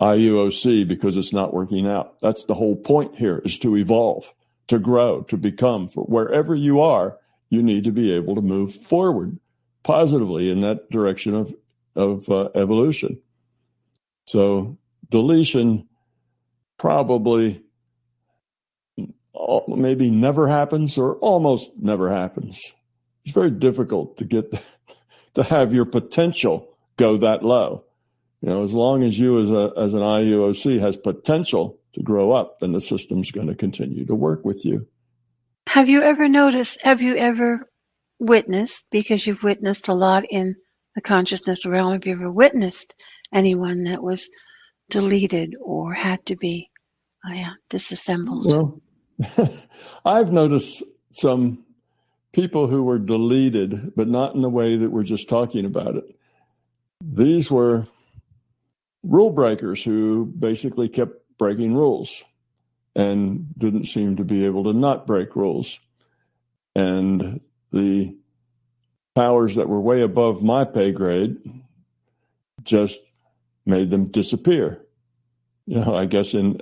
IUOC 0.00 0.86
because 0.86 1.16
it's 1.16 1.32
not 1.32 1.52
working 1.52 1.88
out. 1.88 2.20
That's 2.20 2.44
the 2.44 2.54
whole 2.54 2.76
point 2.76 3.16
here 3.16 3.42
is 3.44 3.58
to 3.58 3.76
evolve, 3.76 4.32
to 4.68 4.78
grow, 4.78 5.22
to 5.22 5.36
become 5.36 5.88
for 5.88 6.04
wherever 6.04 6.54
you 6.54 6.80
are 6.80 7.18
you 7.50 7.62
need 7.62 7.84
to 7.84 7.92
be 7.92 8.12
able 8.12 8.36
to 8.36 8.40
move 8.40 8.72
forward 8.72 9.38
positively 9.82 10.50
in 10.50 10.60
that 10.60 10.88
direction 10.90 11.34
of 11.34 11.54
of 11.94 12.28
uh, 12.30 12.48
evolution. 12.54 13.20
So 14.24 14.78
deletion 15.10 15.88
probably 16.78 17.62
maybe 19.66 20.10
never 20.10 20.46
happens 20.46 20.96
or 20.96 21.16
almost 21.16 21.72
never 21.76 22.10
happens. 22.12 22.72
It's 23.24 23.34
very 23.34 23.50
difficult 23.50 24.16
to 24.18 24.24
get 24.24 24.52
to 25.34 25.42
have 25.44 25.72
your 25.72 25.84
potential 25.84 26.76
go 26.96 27.16
that 27.18 27.42
low. 27.42 27.84
You 28.40 28.48
know, 28.48 28.64
as 28.64 28.74
long 28.74 29.02
as 29.02 29.18
you 29.18 29.40
as 29.40 29.50
a 29.50 29.72
as 29.76 29.94
an 29.94 30.00
IUOC 30.00 30.80
has 30.80 30.96
potential 30.96 31.78
to 31.92 32.02
grow 32.02 32.32
up, 32.32 32.58
then 32.60 32.72
the 32.72 32.80
system's 32.80 33.30
going 33.30 33.46
to 33.46 33.54
continue 33.54 34.04
to 34.06 34.14
work 34.14 34.44
with 34.44 34.64
you. 34.64 34.88
Have 35.68 35.88
you 35.88 36.02
ever 36.02 36.28
noticed, 36.28 36.82
have 36.82 37.02
you 37.02 37.16
ever 37.16 37.68
witnessed, 38.18 38.86
because 38.90 39.26
you've 39.26 39.42
witnessed 39.42 39.88
a 39.88 39.94
lot 39.94 40.24
in 40.28 40.56
the 40.94 41.00
consciousness 41.00 41.64
realm, 41.64 41.92
have 41.92 42.06
you 42.06 42.14
ever 42.14 42.30
witnessed 42.30 42.94
anyone 43.32 43.84
that 43.84 44.02
was 44.02 44.28
deleted 44.90 45.54
or 45.60 45.94
had 45.94 46.24
to 46.26 46.36
be 46.36 46.68
oh 47.24 47.32
yeah, 47.32 47.52
disassembled? 47.70 48.46
Well, 48.46 48.82
I've 50.04 50.32
noticed 50.32 50.82
some 51.12 51.64
people 52.32 52.68
who 52.68 52.82
were 52.82 52.98
deleted, 52.98 53.94
but 53.94 54.08
not 54.08 54.34
in 54.34 54.42
the 54.42 54.50
way 54.50 54.76
that 54.76 54.90
we're 54.90 55.02
just 55.02 55.28
talking 55.28 55.64
about 55.64 55.96
it. 55.96 56.04
These 57.00 57.50
were 57.50 57.86
rule 59.02 59.30
breakers 59.30 59.82
who 59.82 60.26
basically 60.26 60.88
kept 60.88 61.14
breaking 61.38 61.74
rules 61.74 62.22
and 62.94 63.46
didn't 63.56 63.86
seem 63.86 64.16
to 64.16 64.24
be 64.24 64.44
able 64.44 64.64
to 64.64 64.72
not 64.72 65.06
break 65.06 65.34
rules. 65.34 65.80
And 66.74 67.40
the 67.72 68.16
powers 69.14 69.56
that 69.56 69.68
were 69.68 69.80
way 69.80 70.02
above 70.02 70.42
my 70.42 70.64
pay 70.64 70.92
grade 70.92 71.36
just 72.62 73.00
made 73.66 73.90
them 73.90 74.06
disappear. 74.06 74.84
You 75.66 75.80
know, 75.80 75.94
I 75.94 76.06
guess 76.06 76.34
in 76.34 76.60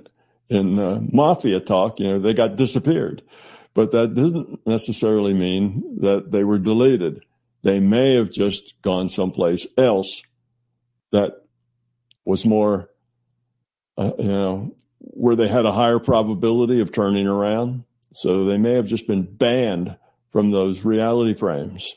in 0.48 0.78
uh, 0.78 1.00
mafia 1.12 1.60
talk, 1.60 2.00
you 2.00 2.10
know, 2.10 2.18
they 2.18 2.34
got 2.34 2.56
disappeared, 2.56 3.22
but 3.74 3.92
that 3.92 4.14
didn't 4.14 4.66
necessarily 4.66 5.34
mean 5.34 5.96
that 6.00 6.30
they 6.30 6.44
were 6.44 6.58
deleted. 6.58 7.24
They 7.62 7.80
may 7.80 8.14
have 8.14 8.30
just 8.30 8.74
gone 8.82 9.08
someplace 9.08 9.66
else 9.76 10.22
that 11.12 11.32
was 12.24 12.46
more, 12.46 12.90
uh, 13.96 14.12
you 14.18 14.28
know, 14.28 14.76
where 14.98 15.36
they 15.36 15.48
had 15.48 15.66
a 15.66 15.72
higher 15.72 15.98
probability 15.98 16.80
of 16.80 16.92
turning 16.92 17.26
around. 17.26 17.84
So 18.12 18.44
they 18.44 18.58
may 18.58 18.72
have 18.72 18.86
just 18.86 19.06
been 19.06 19.22
banned 19.22 19.96
from 20.30 20.50
those 20.50 20.84
reality 20.84 21.34
frames. 21.34 21.92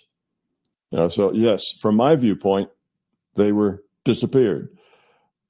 You 0.92 1.00
know, 1.00 1.10
so 1.10 1.34
yes, 1.34 1.64
from 1.80 1.96
my 1.96 2.16
viewpoint, 2.16 2.70
they 3.36 3.52
were 3.52 3.84
disappeared. 4.04 4.70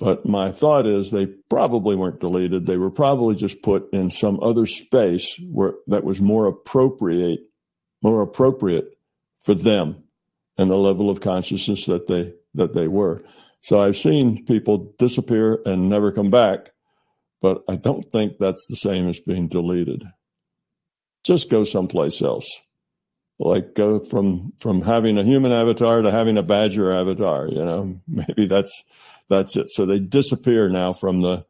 But 0.04 0.26
my 0.26 0.52
thought 0.52 0.86
is 0.86 1.12
they 1.12 1.28
probably 1.28 1.96
weren't 1.96 2.20
deleted. 2.20 2.66
They 2.66 2.76
were 2.76 2.92
probably 2.92 3.36
just 3.36 3.62
put 3.62 3.88
in 3.94 4.10
some 4.10 4.38
other 4.44 4.66
space 4.66 5.40
where 5.50 5.76
that 5.88 6.04
was 6.04 6.20
more 6.20 6.46
appropriate, 6.46 7.40
more 8.02 8.22
appropriate 8.22 8.98
for 9.38 9.54
them 9.54 10.04
and 10.58 10.70
the 10.70 10.76
level 10.76 11.10
of 11.10 11.22
consciousness 11.22 11.86
that 11.86 12.08
they 12.08 12.34
that 12.54 12.74
they 12.74 12.90
were. 12.90 13.24
So 13.62 13.82
I've 13.82 13.96
seen 13.96 14.44
people 14.44 14.94
disappear 15.00 15.62
and 15.66 15.88
never 15.88 16.12
come 16.12 16.30
back, 16.30 16.72
but 17.42 17.64
I 17.70 17.78
don't 17.78 18.12
think 18.12 18.40
that's 18.40 18.68
the 18.68 18.76
same 18.76 19.08
as 19.08 19.22
being 19.22 19.48
deleted. 19.48 20.04
Just 21.24 21.50
go 21.50 21.64
someplace 21.64 22.22
else. 22.22 22.60
Like 23.40 23.74
go 23.74 24.00
from 24.00 24.52
from 24.60 24.82
having 24.82 25.18
a 25.18 25.24
human 25.24 25.54
avatar 25.54 26.02
to 26.02 26.12
having 26.12 26.38
a 26.38 26.44
badger 26.44 26.92
avatar, 26.92 27.48
you 27.48 27.64
know. 27.64 28.02
Maybe 28.10 28.48
that's 28.48 28.84
that's 29.30 29.56
it. 29.56 29.70
So 29.70 29.86
they 29.86 30.00
disappear 30.00 30.70
now 30.70 30.94
from 30.94 31.22
the 31.22 31.46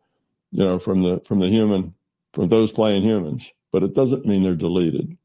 you 0.52 0.64
know 0.64 0.80
from 0.80 1.04
the 1.04 1.20
from 1.22 1.40
the 1.40 1.50
human 1.50 1.96
from 2.32 2.48
those 2.48 2.72
playing 2.72 3.04
humans, 3.04 3.54
but 3.72 3.84
it 3.84 3.94
doesn't 3.94 4.26
mean 4.26 4.44
they're 4.44 4.56
deleted. 4.56 5.18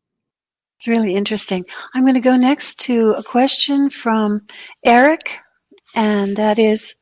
It's 0.76 0.88
really 0.88 1.16
interesting. 1.16 1.64
I'm 1.94 2.02
going 2.02 2.14
to 2.14 2.20
go 2.20 2.36
next 2.36 2.78
to 2.80 3.10
a 3.12 3.22
question 3.22 3.90
from 3.90 4.46
Eric, 4.84 5.38
and 5.94 6.36
that 6.36 6.58
is 6.58 6.94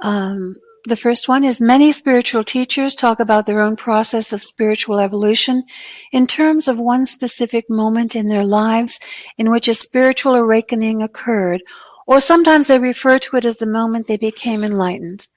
um, 0.00 0.54
the 0.84 0.96
first 0.96 1.28
one 1.28 1.44
is 1.44 1.60
many 1.60 1.92
spiritual 1.92 2.42
teachers 2.42 2.94
talk 2.94 3.20
about 3.20 3.46
their 3.46 3.60
own 3.60 3.76
process 3.76 4.32
of 4.32 4.42
spiritual 4.42 4.98
evolution 4.98 5.62
in 6.10 6.26
terms 6.26 6.66
of 6.66 6.78
one 6.78 7.06
specific 7.06 7.70
moment 7.70 8.16
in 8.16 8.28
their 8.28 8.44
lives 8.44 8.98
in 9.38 9.50
which 9.50 9.68
a 9.68 9.74
spiritual 9.74 10.34
awakening 10.34 11.02
occurred, 11.02 11.62
or 12.06 12.20
sometimes 12.20 12.66
they 12.66 12.78
refer 12.78 13.18
to 13.18 13.36
it 13.36 13.44
as 13.44 13.56
the 13.56 13.66
moment 13.66 14.06
they 14.06 14.16
became 14.16 14.64
enlightened. 14.64 15.28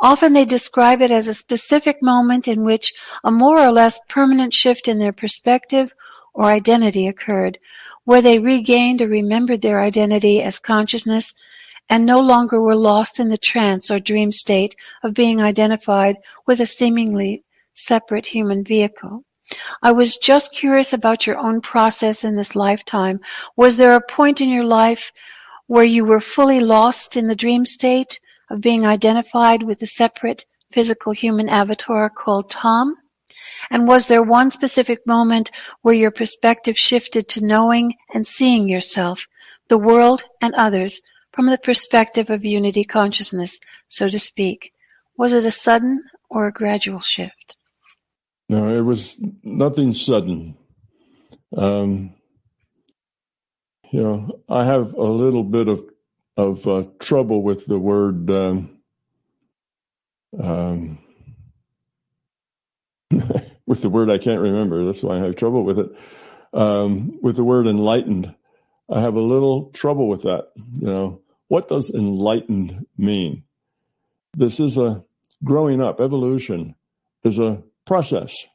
Often 0.00 0.32
they 0.32 0.44
describe 0.44 1.02
it 1.02 1.10
as 1.10 1.28
a 1.28 1.34
specific 1.34 2.02
moment 2.02 2.48
in 2.48 2.64
which 2.64 2.92
a 3.22 3.30
more 3.30 3.60
or 3.60 3.70
less 3.70 3.98
permanent 4.08 4.54
shift 4.54 4.88
in 4.88 4.98
their 4.98 5.12
perspective 5.12 5.94
or 6.32 6.46
identity 6.46 7.06
occurred, 7.06 7.58
where 8.04 8.22
they 8.22 8.38
regained 8.38 9.02
or 9.02 9.08
remembered 9.08 9.62
their 9.62 9.82
identity 9.82 10.42
as 10.42 10.58
consciousness 10.58 11.34
and 11.88 12.06
no 12.06 12.20
longer 12.20 12.62
were 12.62 12.76
lost 12.76 13.20
in 13.20 13.28
the 13.28 13.36
trance 13.36 13.90
or 13.90 13.98
dream 13.98 14.32
state 14.32 14.74
of 15.02 15.12
being 15.12 15.40
identified 15.40 16.16
with 16.46 16.60
a 16.60 16.66
seemingly 16.66 17.44
separate 17.74 18.26
human 18.26 18.64
vehicle. 18.64 19.24
I 19.82 19.90
was 19.92 20.16
just 20.16 20.54
curious 20.54 20.92
about 20.92 21.26
your 21.26 21.36
own 21.36 21.60
process 21.60 22.22
in 22.22 22.36
this 22.36 22.54
lifetime. 22.54 23.20
Was 23.56 23.76
there 23.76 23.96
a 23.96 24.00
point 24.00 24.40
in 24.40 24.48
your 24.48 24.64
life 24.64 25.12
where 25.70 25.84
you 25.84 26.04
were 26.04 26.20
fully 26.20 26.58
lost 26.58 27.16
in 27.16 27.28
the 27.28 27.36
dream 27.36 27.64
state 27.64 28.18
of 28.50 28.60
being 28.60 28.84
identified 28.84 29.62
with 29.62 29.80
a 29.82 29.86
separate 29.86 30.44
physical 30.72 31.12
human 31.12 31.48
avatar 31.48 32.10
called 32.10 32.50
Tom? 32.50 32.96
And 33.70 33.86
was 33.86 34.08
there 34.08 34.20
one 34.20 34.50
specific 34.50 35.06
moment 35.06 35.52
where 35.82 35.94
your 35.94 36.10
perspective 36.10 36.76
shifted 36.76 37.28
to 37.28 37.46
knowing 37.46 37.94
and 38.12 38.26
seeing 38.26 38.68
yourself, 38.68 39.28
the 39.68 39.78
world, 39.78 40.24
and 40.42 40.56
others 40.56 41.00
from 41.30 41.46
the 41.46 41.58
perspective 41.58 42.30
of 42.30 42.44
unity 42.44 42.82
consciousness, 42.82 43.60
so 43.88 44.08
to 44.08 44.18
speak? 44.18 44.72
Was 45.16 45.32
it 45.32 45.46
a 45.46 45.52
sudden 45.52 46.02
or 46.28 46.48
a 46.48 46.52
gradual 46.52 46.98
shift? 46.98 47.56
No, 48.48 48.76
it 48.76 48.82
was 48.82 49.20
nothing 49.44 49.92
sudden. 49.92 50.56
Um, 51.56 52.14
know, 53.92 54.40
I 54.48 54.64
have 54.64 54.94
a 54.94 55.02
little 55.02 55.44
bit 55.44 55.68
of 55.68 55.84
of 56.36 56.66
uh, 56.66 56.84
trouble 56.98 57.42
with 57.42 57.66
the 57.66 57.78
word 57.78 58.30
um, 58.30 58.78
um, 60.38 60.98
with 63.66 63.82
the 63.82 63.90
word 63.90 64.10
I 64.10 64.18
can't 64.18 64.40
remember. 64.40 64.84
That's 64.84 65.02
why 65.02 65.16
I 65.16 65.20
have 65.20 65.36
trouble 65.36 65.64
with 65.64 65.78
it. 65.78 65.90
Um, 66.52 67.18
with 67.22 67.36
the 67.36 67.44
word 67.44 67.66
enlightened, 67.66 68.34
I 68.90 69.00
have 69.00 69.14
a 69.14 69.20
little 69.20 69.70
trouble 69.70 70.08
with 70.08 70.22
that. 70.22 70.48
You 70.56 70.86
know, 70.86 71.22
what 71.48 71.68
does 71.68 71.90
enlightened 71.90 72.86
mean? 72.96 73.44
This 74.36 74.60
is 74.60 74.78
a 74.78 75.04
growing 75.42 75.80
up. 75.80 76.00
Evolution 76.00 76.74
is 77.24 77.38
a 77.38 77.62
process, 77.84 78.46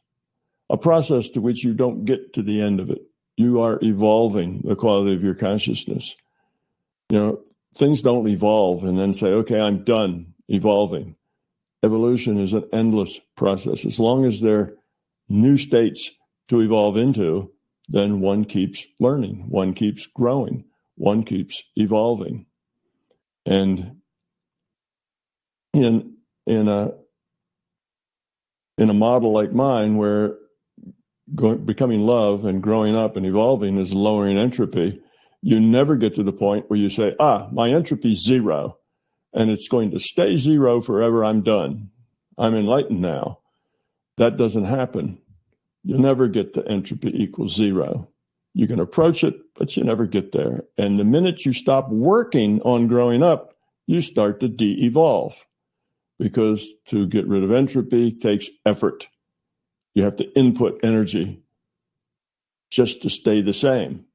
a 0.70 0.78
process 0.78 1.30
to 1.30 1.42
which 1.42 1.64
you 1.64 1.74
don't 1.74 2.06
get 2.06 2.34
to 2.34 2.42
the 2.42 2.62
end 2.62 2.80
of 2.80 2.90
it. 2.90 3.02
You 3.38 3.62
are 3.62 3.80
evolving 3.82 4.62
the 4.64 4.76
quality 4.76 5.14
of 5.14 5.24
your 5.24 5.36
consciousness. 5.36 6.16
You 7.10 7.20
know, 7.20 7.44
things 7.76 8.02
don't 8.02 8.28
evolve 8.28 8.84
and 8.84 8.98
then 8.98 9.14
say, 9.14 9.28
okay, 9.28 9.60
I'm 9.60 9.84
done 9.84 10.34
evolving 10.48 11.16
evolution 11.86 12.38
is 12.38 12.54
an 12.54 12.68
endless 12.74 13.22
process. 13.36 13.86
As 13.86 14.00
long 14.00 14.26
as 14.26 14.42
there 14.42 14.60
are 14.60 14.78
new 15.30 15.58
states 15.58 16.12
to 16.50 16.62
evolve 16.62 16.98
into, 16.98 17.52
then 17.88 18.20
one 18.20 18.44
keeps 18.44 18.88
learning, 19.00 19.46
one 19.48 19.74
keeps 19.74 20.08
growing, 20.08 20.66
one 20.96 21.24
keeps 21.24 21.64
evolving. 21.76 22.48
And 23.46 24.02
in 25.74 26.16
in 26.48 26.68
a 26.68 26.94
in 28.78 28.90
a 28.90 28.94
model 28.94 29.32
like 29.32 29.54
mine 29.54 29.98
where 29.98 30.38
going, 31.34 31.66
becoming 31.66 32.02
love 32.02 32.46
and 32.46 32.62
growing 32.62 32.96
up 32.96 33.16
and 33.16 33.26
evolving 33.26 33.78
is 33.78 33.94
lowering 33.94 34.38
entropy, 34.38 35.02
you 35.42 35.60
never 35.60 35.96
get 35.96 36.14
to 36.16 36.24
the 36.24 36.34
point 36.34 36.70
where 36.70 36.80
you 36.80 36.90
say, 36.90 37.16
ah, 37.20 37.50
my 37.52 37.70
entropy 37.70 38.12
is 38.12 38.26
zero 38.26 38.78
and 39.34 39.50
it's 39.50 39.68
going 39.68 39.92
to 39.92 40.00
stay 40.00 40.38
zero 40.38 40.82
forever. 40.82 41.24
I'm 41.24 41.42
done. 41.42 41.90
I'm 42.38 42.56
enlightened 42.56 43.02
now. 43.02 43.40
That 44.18 44.38
doesn't 44.38 44.66
happen. 44.66 45.20
You'll 45.84 46.00
never 46.00 46.28
get 46.28 46.54
to 46.54 46.68
entropy 46.68 47.12
equals 47.14 47.56
zero. 47.56 48.10
You 48.54 48.68
can 48.68 48.80
approach 48.80 49.24
it, 49.24 49.36
but 49.54 49.76
you 49.76 49.84
never 49.84 50.08
get 50.08 50.32
there. 50.32 50.64
And 50.78 50.98
the 50.98 51.04
minute 51.04 51.46
you 51.46 51.54
stop 51.54 51.90
working 51.90 52.62
on 52.62 52.88
growing 52.88 53.22
up, 53.22 53.54
you 53.86 54.02
start 54.02 54.40
to 54.40 54.48
de 54.48 54.86
evolve 54.86 55.46
because 56.18 56.68
to 56.86 57.06
get 57.06 57.28
rid 57.28 57.44
of 57.44 57.52
entropy 57.52 58.12
takes 58.12 58.50
effort. 58.66 59.08
You 59.96 60.04
have 60.04 60.18
to 60.18 60.32
input 60.38 60.80
energy 60.84 61.42
just 62.70 63.02
to 63.02 63.10
stay 63.10 63.42
the 63.42 63.54
same. 63.54 64.06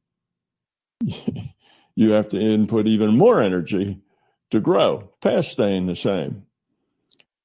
you 1.96 2.12
have 2.12 2.28
to 2.28 2.38
input 2.38 2.86
even 2.86 3.16
more 3.16 3.40
energy 3.40 4.00
to 4.50 4.60
grow 4.60 5.10
past 5.20 5.52
staying 5.52 5.86
the 5.86 5.96
same. 5.96 6.44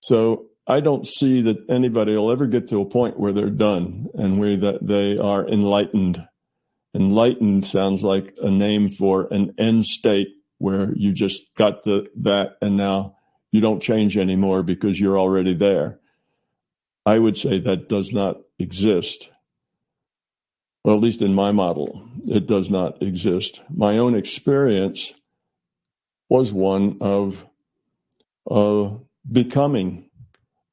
So 0.01 0.47
I 0.67 0.81
don't 0.81 1.07
see 1.07 1.41
that 1.41 1.63
anybody 1.69 2.15
will 2.15 2.31
ever 2.31 2.47
get 2.47 2.67
to 2.69 2.81
a 2.81 2.86
point 2.86 3.19
where 3.19 3.31
they're 3.31 3.49
done 3.49 4.07
and 4.13 4.39
where 4.39 4.57
that 4.57 4.86
they 4.86 5.17
are 5.17 5.47
enlightened. 5.47 6.27
Enlightened 6.93 7.65
sounds 7.65 8.03
like 8.03 8.33
a 8.41 8.49
name 8.49 8.89
for 8.89 9.27
an 9.31 9.53
end 9.57 9.86
state 9.86 10.29
where 10.57 10.93
you 10.95 11.11
just 11.11 11.53
got 11.55 11.83
the 11.83 12.09
that 12.15 12.57
and 12.61 12.77
now 12.77 13.15
you 13.51 13.61
don't 13.61 13.81
change 13.81 14.17
anymore 14.17 14.63
because 14.63 14.99
you're 14.99 15.19
already 15.19 15.53
there. 15.53 15.99
I 17.05 17.19
would 17.19 17.37
say 17.37 17.59
that 17.59 17.87
does 17.87 18.11
not 18.11 18.37
exist. 18.57 19.29
Well, 20.83 20.95
at 20.95 21.01
least 21.01 21.21
in 21.21 21.33
my 21.33 21.51
model, 21.51 22.07
it 22.27 22.47
does 22.47 22.69
not 22.69 23.01
exist. 23.01 23.61
My 23.69 23.97
own 23.97 24.15
experience 24.15 25.13
was 26.29 26.51
one 26.51 26.97
of 27.01 27.47
uh, 28.49 28.91
becoming, 29.31 30.09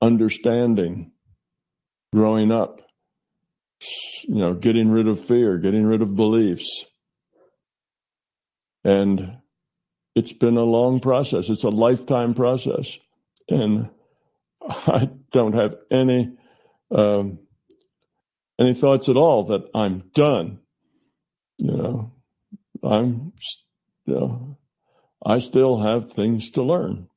understanding, 0.01 1.13
growing 2.13 2.51
up, 2.51 2.81
you 4.25 4.37
know, 4.37 4.55
getting 4.55 4.91
rid 4.91 5.09
of 5.09 5.19
fear, 5.19 5.59
getting 5.59 5.85
rid 5.85 6.03
of 6.03 6.17
beliefs. 6.17 6.85
And 8.85 9.39
it's 10.15 10.33
been 10.33 10.57
a 10.57 10.65
long 10.65 11.01
process. 11.01 11.49
It's 11.49 11.65
a 11.65 11.71
lifetime 11.71 12.35
process. 12.35 12.99
And 13.49 13.91
I 14.63 15.11
don't 15.33 15.55
have 15.55 15.75
any 15.91 16.37
um, 16.91 17.39
any 18.59 18.75
thoughts 18.75 19.09
at 19.09 19.17
all 19.17 19.45
that 19.45 19.69
I'm 19.75 20.11
done. 20.15 20.61
You 21.59 21.77
know, 21.77 22.13
I'm 22.83 23.33
know, 24.07 24.59
I 25.25 25.39
still 25.39 25.81
have 25.81 26.13
things 26.13 26.51
to 26.51 26.63
learn. 26.63 27.09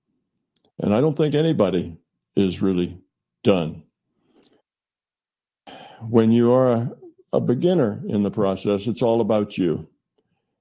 And 0.80 0.94
I 0.94 1.02
don't 1.02 1.16
think 1.16 1.34
anybody 1.34 1.98
is 2.36 2.62
really 2.62 3.00
done. 3.44 3.84
When 6.02 6.32
you 6.32 6.52
are 6.54 6.72
a, 6.72 6.92
a 7.34 7.40
beginner 7.40 8.04
in 8.08 8.24
the 8.24 8.32
process, 8.32 8.88
it's 8.88 9.02
all 9.02 9.22
about 9.22 9.58
you. 9.58 9.88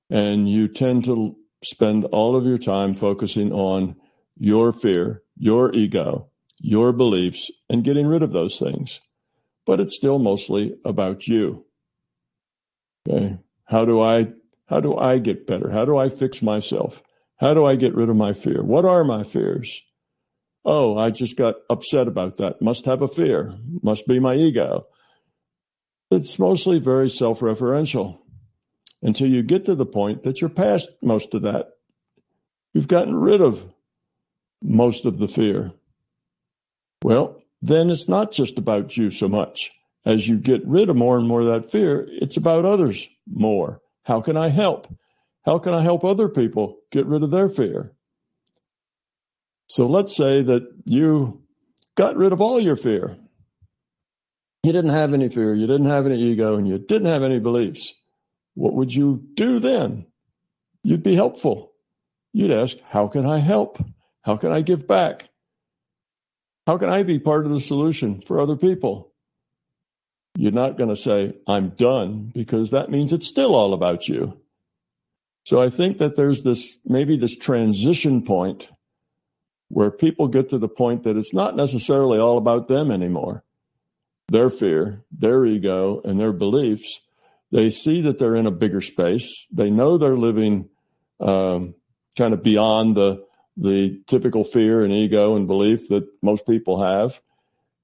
And 0.08 0.48
you 0.48 0.68
tend 0.68 1.04
to 1.06 1.36
spend 1.62 2.04
all 2.06 2.36
of 2.36 2.44
your 2.44 2.58
time 2.58 2.94
focusing 2.94 3.52
on 3.52 3.96
your 4.36 4.72
fear, 4.72 5.22
your 5.36 5.74
ego, 5.74 6.28
your 6.58 6.92
beliefs, 6.92 7.50
and 7.68 7.84
getting 7.84 8.06
rid 8.06 8.22
of 8.22 8.32
those 8.32 8.58
things. 8.58 9.00
But 9.66 9.80
it's 9.80 9.96
still 9.96 10.18
mostly 10.18 10.76
about 10.84 11.26
you. 11.26 11.66
Okay. 13.08 13.38
How 13.66 13.84
do 13.84 14.00
I 14.00 14.32
how 14.66 14.80
do 14.80 14.96
I 14.96 15.18
get 15.18 15.46
better? 15.46 15.70
How 15.70 15.84
do 15.84 15.96
I 15.96 16.08
fix 16.08 16.42
myself? 16.42 17.02
How 17.38 17.54
do 17.54 17.64
I 17.64 17.76
get 17.76 17.94
rid 17.94 18.08
of 18.08 18.16
my 18.16 18.32
fear? 18.32 18.62
What 18.62 18.84
are 18.84 19.04
my 19.04 19.22
fears? 19.22 19.82
oh, 20.64 20.96
I 20.96 21.10
just 21.10 21.36
got 21.36 21.56
upset 21.68 22.08
about 22.08 22.38
that. 22.38 22.62
Must 22.62 22.86
have 22.86 23.02
a 23.02 23.08
fear. 23.08 23.54
Must 23.82 24.06
be 24.06 24.18
my 24.18 24.34
ego. 24.34 24.86
It's 26.10 26.38
mostly 26.38 26.78
very 26.78 27.10
self 27.10 27.40
referential 27.40 28.20
until 29.02 29.28
you 29.28 29.42
get 29.42 29.64
to 29.66 29.74
the 29.74 29.86
point 29.86 30.22
that 30.22 30.40
you're 30.40 30.50
past 30.50 30.90
most 31.02 31.34
of 31.34 31.42
that. 31.42 31.68
You've 32.72 32.88
gotten 32.88 33.16
rid 33.16 33.40
of 33.40 33.72
most 34.62 35.04
of 35.04 35.18
the 35.18 35.28
fear. 35.28 35.72
Well, 37.04 37.42
then 37.60 37.90
it's 37.90 38.08
not 38.08 38.32
just 38.32 38.56
about 38.56 38.96
you 38.96 39.10
so 39.10 39.28
much. 39.28 39.70
As 40.06 40.26
you 40.26 40.38
get 40.38 40.66
rid 40.66 40.88
of 40.88 40.96
more 40.96 41.18
and 41.18 41.28
more 41.28 41.42
of 41.42 41.46
that 41.48 41.70
fear, 41.70 42.08
it's 42.08 42.38
about 42.38 42.64
others 42.64 43.06
more. 43.30 43.82
How 44.04 44.22
can 44.22 44.38
I 44.38 44.48
help? 44.48 44.88
How 45.44 45.58
can 45.58 45.74
I 45.74 45.82
help 45.82 46.02
other 46.02 46.30
people 46.30 46.78
get 46.90 47.04
rid 47.04 47.22
of 47.22 47.30
their 47.30 47.50
fear? 47.50 47.92
So 49.66 49.86
let's 49.86 50.16
say 50.16 50.40
that 50.44 50.62
you 50.86 51.42
got 51.94 52.16
rid 52.16 52.32
of 52.32 52.40
all 52.40 52.58
your 52.58 52.76
fear. 52.76 53.18
You 54.62 54.72
didn't 54.72 54.92
have 54.92 55.12
any 55.12 55.28
fear, 55.28 55.54
you 55.54 55.66
didn't 55.66 55.90
have 55.90 56.06
any 56.06 56.18
ego, 56.18 56.56
and 56.56 56.66
you 56.66 56.78
didn't 56.78 57.08
have 57.08 57.22
any 57.22 57.38
beliefs. 57.38 57.92
What 58.54 58.72
would 58.72 58.94
you 58.94 59.22
do 59.34 59.58
then? 59.58 60.06
You'd 60.82 61.02
be 61.02 61.16
helpful. 61.16 61.72
You'd 62.32 62.50
ask, 62.50 62.78
How 62.88 63.08
can 63.08 63.26
I 63.26 63.40
help? 63.40 63.78
How 64.22 64.38
can 64.38 64.52
I 64.52 64.62
give 64.62 64.88
back? 64.88 65.28
How 66.66 66.78
can 66.78 66.88
I 66.88 67.02
be 67.02 67.18
part 67.18 67.44
of 67.44 67.52
the 67.52 67.60
solution 67.60 68.20
for 68.20 68.40
other 68.40 68.56
people? 68.56 69.12
You're 70.36 70.52
not 70.52 70.76
going 70.76 70.88
to 70.88 70.96
say, 70.96 71.34
I'm 71.46 71.70
done, 71.70 72.32
because 72.34 72.70
that 72.70 72.90
means 72.90 73.12
it's 73.12 73.28
still 73.28 73.54
all 73.54 73.72
about 73.72 74.08
you. 74.08 74.40
So 75.44 75.60
I 75.60 75.68
think 75.68 75.98
that 75.98 76.16
there's 76.16 76.42
this 76.42 76.78
maybe 76.84 77.16
this 77.16 77.36
transition 77.36 78.22
point 78.22 78.68
where 79.68 79.90
people 79.90 80.28
get 80.28 80.48
to 80.48 80.58
the 80.58 80.68
point 80.68 81.02
that 81.02 81.16
it's 81.16 81.34
not 81.34 81.54
necessarily 81.54 82.18
all 82.18 82.38
about 82.38 82.66
them 82.66 82.90
anymore. 82.90 83.44
Their 84.28 84.48
fear, 84.48 85.04
their 85.12 85.44
ego, 85.44 86.00
and 86.02 86.18
their 86.18 86.32
beliefs. 86.32 87.00
They 87.52 87.70
see 87.70 88.00
that 88.00 88.18
they're 88.18 88.36
in 88.36 88.46
a 88.46 88.50
bigger 88.50 88.80
space. 88.80 89.46
They 89.52 89.70
know 89.70 89.98
they're 89.98 90.16
living 90.16 90.70
um, 91.20 91.74
kind 92.16 92.32
of 92.32 92.42
beyond 92.42 92.96
the 92.96 93.24
the 93.56 94.00
typical 94.06 94.44
fear 94.44 94.82
and 94.82 94.92
ego 94.92 95.36
and 95.36 95.46
belief 95.46 95.88
that 95.88 96.06
most 96.22 96.46
people 96.46 96.82
have. 96.82 97.20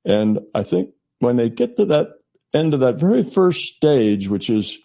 And 0.04 0.40
I 0.54 0.62
think 0.62 0.90
when 1.18 1.36
they 1.36 1.48
get 1.48 1.76
to 1.76 1.84
that 1.86 2.08
end 2.52 2.74
of 2.74 2.80
that 2.80 2.96
very 2.98 3.22
first 3.22 3.74
stage, 3.74 4.28
which 4.28 4.50
is 4.50 4.78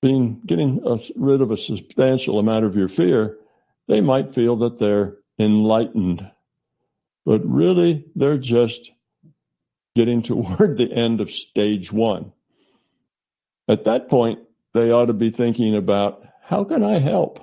being 0.00 0.40
getting 0.46 0.80
rid 1.16 1.40
of 1.40 1.50
a 1.50 1.56
substantial 1.56 2.38
amount 2.38 2.64
of 2.64 2.76
your 2.76 2.88
fear, 2.88 3.38
they 3.88 4.00
might 4.00 4.30
feel 4.30 4.56
that 4.56 4.78
they're 4.78 5.16
enlightened. 5.38 6.30
But 7.24 7.40
really, 7.44 8.06
they're 8.14 8.38
just 8.38 8.92
getting 9.96 10.22
toward 10.22 10.76
the 10.76 10.92
end 10.92 11.20
of 11.20 11.30
stage 11.30 11.90
one. 11.90 12.32
At 13.66 13.84
that 13.84 14.08
point, 14.08 14.40
they 14.74 14.90
ought 14.90 15.06
to 15.06 15.14
be 15.14 15.30
thinking 15.30 15.74
about 15.74 16.22
how 16.42 16.64
can 16.64 16.82
I 16.82 16.98
help? 16.98 17.40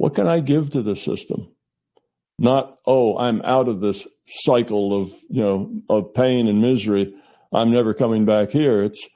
What 0.00 0.14
can 0.14 0.26
I 0.26 0.40
give 0.40 0.70
to 0.70 0.80
the 0.80 0.96
system? 0.96 1.54
Not, 2.38 2.78
oh, 2.86 3.18
I'm 3.18 3.42
out 3.42 3.68
of 3.68 3.82
this 3.82 4.08
cycle 4.26 4.98
of, 4.98 5.12
you 5.28 5.44
know, 5.44 5.82
of 5.90 6.14
pain 6.14 6.48
and 6.48 6.62
misery. 6.62 7.12
I'm 7.52 7.70
never 7.70 7.92
coming 7.92 8.24
back 8.24 8.50
here. 8.50 8.82
It's, 8.82 9.06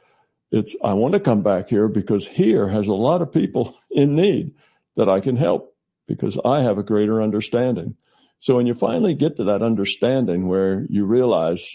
it's, 0.51 0.77
I 0.85 0.93
want 0.93 1.15
to 1.15 1.21
come 1.21 1.43
back 1.43 1.71
here 1.71 1.89
because 1.89 2.27
here 2.27 2.69
has 2.69 2.87
a 2.87 2.93
lot 2.93 3.23
of 3.23 3.33
people 3.33 3.75
in 3.91 4.15
need 4.15 4.53
that 4.97 5.09
I 5.09 5.21
can 5.21 5.37
help 5.37 5.75
because 6.07 6.39
I 6.45 6.61
have 6.61 6.77
a 6.77 6.83
greater 6.83 7.23
understanding. 7.23 7.97
So 8.39 8.57
when 8.57 8.67
you 8.67 8.75
finally 8.75 9.15
get 9.15 9.37
to 9.37 9.45
that 9.45 9.63
understanding 9.63 10.49
where 10.49 10.85
you 10.91 11.07
realize 11.07 11.67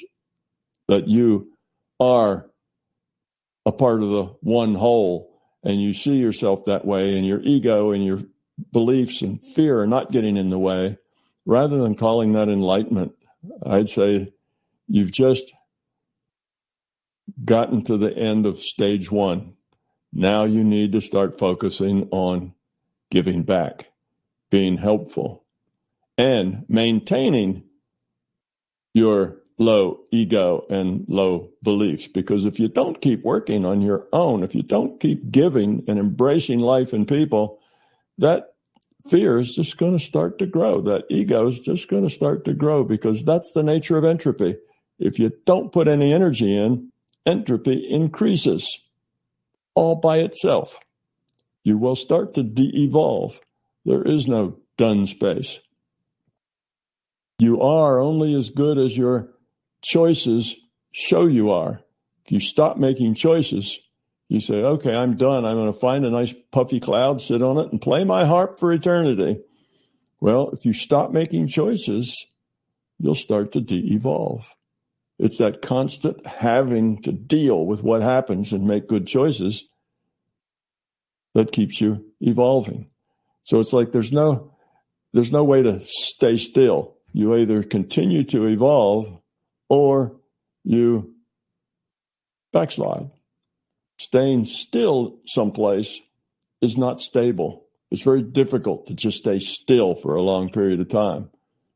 that 0.87 1.07
you 1.07 1.49
are 1.99 2.51
a 3.65 3.71
part 3.71 4.03
of 4.03 4.11
the 4.11 4.25
one 4.41 4.75
whole 4.75 5.41
and 5.63 5.81
you 5.81 5.93
see 5.93 6.17
yourself 6.17 6.65
that 6.65 6.85
way 6.85 7.17
and 7.17 7.25
your 7.25 7.41
ego 7.41 7.89
and 7.91 8.05
your 8.05 8.19
beliefs 8.71 9.21
and 9.21 9.43
fear 9.43 9.79
are 9.81 9.87
not 9.87 10.11
getting 10.11 10.37
in 10.37 10.49
the 10.49 10.59
way, 10.59 10.97
rather 11.45 11.77
than 11.77 11.95
calling 11.95 12.33
that 12.33 12.49
enlightenment, 12.49 13.13
I'd 13.65 13.89
say 13.89 14.33
you've 14.87 15.11
just 15.11 15.53
gotten 17.45 17.83
to 17.83 17.97
the 17.97 18.15
end 18.15 18.45
of 18.45 18.59
stage 18.59 19.11
one. 19.11 19.53
Now 20.11 20.43
you 20.43 20.63
need 20.63 20.91
to 20.93 21.01
start 21.01 21.37
focusing 21.37 22.07
on 22.11 22.53
giving 23.11 23.43
back 23.43 23.87
being 24.49 24.77
helpful, 24.77 25.43
and 26.17 26.65
maintaining 26.67 27.63
your 28.93 29.37
low 29.57 29.99
ego 30.11 30.65
and 30.69 31.05
low 31.07 31.49
beliefs. 31.61 32.07
Because 32.07 32.45
if 32.45 32.59
you 32.59 32.67
don't 32.67 33.01
keep 33.01 33.23
working 33.23 33.65
on 33.65 33.81
your 33.81 34.07
own, 34.11 34.43
if 34.43 34.55
you 34.55 34.63
don't 34.63 34.99
keep 34.99 35.31
giving 35.31 35.83
and 35.87 35.99
embracing 35.99 36.59
life 36.59 36.93
and 36.93 37.07
people, 37.07 37.58
that 38.19 38.53
fear 39.09 39.39
is 39.39 39.55
just 39.55 39.77
going 39.77 39.93
to 39.93 39.99
start 39.99 40.37
to 40.39 40.45
grow. 40.45 40.81
That 40.81 41.05
ego 41.09 41.47
is 41.47 41.59
just 41.59 41.89
going 41.89 42.03
to 42.03 42.09
start 42.09 42.45
to 42.45 42.53
grow 42.53 42.83
because 42.83 43.23
that's 43.23 43.51
the 43.53 43.63
nature 43.63 43.97
of 43.97 44.05
entropy. 44.05 44.57
If 44.99 45.17
you 45.17 45.31
don't 45.45 45.71
put 45.71 45.87
any 45.87 46.13
energy 46.13 46.55
in, 46.55 46.91
entropy 47.25 47.87
increases 47.89 48.67
all 49.73 49.95
by 49.95 50.17
itself. 50.17 50.79
You 51.63 51.77
will 51.77 51.95
start 51.95 52.33
to 52.35 52.43
de 52.43 52.83
evolve. 52.83 53.39
There 53.85 54.03
is 54.03 54.27
no 54.27 54.59
done 54.77 55.05
space. 55.05 55.61
You 57.37 57.61
are 57.61 57.99
only 57.99 58.35
as 58.35 58.49
good 58.49 58.77
as 58.77 58.97
your 58.97 59.29
choices 59.81 60.57
show 60.91 61.25
you 61.25 61.51
are. 61.51 61.81
If 62.25 62.33
you 62.33 62.39
stop 62.41 62.77
making 62.77 63.13
choices, 63.13 63.79
you 64.29 64.39
say, 64.39 64.63
okay, 64.63 64.95
I'm 64.95 65.17
done. 65.17 65.43
I'm 65.43 65.57
going 65.57 65.73
to 65.73 65.79
find 65.79 66.05
a 66.05 66.11
nice 66.11 66.33
puffy 66.51 66.79
cloud, 66.79 67.19
sit 67.19 67.41
on 67.41 67.57
it, 67.57 67.71
and 67.71 67.81
play 67.81 68.03
my 68.03 68.25
harp 68.25 68.59
for 68.59 68.71
eternity. 68.71 69.41
Well, 70.21 70.51
if 70.51 70.65
you 70.65 70.71
stop 70.71 71.11
making 71.11 71.47
choices, 71.47 72.27
you'll 72.99 73.15
start 73.15 73.51
to 73.53 73.61
de 73.61 73.93
evolve. 73.93 74.55
It's 75.17 75.39
that 75.39 75.63
constant 75.63 76.25
having 76.25 77.01
to 77.01 77.11
deal 77.11 77.65
with 77.65 77.83
what 77.83 78.03
happens 78.03 78.53
and 78.53 78.67
make 78.67 78.87
good 78.87 79.07
choices 79.07 79.65
that 81.33 81.51
keeps 81.51 81.81
you 81.81 82.05
evolving. 82.21 82.87
So 83.43 83.59
it's 83.59 83.73
like 83.73 83.91
there's 83.91 84.13
no 84.13 84.53
there's 85.11 85.31
no 85.31 85.43
way 85.43 85.63
to 85.63 85.81
stay 85.85 86.37
still. 86.37 86.97
You 87.13 87.35
either 87.35 87.63
continue 87.63 88.23
to 88.25 88.45
evolve 88.45 89.19
or 89.67 90.15
you 90.63 91.15
backslide. 92.53 93.09
Staying 93.99 94.45
still 94.45 95.19
someplace 95.25 96.01
is 96.61 96.77
not 96.77 97.01
stable. 97.01 97.65
It's 97.91 98.01
very 98.01 98.23
difficult 98.23 98.87
to 98.87 98.93
just 98.93 99.17
stay 99.17 99.39
still 99.39 99.93
for 99.93 100.15
a 100.15 100.21
long 100.21 100.49
period 100.49 100.79
of 100.79 100.87
time. 100.87 101.29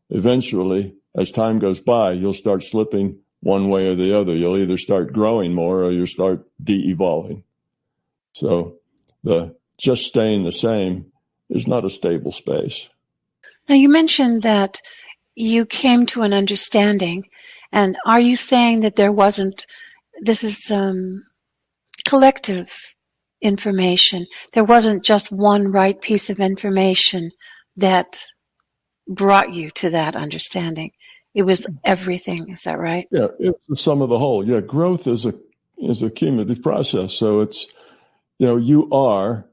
Eventually, 0.09 0.95
as 1.17 1.31
time 1.31 1.59
goes 1.59 1.81
by, 1.81 2.13
you'll 2.13 2.33
start 2.33 2.63
slipping 2.63 3.19
one 3.41 3.67
way 3.67 3.87
or 3.89 3.95
the 3.95 4.17
other. 4.17 4.33
You'll 4.33 4.57
either 4.57 4.77
start 4.77 5.11
growing 5.11 5.53
more 5.53 5.83
or 5.83 5.91
you'll 5.91 6.07
start 6.07 6.45
de 6.63 6.89
evolving. 6.89 7.43
So 8.31 8.77
the 9.21 9.57
just 9.77 10.03
staying 10.03 10.43
the 10.43 10.53
same 10.53 11.11
is 11.49 11.67
not 11.67 11.83
a 11.83 11.89
stable 11.89 12.31
space. 12.31 12.87
Now, 13.67 13.75
you 13.75 13.89
mentioned 13.89 14.43
that 14.43 14.79
you 15.35 15.65
came 15.65 16.05
to 16.07 16.21
an 16.21 16.33
understanding, 16.33 17.25
and 17.73 17.97
are 18.05 18.19
you 18.19 18.37
saying 18.37 18.81
that 18.81 18.95
there 18.95 19.11
wasn't, 19.11 19.65
this 20.21 20.43
is 20.45 20.71
um, 20.71 21.23
collective 22.05 22.71
information, 23.41 24.25
there 24.53 24.63
wasn't 24.63 25.03
just 25.03 25.31
one 25.31 25.71
right 25.71 25.99
piece 25.99 26.29
of 26.29 26.39
information 26.39 27.31
that 27.77 28.21
brought 29.07 29.51
you 29.51 29.69
to 29.71 29.89
that 29.91 30.15
understanding? 30.15 30.91
It 31.33 31.43
was 31.43 31.67
everything, 31.83 32.49
is 32.49 32.63
that 32.63 32.77
right? 32.77 33.07
Yeah, 33.11 33.27
it's 33.39 33.65
the 33.67 33.75
sum 33.75 34.01
of 34.01 34.09
the 34.09 34.19
whole. 34.19 34.47
Yeah, 34.47 34.61
growth 34.61 35.07
is 35.07 35.25
a 35.25 35.33
is 35.77 36.01
a 36.01 36.09
cumulative 36.09 36.61
process. 36.61 37.13
So 37.13 37.41
it's, 37.41 37.67
you 38.39 38.47
know, 38.47 38.55
you 38.55 38.89
are 38.91 39.45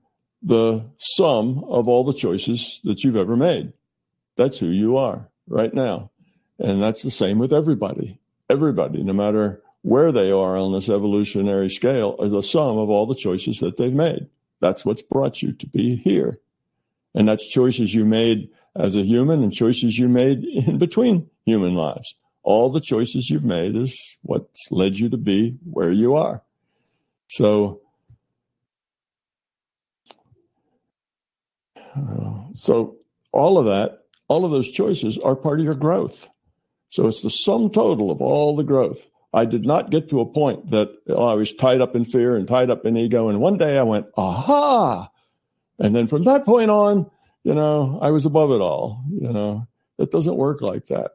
the 0.43 0.85
sum 0.99 1.65
of 1.65 1.89
all 1.89 2.05
the 2.05 2.13
choices 2.13 2.81
that 2.85 3.03
you've 3.03 3.17
ever 3.17 3.37
made. 3.37 3.73
That's 4.37 4.59
who 4.59 4.69
you 4.69 4.97
are 4.97 5.29
right 5.49 5.73
now. 5.73 6.11
And 6.59 6.83
that's 6.83 7.03
the 7.03 7.11
same 7.11 7.39
with 7.39 7.53
everybody. 7.53 8.21
Everybody, 8.49 9.03
no 9.03 9.13
matter 9.13 9.63
where 9.83 10.13
they 10.13 10.31
are 10.31 10.57
on 10.57 10.73
this 10.73 10.89
evolutionary 10.89 11.71
scale, 11.71 12.17
are 12.19 12.29
the 12.29 12.43
sum 12.43 12.77
of 12.79 12.91
all 12.91 13.07
the 13.07 13.15
choices 13.15 13.59
that 13.59 13.77
they've 13.77 13.93
made. 13.93 14.29
That's 14.61 14.85
what's 14.85 15.03
brought 15.03 15.43
you 15.43 15.53
to 15.53 15.67
be 15.67 15.97
here. 15.97 16.39
And 17.15 17.29
that's 17.29 17.49
choices 17.49 17.95
you 17.95 18.05
made 18.05 18.51
as 18.77 18.95
a 18.95 19.03
human 19.03 19.43
and 19.43 19.53
choices 19.53 19.99
you 19.99 20.09
made 20.09 20.45
in 20.45 20.79
between 20.79 21.29
human 21.45 21.75
lives. 21.75 22.15
All 22.43 22.71
the 22.71 22.81
choices 22.81 23.31
you've 23.31 23.45
made 23.45 23.77
is 23.77 24.19
what's 24.23 24.71
led 24.71 24.97
you 24.97 25.09
to 25.11 25.17
be 25.17 25.59
where 25.65 25.93
you 25.93 26.15
are. 26.15 26.43
So 27.29 27.81
so 32.55 32.97
all 33.33 33.59
of 33.59 33.67
that, 33.67 34.05
all 34.29 34.45
of 34.45 34.51
those 34.51 34.71
choices 34.71 35.19
are 35.19 35.37
part 35.37 35.61
of 35.61 35.65
your 35.65 35.75
growth. 35.75 36.29
So 36.89 37.07
it's 37.07 37.23
the 37.23 37.31
sum 37.31 37.71
total 37.71 38.11
of 38.11 38.21
all 38.21 38.57
the 38.57 38.65
growth. 38.65 39.09
I 39.33 39.45
did 39.45 39.65
not 39.65 39.91
get 39.91 40.11
to 40.11 40.21
a 40.21 40.27
point 40.27 40.71
that 40.71 40.89
I 41.09 41.35
was 41.35 41.53
tied 41.53 41.81
up 41.81 41.95
in 41.95 42.05
fear 42.05 42.37
and 42.37 42.49
tied 42.49 42.71
up 42.71 42.85
in 42.85 42.97
ego. 42.97 43.29
And 43.29 43.41
one 43.41 43.57
day 43.57 43.79
I 43.79 43.85
went, 43.85 44.07
aha. 44.17 45.09
And 45.79 45.95
then 45.95 46.09
from 46.09 46.25
that 46.25 46.45
point 46.45 46.71
on, 46.71 47.11
you 47.45 47.55
know, 47.55 47.99
I 48.03 48.11
was 48.11 48.27
above 48.27 48.51
it 48.51 48.61
all. 48.61 49.05
You 49.09 49.33
know, 49.33 49.69
it 49.99 50.11
doesn't 50.11 50.37
work 50.37 50.61
like 50.61 50.87
that. 50.87 51.13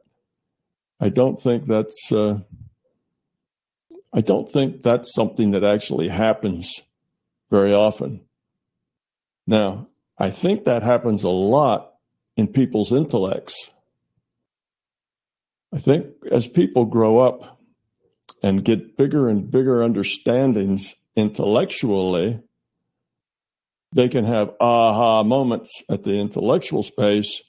I 0.98 1.10
don't 1.10 1.38
think 1.38 1.66
that's, 1.66 2.10
uh, 2.10 2.40
I 4.14 4.22
don't 4.22 4.48
think 4.48 4.82
that's 4.82 5.14
something 5.14 5.50
that 5.50 5.62
actually 5.62 6.08
happens 6.08 6.82
very 7.50 7.74
often. 7.74 8.22
Now, 9.46 9.88
I 10.18 10.30
think 10.30 10.64
that 10.64 10.82
happens 10.82 11.22
a 11.22 11.28
lot 11.28 11.92
in 12.34 12.48
people's 12.48 12.92
intellects. 12.92 13.70
I 15.72 15.78
think 15.78 16.06
as 16.30 16.48
people 16.48 16.86
grow 16.86 17.18
up 17.18 17.55
and 18.46 18.64
get 18.64 18.96
bigger 18.96 19.28
and 19.28 19.50
bigger 19.50 19.82
understandings 19.82 20.94
intellectually, 21.16 22.40
they 23.92 24.08
can 24.08 24.24
have 24.24 24.54
aha 24.60 25.24
moments 25.24 25.82
at 25.90 26.04
the 26.04 26.20
intellectual 26.20 26.84
space 26.84 27.42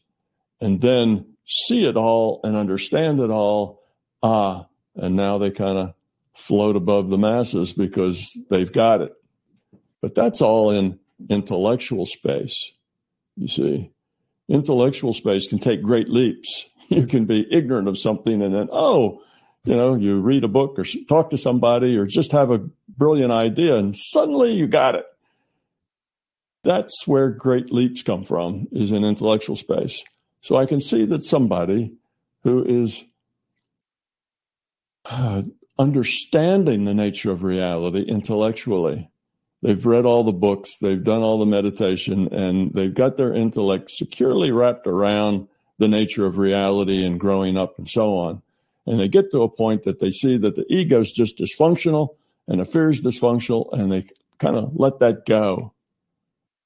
and 0.59 0.81
then 0.81 1.35
see 1.45 1.85
it 1.85 1.95
all 1.95 2.39
and 2.43 2.57
understand 2.57 3.19
it 3.19 3.29
all. 3.29 3.83
Ah, 4.23 4.65
and 4.95 5.15
now 5.15 5.37
they 5.37 5.51
kind 5.51 5.77
of 5.77 5.93
float 6.33 6.75
above 6.75 7.09
the 7.09 7.17
masses 7.19 7.73
because 7.73 8.35
they've 8.49 8.73
got 8.73 9.01
it. 9.01 9.13
But 10.01 10.15
that's 10.15 10.41
all 10.41 10.71
in 10.71 10.97
intellectual 11.29 12.07
space. 12.07 12.71
You 13.35 13.47
see, 13.47 13.91
intellectual 14.49 15.13
space 15.13 15.47
can 15.47 15.59
take 15.59 15.83
great 15.83 16.09
leaps. 16.09 16.65
You 16.89 17.05
can 17.05 17.25
be 17.25 17.45
ignorant 17.51 17.89
of 17.89 17.97
something 17.97 18.41
and 18.41 18.55
then, 18.55 18.69
oh, 18.71 19.21
you 19.67 19.75
know, 19.75 19.95
you 19.95 20.21
read 20.21 20.43
a 20.43 20.47
book 20.47 20.79
or 20.79 20.85
talk 21.07 21.29
to 21.31 21.37
somebody 21.37 21.97
or 21.97 22.05
just 22.05 22.31
have 22.31 22.51
a 22.51 22.69
brilliant 22.87 23.31
idea 23.31 23.75
and 23.75 23.95
suddenly 23.95 24.53
you 24.53 24.67
got 24.67 24.95
it. 24.95 25.05
That's 26.63 27.05
where 27.05 27.29
great 27.29 27.71
leaps 27.71 28.03
come 28.03 28.23
from, 28.23 28.67
is 28.71 28.91
in 28.91 29.03
intellectual 29.03 29.55
space. 29.55 30.03
So 30.41 30.55
I 30.55 30.65
can 30.65 30.79
see 30.79 31.05
that 31.05 31.23
somebody 31.23 31.93
who 32.43 32.63
is 32.63 33.05
uh, 35.05 35.43
understanding 35.77 36.85
the 36.85 36.93
nature 36.93 37.31
of 37.31 37.43
reality 37.43 38.01
intellectually. 38.01 39.09
They've 39.61 39.85
read 39.85 40.05
all 40.05 40.23
the 40.23 40.31
books, 40.31 40.77
they've 40.77 41.03
done 41.03 41.23
all 41.23 41.39
the 41.39 41.45
meditation, 41.45 42.27
and 42.31 42.73
they've 42.73 42.93
got 42.93 43.17
their 43.17 43.33
intellect 43.33 43.91
securely 43.91 44.51
wrapped 44.51 44.87
around 44.87 45.47
the 45.77 45.87
nature 45.87 46.25
of 46.25 46.37
reality 46.37 47.05
and 47.05 47.19
growing 47.19 47.57
up 47.57 47.77
and 47.77 47.87
so 47.89 48.17
on. 48.17 48.41
And 48.87 48.99
they 48.99 49.07
get 49.07 49.29
to 49.31 49.43
a 49.43 49.49
point 49.49 49.83
that 49.83 49.99
they 49.99 50.09
see 50.09 50.37
that 50.37 50.55
the 50.55 50.65
ego 50.69 51.01
is 51.01 51.11
just 51.11 51.37
dysfunctional 51.37 52.15
and 52.47 52.61
the 52.61 52.65
fear 52.65 52.89
is 52.89 53.01
dysfunctional, 53.01 53.71
and 53.73 53.91
they 53.91 54.05
kind 54.37 54.55
of 54.55 54.75
let 54.75 54.99
that 54.99 55.25
go. 55.25 55.73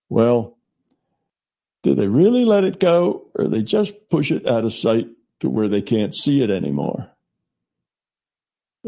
Well, 0.09 0.57
do 1.81 1.95
they 1.95 2.07
really 2.07 2.45
let 2.45 2.63
it 2.63 2.79
go, 2.79 3.25
or 3.33 3.47
they 3.47 3.63
just 3.63 4.09
push 4.09 4.31
it 4.31 4.47
out 4.47 4.63
of 4.63 4.73
sight 4.73 5.07
to 5.39 5.49
where 5.49 5.67
they 5.67 5.81
can't 5.81 6.13
see 6.13 6.43
it 6.43 6.51
anymore? 6.51 7.09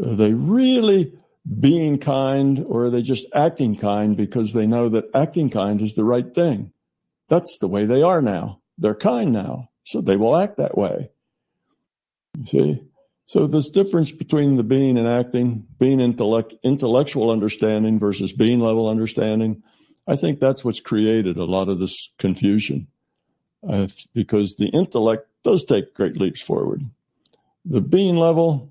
Are 0.00 0.14
they 0.14 0.34
really 0.34 1.18
being 1.60 1.98
kind, 1.98 2.64
or 2.64 2.84
are 2.84 2.90
they 2.90 3.02
just 3.02 3.26
acting 3.34 3.76
kind 3.76 4.16
because 4.16 4.52
they 4.52 4.66
know 4.66 4.88
that 4.88 5.10
acting 5.12 5.50
kind 5.50 5.82
is 5.82 5.94
the 5.94 6.04
right 6.04 6.32
thing? 6.32 6.72
That's 7.28 7.58
the 7.58 7.68
way 7.68 7.84
they 7.86 8.02
are 8.02 8.22
now. 8.22 8.60
They're 8.78 8.94
kind 8.94 9.32
now, 9.32 9.70
so 9.82 10.00
they 10.00 10.16
will 10.16 10.36
act 10.36 10.58
that 10.58 10.78
way. 10.78 11.10
You 12.38 12.46
see? 12.46 12.82
So 13.26 13.46
this 13.46 13.70
difference 13.70 14.12
between 14.12 14.56
the 14.56 14.64
being 14.64 14.98
and 14.98 15.08
acting, 15.08 15.66
being 15.78 16.00
intellect, 16.00 16.54
intellectual 16.62 17.30
understanding 17.30 17.98
versus 17.98 18.32
being 18.32 18.60
level 18.60 18.88
understanding, 18.88 19.62
I 20.06 20.16
think 20.16 20.38
that's 20.38 20.64
what's 20.64 20.80
created 20.80 21.38
a 21.38 21.44
lot 21.44 21.68
of 21.68 21.78
this 21.78 22.12
confusion 22.18 22.88
uh, 23.66 23.88
because 24.12 24.56
the 24.56 24.68
intellect 24.68 25.26
does 25.42 25.64
take 25.64 25.94
great 25.94 26.18
leaps 26.18 26.42
forward. 26.42 26.82
The 27.64 27.80
being 27.80 28.16
level, 28.16 28.70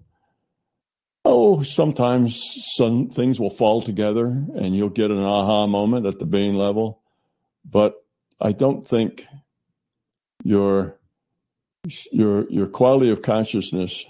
oh, 1.25 1.63
sometimes 1.63 2.39
some 2.75 3.09
things 3.09 3.39
will 3.39 3.49
fall 3.49 3.81
together 3.81 4.25
and 4.27 4.75
you'll 4.75 4.89
get 4.89 5.09
an 5.09 5.19
aha 5.19 5.65
moment 5.65 6.05
at 6.05 6.19
the 6.19 6.27
being 6.27 6.55
level. 6.55 7.01
But 7.65 8.03
I 8.39 8.51
don't 8.51 8.85
think 8.85 9.25
your 10.43 10.99
your 12.11 12.49
your 12.49 12.67
quality 12.67 13.09
of 13.09 13.21
consciousness 13.21 14.05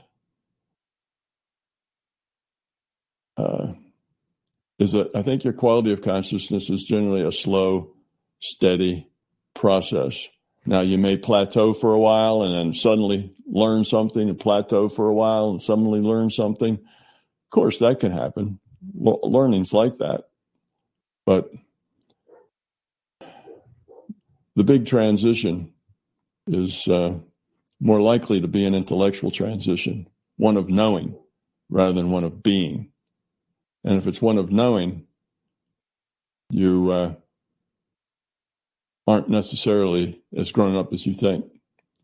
uh, 3.37 3.73
is 4.79 4.95
I 4.95 5.21
think 5.21 5.43
your 5.43 5.53
quality 5.53 5.91
of 5.91 6.01
consciousness 6.01 6.69
is 6.69 6.83
generally 6.83 7.21
a 7.21 7.31
slow, 7.31 7.93
steady 8.39 9.09
process. 9.53 10.27
Now 10.65 10.81
you 10.81 10.97
may 10.97 11.17
plateau 11.17 11.73
for 11.73 11.93
a 11.93 11.99
while 11.99 12.43
and 12.43 12.55
then 12.55 12.73
suddenly 12.73 13.33
learn 13.45 13.83
something 13.83 14.29
and 14.29 14.39
plateau 14.39 14.89
for 14.89 15.07
a 15.07 15.13
while 15.13 15.49
and 15.49 15.61
suddenly 15.61 15.99
learn 15.99 16.29
something. 16.29 16.75
Of 16.75 17.49
course, 17.49 17.79
that 17.79 17.99
can 17.99 18.11
happen. 18.11 18.59
Learning's 18.95 19.73
like 19.73 19.97
that. 19.97 20.25
But 21.25 21.51
the 24.55 24.63
big 24.63 24.85
transition 24.85 25.73
is 26.47 26.87
uh, 26.87 27.15
more 27.79 28.01
likely 28.01 28.41
to 28.41 28.47
be 28.47 28.65
an 28.65 28.75
intellectual 28.75 29.31
transition, 29.31 30.07
one 30.37 30.57
of 30.57 30.69
knowing 30.69 31.17
rather 31.69 31.93
than 31.93 32.11
one 32.11 32.23
of 32.23 32.43
being. 32.43 32.92
And 33.83 33.97
if 33.97 34.07
it's 34.07 34.21
one 34.21 34.37
of 34.37 34.51
knowing, 34.51 35.07
you 36.49 36.91
uh, 36.91 37.13
aren't 39.05 39.29
necessarily 39.29 40.21
as 40.35 40.51
grown 40.51 40.75
up 40.75 40.93
as 40.93 41.05
you 41.05 41.13
think 41.13 41.45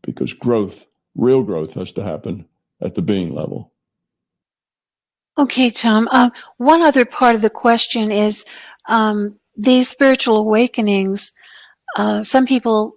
because 0.02 0.34
growth, 0.34 0.86
real 1.14 1.42
growth, 1.42 1.74
has 1.74 1.92
to 1.92 2.02
happen 2.02 2.46
at 2.80 2.94
the 2.94 3.02
being 3.02 3.34
level. 3.34 3.72
Okay, 5.38 5.70
Tom. 5.70 6.08
Uh, 6.10 6.30
one 6.58 6.82
other 6.82 7.04
part 7.04 7.34
of 7.34 7.42
the 7.42 7.50
question 7.50 8.10
is 8.10 8.44
um, 8.86 9.38
these 9.56 9.88
spiritual 9.88 10.38
awakenings. 10.38 11.32
Uh, 11.96 12.22
some 12.24 12.46
people 12.46 12.94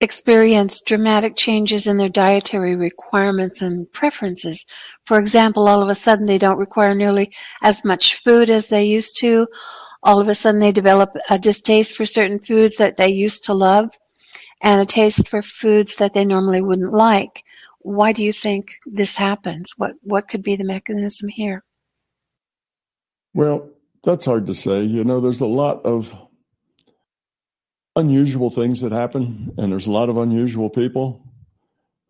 experience 0.00 0.80
dramatic 0.80 1.36
changes 1.36 1.86
in 1.86 1.96
their 1.96 2.08
dietary 2.08 2.76
requirements 2.76 3.62
and 3.62 3.90
preferences. 3.92 4.64
For 5.04 5.18
example, 5.18 5.68
all 5.68 5.82
of 5.82 5.88
a 5.88 5.94
sudden 5.94 6.26
they 6.26 6.38
don't 6.38 6.58
require 6.58 6.94
nearly 6.94 7.32
as 7.62 7.84
much 7.84 8.16
food 8.22 8.50
as 8.50 8.68
they 8.68 8.84
used 8.84 9.18
to. 9.18 9.46
All 10.02 10.20
of 10.20 10.28
a 10.28 10.34
sudden 10.34 10.60
they 10.60 10.72
develop 10.72 11.16
a 11.30 11.38
distaste 11.38 11.96
for 11.96 12.04
certain 12.04 12.38
foods 12.38 12.76
that 12.76 12.96
they 12.96 13.08
used 13.08 13.44
to 13.44 13.54
love 13.54 13.90
and 14.60 14.80
a 14.80 14.86
taste 14.86 15.28
for 15.28 15.42
foods 15.42 15.96
that 15.96 16.12
they 16.14 16.24
normally 16.24 16.60
wouldn't 16.60 16.92
like. 16.92 17.44
Why 17.80 18.12
do 18.12 18.24
you 18.24 18.32
think 18.32 18.78
this 18.86 19.14
happens? 19.14 19.72
What 19.76 19.92
what 20.02 20.28
could 20.28 20.42
be 20.42 20.56
the 20.56 20.64
mechanism 20.64 21.28
here? 21.28 21.62
Well, 23.34 23.68
that's 24.02 24.24
hard 24.24 24.46
to 24.46 24.54
say. 24.54 24.82
You 24.82 25.04
know, 25.04 25.20
there's 25.20 25.42
a 25.42 25.46
lot 25.46 25.84
of 25.84 26.14
unusual 27.96 28.50
things 28.50 28.80
that 28.80 28.92
happen, 28.92 29.52
and 29.56 29.72
there's 29.72 29.86
a 29.86 29.92
lot 29.92 30.08
of 30.08 30.16
unusual 30.16 30.70
people. 30.70 31.22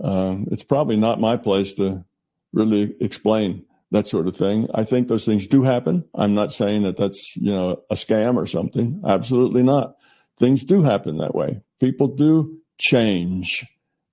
Um, 0.02 0.48
it's 0.50 0.64
probably 0.64 0.96
not 0.96 1.20
my 1.20 1.36
place 1.36 1.74
to 1.74 2.04
really 2.52 2.94
explain 3.00 3.64
that 3.90 4.08
sort 4.08 4.26
of 4.26 4.36
thing. 4.36 4.68
I 4.74 4.84
think 4.84 5.08
those 5.08 5.24
things 5.24 5.46
do 5.46 5.62
happen. 5.62 6.04
I'm 6.14 6.34
not 6.34 6.52
saying 6.52 6.82
that 6.82 6.96
that's 6.96 7.36
you 7.36 7.52
know 7.54 7.82
a 7.90 7.94
scam 7.94 8.36
or 8.36 8.46
something. 8.46 9.00
Absolutely 9.06 9.62
not. 9.62 9.96
Things 10.36 10.64
do 10.64 10.82
happen 10.82 11.18
that 11.18 11.34
way. 11.34 11.62
People 11.80 12.08
do 12.08 12.58
change 12.78 13.64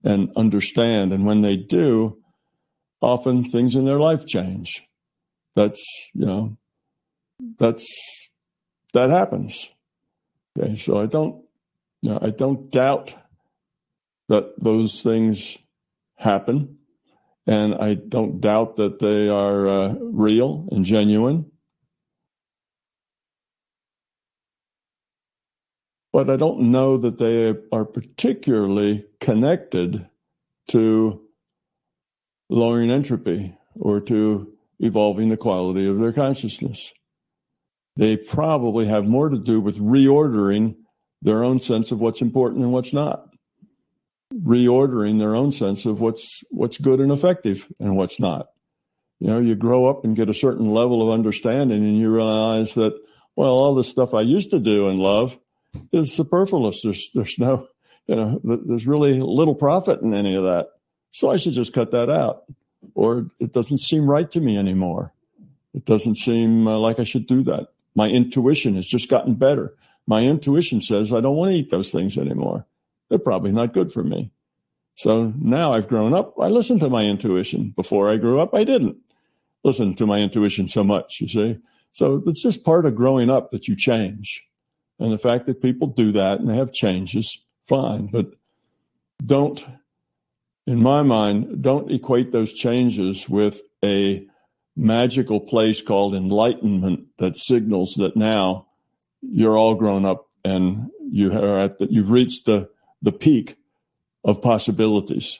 and 0.04 0.32
understand, 0.36 1.14
and 1.14 1.26
when 1.26 1.42
they 1.42 1.56
do, 1.56 2.18
often 3.02 3.44
things 3.44 3.76
in 3.76 3.86
their 3.86 4.00
life 4.00 4.26
change. 4.26 4.84
That's 5.56 5.84
you 6.14 6.26
know 6.26 6.58
that's 7.58 8.30
that 8.94 9.10
happens. 9.10 9.72
Okay, 10.58 10.76
so 10.76 11.00
I 11.00 11.06
don't 11.06 11.44
now, 12.04 12.20
I 12.22 12.32
don't 12.32 12.72
doubt 12.72 13.14
that 14.28 14.60
those 14.60 15.02
things 15.02 15.58
happen, 16.18 16.78
and 17.46 17.76
I 17.76 17.94
don't 17.94 18.42
doubt 18.42 18.78
that 18.78 19.00
they 19.00 19.30
are 19.30 19.68
uh, 19.68 19.96
real 20.00 20.68
and 20.72 20.84
genuine. 20.84 21.52
But 26.14 26.30
I 26.30 26.38
don't 26.38 26.72
know 26.72 26.98
that 26.98 27.20
they 27.20 27.56
are 27.72 27.86
particularly 27.86 29.06
connected 29.20 30.10
to 30.70 31.22
lowering 32.50 32.92
entropy 32.92 33.56
or 33.76 34.02
to 34.02 34.54
evolving 34.80 35.30
the 35.30 35.38
quality 35.38 35.88
of 35.88 36.00
their 36.00 36.12
consciousness. 36.12 36.92
They 37.96 38.18
probably 38.18 38.88
have 38.88 39.06
more 39.06 39.30
to 39.30 39.38
do 39.38 39.62
with 39.62 39.78
reordering 39.78 40.76
their 41.22 41.44
own 41.44 41.60
sense 41.60 41.92
of 41.92 42.02
what's 42.02 42.22
important 42.22 42.64
and 42.64 42.72
what's 42.72 42.94
not. 42.94 43.28
reordering 44.34 45.20
their 45.20 45.36
own 45.36 45.52
sense 45.52 45.86
of 45.86 46.00
what's 46.00 46.44
what's 46.50 46.78
good 46.78 47.00
and 47.00 47.12
effective 47.12 47.68
and 47.80 47.96
what's 47.98 48.20
not. 48.20 48.48
You 49.20 49.28
know, 49.28 49.40
you 49.40 49.56
grow 49.56 49.88
up 49.88 50.04
and 50.04 50.16
get 50.16 50.30
a 50.30 50.34
certain 50.34 50.72
level 50.72 51.02
of 51.02 51.14
understanding, 51.14 51.84
and 51.84 51.98
you 51.98 52.10
realize 52.10 52.74
that 52.76 52.94
well, 53.36 53.50
all 53.50 53.76
the 53.76 53.84
stuff 53.84 54.14
I 54.14 54.22
used 54.22 54.52
to 54.52 54.60
do 54.60 54.90
and 54.90 55.00
love 55.00 55.40
is 55.92 56.14
superfluous. 56.16 56.82
There's 56.82 57.10
there's 57.14 57.38
no 57.40 57.68
you 58.08 58.16
know 58.16 58.40
there's 58.44 58.88
really 58.88 59.20
little 59.20 59.56
profit 59.56 60.02
in 60.02 60.14
any 60.14 60.36
of 60.36 60.44
that, 60.44 60.70
so 61.12 61.30
I 61.30 61.38
should 61.38 61.54
just 61.54 61.74
cut 61.74 61.92
that 61.92 62.10
out, 62.10 62.44
or 62.96 63.28
it 63.40 63.54
doesn't 63.54 63.80
seem 63.80 64.10
right 64.10 64.30
to 64.32 64.40
me 64.40 64.58
anymore. 64.58 65.14
It 65.74 65.86
doesn't 65.86 66.16
seem 66.16 66.68
uh, 66.68 66.78
like 66.78 67.00
I 67.00 67.04
should 67.04 67.28
do 67.28 67.44
that. 67.44 67.68
My 67.96 68.08
intuition 68.10 68.76
has 68.76 68.88
just 68.88 69.10
gotten 69.10 69.36
better. 69.36 69.76
My 70.12 70.24
intuition 70.24 70.82
says 70.82 71.14
I 71.14 71.22
don't 71.22 71.38
want 71.38 71.52
to 71.52 71.56
eat 71.56 71.72
those 71.72 71.90
things 71.90 72.18
anymore. 72.18 72.68
They're 73.08 73.18
probably 73.18 73.54
not 73.54 73.72
good 73.72 73.94
for 73.94 74.04
me. 74.04 74.34
So 74.94 75.34
now 75.40 75.72
I've 75.72 75.88
grown 75.88 76.14
up. 76.14 76.34
I 76.38 76.48
listen 76.50 76.80
to 76.80 76.90
my 76.90 77.06
intuition. 77.06 77.72
Before 77.78 78.12
I 78.12 78.18
grew 78.18 78.38
up, 78.38 78.54
I 78.54 78.66
didn't 78.66 78.98
listen 79.64 79.96
to 79.96 80.06
my 80.06 80.20
intuition 80.20 80.68
so 80.68 80.84
much, 80.84 81.22
you 81.22 81.30
see. 81.30 81.60
So 81.94 82.22
it's 82.26 82.44
just 82.44 82.66
part 82.66 82.86
of 82.86 82.94
growing 82.94 83.30
up 83.30 83.52
that 83.52 83.70
you 83.70 83.76
change. 83.78 84.46
And 85.00 85.14
the 85.14 85.18
fact 85.18 85.46
that 85.46 85.62
people 85.62 85.88
do 85.88 86.12
that 86.12 86.42
and 86.42 86.50
have 86.50 86.74
changes, 86.74 87.40
fine. 87.64 88.08
But 88.08 88.34
don't, 89.26 89.66
in 90.68 90.84
my 90.84 91.04
mind, 91.04 91.62
don't 91.62 91.90
equate 91.90 92.34
those 92.34 92.52
changes 92.52 93.30
with 93.30 93.62
a 93.82 94.28
magical 94.76 95.40
place 95.40 95.82
called 95.82 96.16
enlightenment 96.16 97.06
that 97.18 97.38
signals 97.38 97.94
that 97.96 98.18
now 98.18 98.68
you're 99.22 99.58
all 99.58 99.76
grown 99.76 100.06
up 100.06 100.28
and 100.44 100.90
you 101.02 101.32
are 101.32 101.60
at 101.60 101.78
the, 101.78 101.92
you've 101.92 102.12
reached 102.12 102.46
the, 102.46 102.70
the 103.02 103.12
peak 103.12 103.58
of 104.24 104.42
possibilities. 104.42 105.40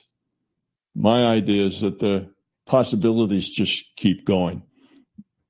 My 0.94 1.26
idea 1.26 1.66
is 1.66 1.80
that 1.80 1.98
the 1.98 2.30
possibilities 2.66 3.50
just 3.50 3.96
keep 3.96 4.24
going. 4.24 4.62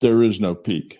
There 0.00 0.22
is 0.22 0.40
no 0.40 0.54
peak. 0.54 0.98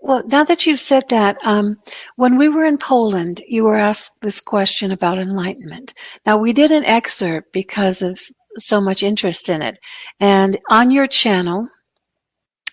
Well, 0.00 0.22
now 0.26 0.44
that 0.44 0.66
you've 0.66 0.80
said 0.80 1.08
that, 1.08 1.38
um, 1.44 1.76
when 2.16 2.36
we 2.36 2.50
were 2.50 2.66
in 2.66 2.76
Poland, 2.76 3.42
you 3.48 3.64
were 3.64 3.78
asked 3.78 4.20
this 4.20 4.40
question 4.40 4.90
about 4.90 5.18
enlightenment. 5.18 5.94
Now, 6.26 6.36
we 6.36 6.52
did 6.52 6.70
an 6.70 6.84
excerpt 6.84 7.54
because 7.54 8.02
of 8.02 8.20
so 8.58 8.80
much 8.82 9.02
interest 9.02 9.48
in 9.48 9.62
it. 9.62 9.78
And 10.20 10.58
on 10.68 10.90
your 10.90 11.06
channel, 11.06 11.68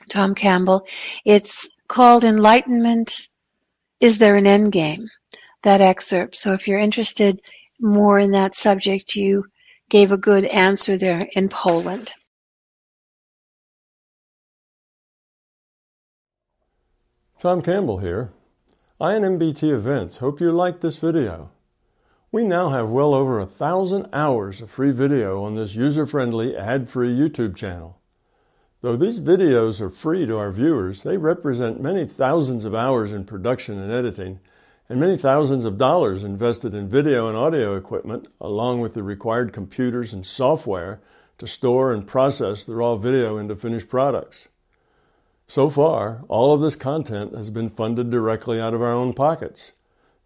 Tom 0.10 0.36
Campbell, 0.36 0.86
it's 1.24 1.70
called 1.88 2.26
Enlightenment 2.26 3.28
Is 4.02 4.18
There 4.18 4.36
an 4.36 4.48
End 4.48 4.72
Game? 4.72 5.10
That 5.62 5.80
excerpt. 5.80 6.36
So 6.36 6.54
if 6.54 6.68
you're 6.68 6.80
interested 6.80 7.40
more 7.80 8.18
in 8.18 8.32
that 8.32 8.56
subject, 8.56 9.16
you 9.16 9.46
gave 9.90 10.12
a 10.12 10.18
good 10.18 10.44
answer 10.46 10.98
there 10.98 11.28
in 11.34 11.50
Poland. 11.50 12.12
Tom 17.40 17.62
Campbell 17.62 18.00
here. 18.00 18.32
INMBT 19.00 19.72
Events 19.72 20.18
hope 20.18 20.42
you 20.42 20.52
liked 20.52 20.82
this 20.82 20.98
video. 20.98 21.52
We 22.32 22.44
now 22.44 22.70
have 22.70 22.90
well 22.90 23.14
over 23.14 23.40
a 23.40 23.46
thousand 23.46 24.08
hours 24.14 24.62
of 24.62 24.72
free 24.72 24.92
video 24.92 25.44
on 25.44 25.54
this 25.54 25.76
user-friendly, 25.76 26.58
ad-free 26.58 27.16
YouTube 27.16 27.56
channel. 27.56 28.01
Though 28.82 28.96
these 28.96 29.20
videos 29.20 29.80
are 29.80 29.92
free 29.92 30.26
to 30.26 30.38
our 30.38 30.52
viewers, 30.52 31.04
they 31.04 31.18
represent 31.18 31.80
many 31.80 32.08
thousands 32.08 32.66
of 32.66 32.74
hours 32.74 33.12
in 33.12 33.26
production 33.26 33.78
and 33.80 33.92
editing, 33.92 34.40
and 34.90 35.00
many 35.00 35.18
thousands 35.18 35.66
of 35.66 35.78
dollars 35.78 36.24
invested 36.24 36.74
in 36.74 36.90
video 36.90 37.28
and 37.28 37.38
audio 37.38 37.76
equipment, 37.76 38.28
along 38.42 38.82
with 38.82 38.96
the 38.96 39.04
required 39.04 39.54
computers 39.54 40.14
and 40.14 40.26
software 40.26 41.00
to 41.38 41.46
store 41.46 41.94
and 41.94 42.08
process 42.08 42.64
the 42.64 42.76
raw 42.76 42.96
video 42.96 43.38
into 43.38 43.56
finished 43.56 43.88
products. 43.88 44.48
So 45.48 45.70
far, 45.70 46.24
all 46.28 46.52
of 46.52 46.62
this 46.62 46.76
content 46.76 47.36
has 47.36 47.52
been 47.52 47.70
funded 47.70 48.10
directly 48.10 48.60
out 48.60 48.74
of 48.74 48.82
our 48.82 48.94
own 48.94 49.14
pockets. 49.14 49.74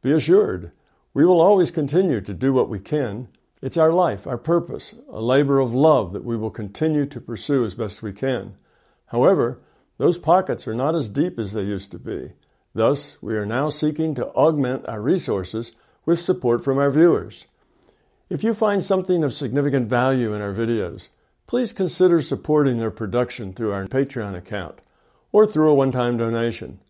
Be 0.01 0.13
assured, 0.13 0.71
we 1.13 1.25
will 1.25 1.41
always 1.41 1.71
continue 1.71 2.21
to 2.21 2.33
do 2.33 2.53
what 2.53 2.69
we 2.69 2.79
can. 2.79 3.27
It's 3.65 3.77
our 3.77 3.91
life, 3.91 4.27
our 4.27 4.37
purpose, 4.37 4.93
a 5.09 5.19
labor 5.19 5.57
of 5.57 5.73
love 5.73 6.13
that 6.13 6.23
we 6.23 6.37
will 6.37 6.51
continue 6.51 7.07
to 7.07 7.19
pursue 7.19 7.65
as 7.65 7.73
best 7.73 8.03
we 8.03 8.13
can. 8.13 8.53
However, 9.07 9.59
those 9.97 10.19
pockets 10.19 10.67
are 10.67 10.75
not 10.75 10.93
as 10.93 11.09
deep 11.09 11.39
as 11.39 11.53
they 11.53 11.63
used 11.63 11.91
to 11.93 11.97
be. 11.97 12.33
Thus, 12.75 13.17
we 13.23 13.35
are 13.35 13.43
now 13.43 13.69
seeking 13.69 14.13
to 14.13 14.27
augment 14.35 14.87
our 14.87 15.01
resources 15.01 15.71
with 16.05 16.19
support 16.19 16.63
from 16.63 16.77
our 16.77 16.91
viewers. 16.91 17.47
If 18.29 18.43
you 18.43 18.53
find 18.53 18.83
something 18.83 19.23
of 19.23 19.33
significant 19.33 19.89
value 19.89 20.31
in 20.31 20.43
our 20.43 20.53
videos, 20.53 21.09
please 21.47 21.73
consider 21.73 22.21
supporting 22.21 22.77
their 22.77 22.91
production 22.91 23.51
through 23.51 23.73
our 23.73 23.87
Patreon 23.87 24.37
account 24.37 24.81
or 25.31 25.47
through 25.47 25.71
a 25.71 25.73
one 25.73 25.91
time 25.91 26.17
donation. 26.17 26.81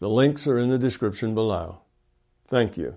The 0.00 0.08
links 0.08 0.46
are 0.46 0.58
in 0.58 0.70
the 0.70 0.78
description 0.78 1.34
below. 1.34 1.80
Thank 2.46 2.78
you. 2.78 2.96